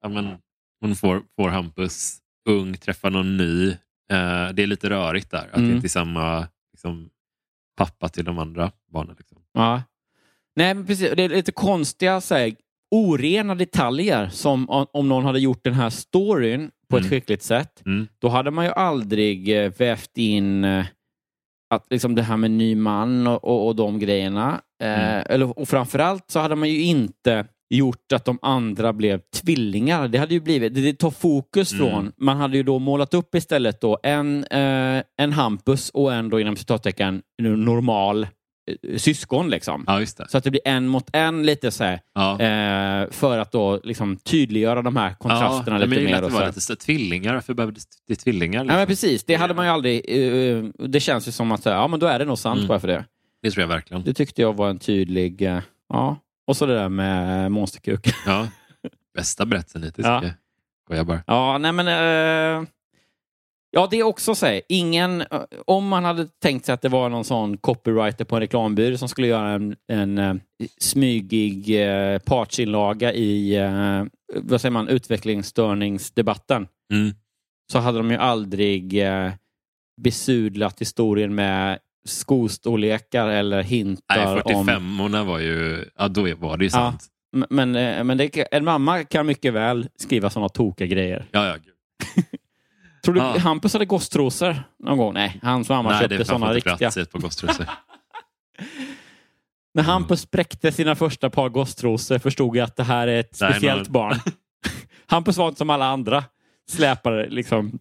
[0.02, 0.28] Ja, men
[0.80, 2.18] hon får, får Hampus
[2.48, 3.68] ung, träffar någon ny.
[4.10, 5.68] Eh, det är lite rörigt där, att Mm.
[5.70, 7.08] det inte är samma liksom,
[7.76, 9.14] pappa till de andra barnen.
[9.18, 9.38] Liksom.
[9.52, 9.82] Ja.
[10.56, 11.12] Nej, men precis.
[11.16, 12.54] Det är lite konstiga, så här,
[12.90, 17.10] orena detaljer som om, om någon hade gjort den här storyn på ett Mm.
[17.10, 17.82] skickligt sätt.
[17.86, 18.06] Mm.
[18.18, 20.84] Då hade man ju aldrig eh, vävt in eh,
[21.74, 24.60] att, liksom det här med ny man och, och, och de grejerna.
[24.82, 25.26] Eh, Mm.
[25.30, 30.08] eller, och framförallt så hade man ju inte gjort att de andra blev tvillingar.
[30.08, 31.86] Det hade ju blivit, det, det tar fokus Mm.
[31.90, 36.28] från, man hade ju då målat upp istället då en, eh, en Hampus och en
[36.28, 38.26] då inom citattecken normal
[38.96, 39.50] syskon.
[39.50, 39.84] Liksom.
[39.86, 40.28] Ja, det.
[40.28, 42.32] Så att det blir en mot en lite så här, Ja.
[42.40, 46.14] eh, för att då liksom tydliggöra de här kontrasterna ja, lite det mer.
[46.16, 46.46] är Och vara så.
[46.48, 47.34] lite så- tvillingar.
[47.34, 48.58] Varför behöver det det tvillingar?
[48.58, 48.76] Ja, Liksom?
[48.76, 50.02] men precis, det hade man ju aldrig...
[50.08, 52.68] eh, det känns ju som att ja, men då är det nog sant Mm.
[52.68, 53.04] bara för det.
[53.42, 54.02] Det tror jag verkligen.
[54.02, 55.42] Det tyckte jag var en tydlig...
[55.42, 56.16] eh, ja.
[56.46, 58.14] Och så det där med monsterkuk.
[58.26, 58.48] Ja.
[59.14, 60.06] Bästa berättelsen hittills.
[60.06, 60.20] Ja.
[60.24, 60.30] Ja.
[60.84, 61.22] Skojar bara.
[61.26, 61.86] Ja, nej men...
[63.76, 65.20] Ja, det är också så här, ingen...
[65.20, 65.26] eh,
[65.66, 69.08] Om man hade tänkt sig att det var någon sån copywriter på en reklambyrå som
[69.08, 70.34] skulle göra en, en eh,
[70.80, 74.04] smygig eh, partsinlaga i, eh,
[74.34, 77.14] vad säger man, utvecklingsstörningsdebatten, Mm.
[77.72, 79.30] så hade de ju aldrig eh,
[80.02, 81.78] besudlat historien med
[82.08, 84.68] skostorlekar eller hintar Nej, om...
[84.68, 85.84] 45orna var ju...
[85.98, 86.70] Ja, då var det ju Ja.
[86.70, 87.04] sant.
[87.36, 87.72] M- Men,
[88.06, 91.24] men det, en mamma kan mycket väl skriva såna tokiga grejer.
[91.30, 91.54] Ja, ja.
[91.54, 92.24] Gud.
[93.06, 93.38] Tror du Ja.
[93.38, 95.14] Hampus hade gosstrosor någon gång?
[95.14, 96.88] Nej, hans mamma Nej, köpte framför riktiga.
[96.88, 97.66] ett par gosstrosor.
[99.74, 103.50] När Hampus spräckte sina första par gosstrosor förstod jag att det här är ett Nej,
[103.52, 104.16] speciellt någon- barn.
[105.06, 106.24] Hampus var inte som alla andra.
[106.70, 107.78] Släpade liksom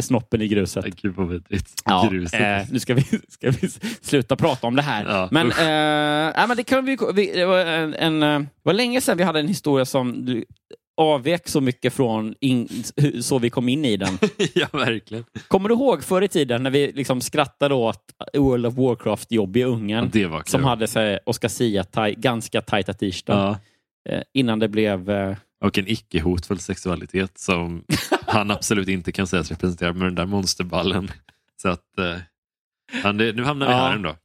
[0.00, 0.84] snoppen i gruset.
[0.84, 1.82] Nej, Gud vad vidrigt.
[1.84, 2.40] Ja, Gruset.
[2.40, 3.68] eh, nu ska vi, ska vi
[4.02, 5.04] sluta prata om det här.
[5.08, 8.72] Ja, men, eh, nej, men det, kan vi, vi, det, var en, en, eh, var
[8.72, 10.44] länge sedan vi hade en historia som du-
[11.00, 12.68] avvek så mycket från in,
[13.22, 14.18] så vi kom in i den.
[14.54, 15.24] ja, verkligen.
[15.48, 18.04] Kommer du ihåg förr i tiden när vi liksom skrattade åt
[18.36, 20.04] World of Warcraft-jobb i ungen?
[20.04, 20.46] Ja, det var kul.
[20.50, 23.58] som hade så här, Oscar Sia taj, ganska tajta t-shirt Ja.
[24.08, 25.10] eh, innan det blev...
[25.10, 27.84] Eh, Och en icke-hotfull sexualitet som
[28.26, 31.10] han absolut inte kan sägas representera med den där monsterballen.
[31.62, 32.16] Så att, eh,
[33.02, 33.78] han, nu hamnar vi Ja.
[33.78, 34.16] här ändå.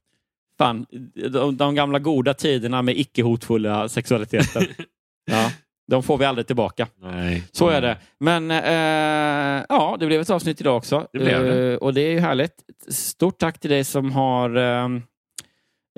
[0.58, 0.86] fan,
[1.32, 4.64] de, de gamla goda tiderna med icke-hotfulla sexualiteten.
[5.32, 5.52] ja,
[5.88, 6.88] de får vi aldrig tillbaka.
[7.02, 7.44] Nej.
[7.52, 7.98] Så är det.
[8.20, 11.08] Men eh, ja, det blev ett avsnitt idag också.
[11.14, 11.72] Det blev det.
[11.72, 12.54] Eh, och det är ju härligt.
[12.90, 14.90] Stort tack till dig som har eh,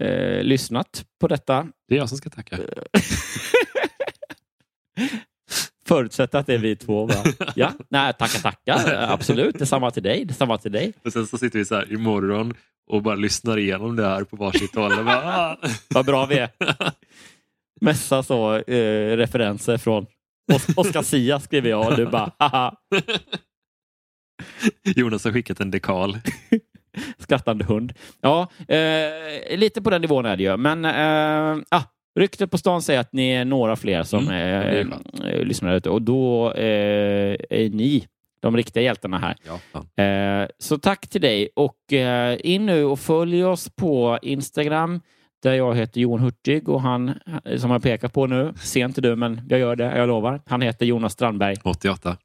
[0.02, 1.68] eh, lyssnat på detta.
[1.88, 2.60] Det är jag som ska tacka.
[5.88, 7.06] Förutsätt att det är vi två.
[7.06, 7.24] Va?
[7.56, 9.08] Ja, nej, tacka, tacka.
[9.10, 10.26] Absolut, detsamma till dig.
[10.26, 10.94] Detsamma till dig.
[11.06, 12.54] Och sen så sitter vi så här imorgon
[12.88, 14.92] och bara lyssnar igenom det här på varsitt håll.
[15.06, 15.58] Bara, ah.
[15.90, 16.50] Vad bra vi är.
[17.82, 20.06] Messa så eh, referenser från
[20.54, 22.76] Os- Oscar Sia skriver jag och du bara haha,
[24.96, 26.18] Jonas har skickat en dekal.
[27.18, 27.94] skrattande hund.
[28.22, 30.58] Ja, eh, lite på den nivån är det ju.
[30.58, 31.84] Men eh, ah,
[32.20, 34.94] ryktet på stan säger att ni är några fler som Mm,
[35.26, 38.08] eh, lyssnar ute och då eh, är ni
[38.40, 39.36] de riktiga hjältarna här.
[39.94, 40.04] Ja.
[40.04, 45.02] Eh, så tack till dig och eh, in nu och följ oss på Instagram
[45.44, 47.14] där jag heter Jon Hurtig och han
[47.46, 50.42] eh, som jag pekar på nu, sent du men jag gör det, jag lovar.
[50.46, 51.56] Han heter Jonas Strandberg.
[51.64, 52.18] 88.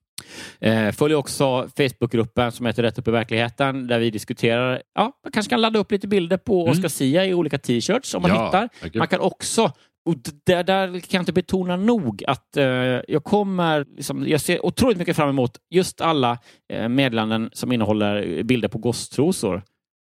[0.60, 5.32] Eh, följ också Facebookgruppen som heter Rätt upp i verkligheten där vi diskuterar, ja, man
[5.32, 6.70] kanske kan ladda upp lite bilder på Mm.
[6.72, 8.68] Oscar Sia i olika t-shirts om man Ja, hittar.
[8.80, 8.94] tack.
[8.94, 9.72] Man kan också
[10.04, 10.14] och
[10.46, 12.64] där, där kan jag inte betona nog att eh,
[13.08, 16.38] jag kommer, liksom, jag ser otroligt mycket fram emot just alla
[16.72, 19.62] eh, meddelanden som innehåller bilder på gosstrosor.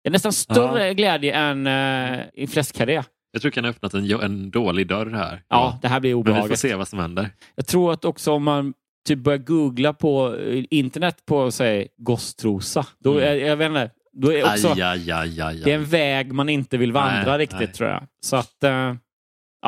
[0.03, 3.03] Det är nästan större glädje än eh, i fläskkarré.
[3.31, 5.41] Jag tror kan ha öppnat en, en dålig dörr här.
[5.49, 6.59] Ja, det här blir Men vi får obehagligt.
[6.59, 7.29] se vad som händer.
[7.55, 8.73] Jag tror att också om man
[9.07, 13.23] typ börjar googla på eh, internet på säg gosstrosa, då Mm.
[13.23, 16.31] är, jag vet inte, då är också, Aj, aj, aj, aj, det är en väg
[16.33, 17.73] man inte vill vandra Nej, riktigt nej.
[17.73, 18.03] tror jag.
[18.25, 18.97] Så att, eh, ja,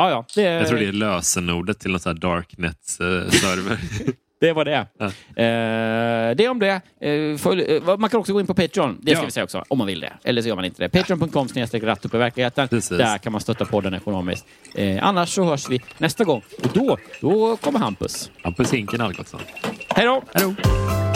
[0.09, 3.77] ja, det, Jag tror det är lösenordet till någon sån här darknet-server.
[4.47, 4.87] det var det.
[4.97, 5.05] Ja.
[5.43, 6.81] Eh, det om det.
[7.01, 9.25] Eh, följ, eh, man kan också gå in på Patreon, det ska Ja.
[9.25, 10.13] vi säga också, om man vill det.
[10.23, 10.89] Eller så gör man inte det.
[10.89, 12.67] Patreon.com snedstreck ratt upp i verkligheten.
[12.67, 12.97] Precis.
[12.97, 14.45] Där kan man stötta podden ekonomiskt.
[14.75, 16.41] Eh, annars så hörs vi nästa gång.
[16.63, 18.31] Och då, då kommer Hampus.
[18.43, 19.39] Hampus Hinken Algotsson.
[19.95, 20.21] Hej då!
[20.33, 21.12] Hej då!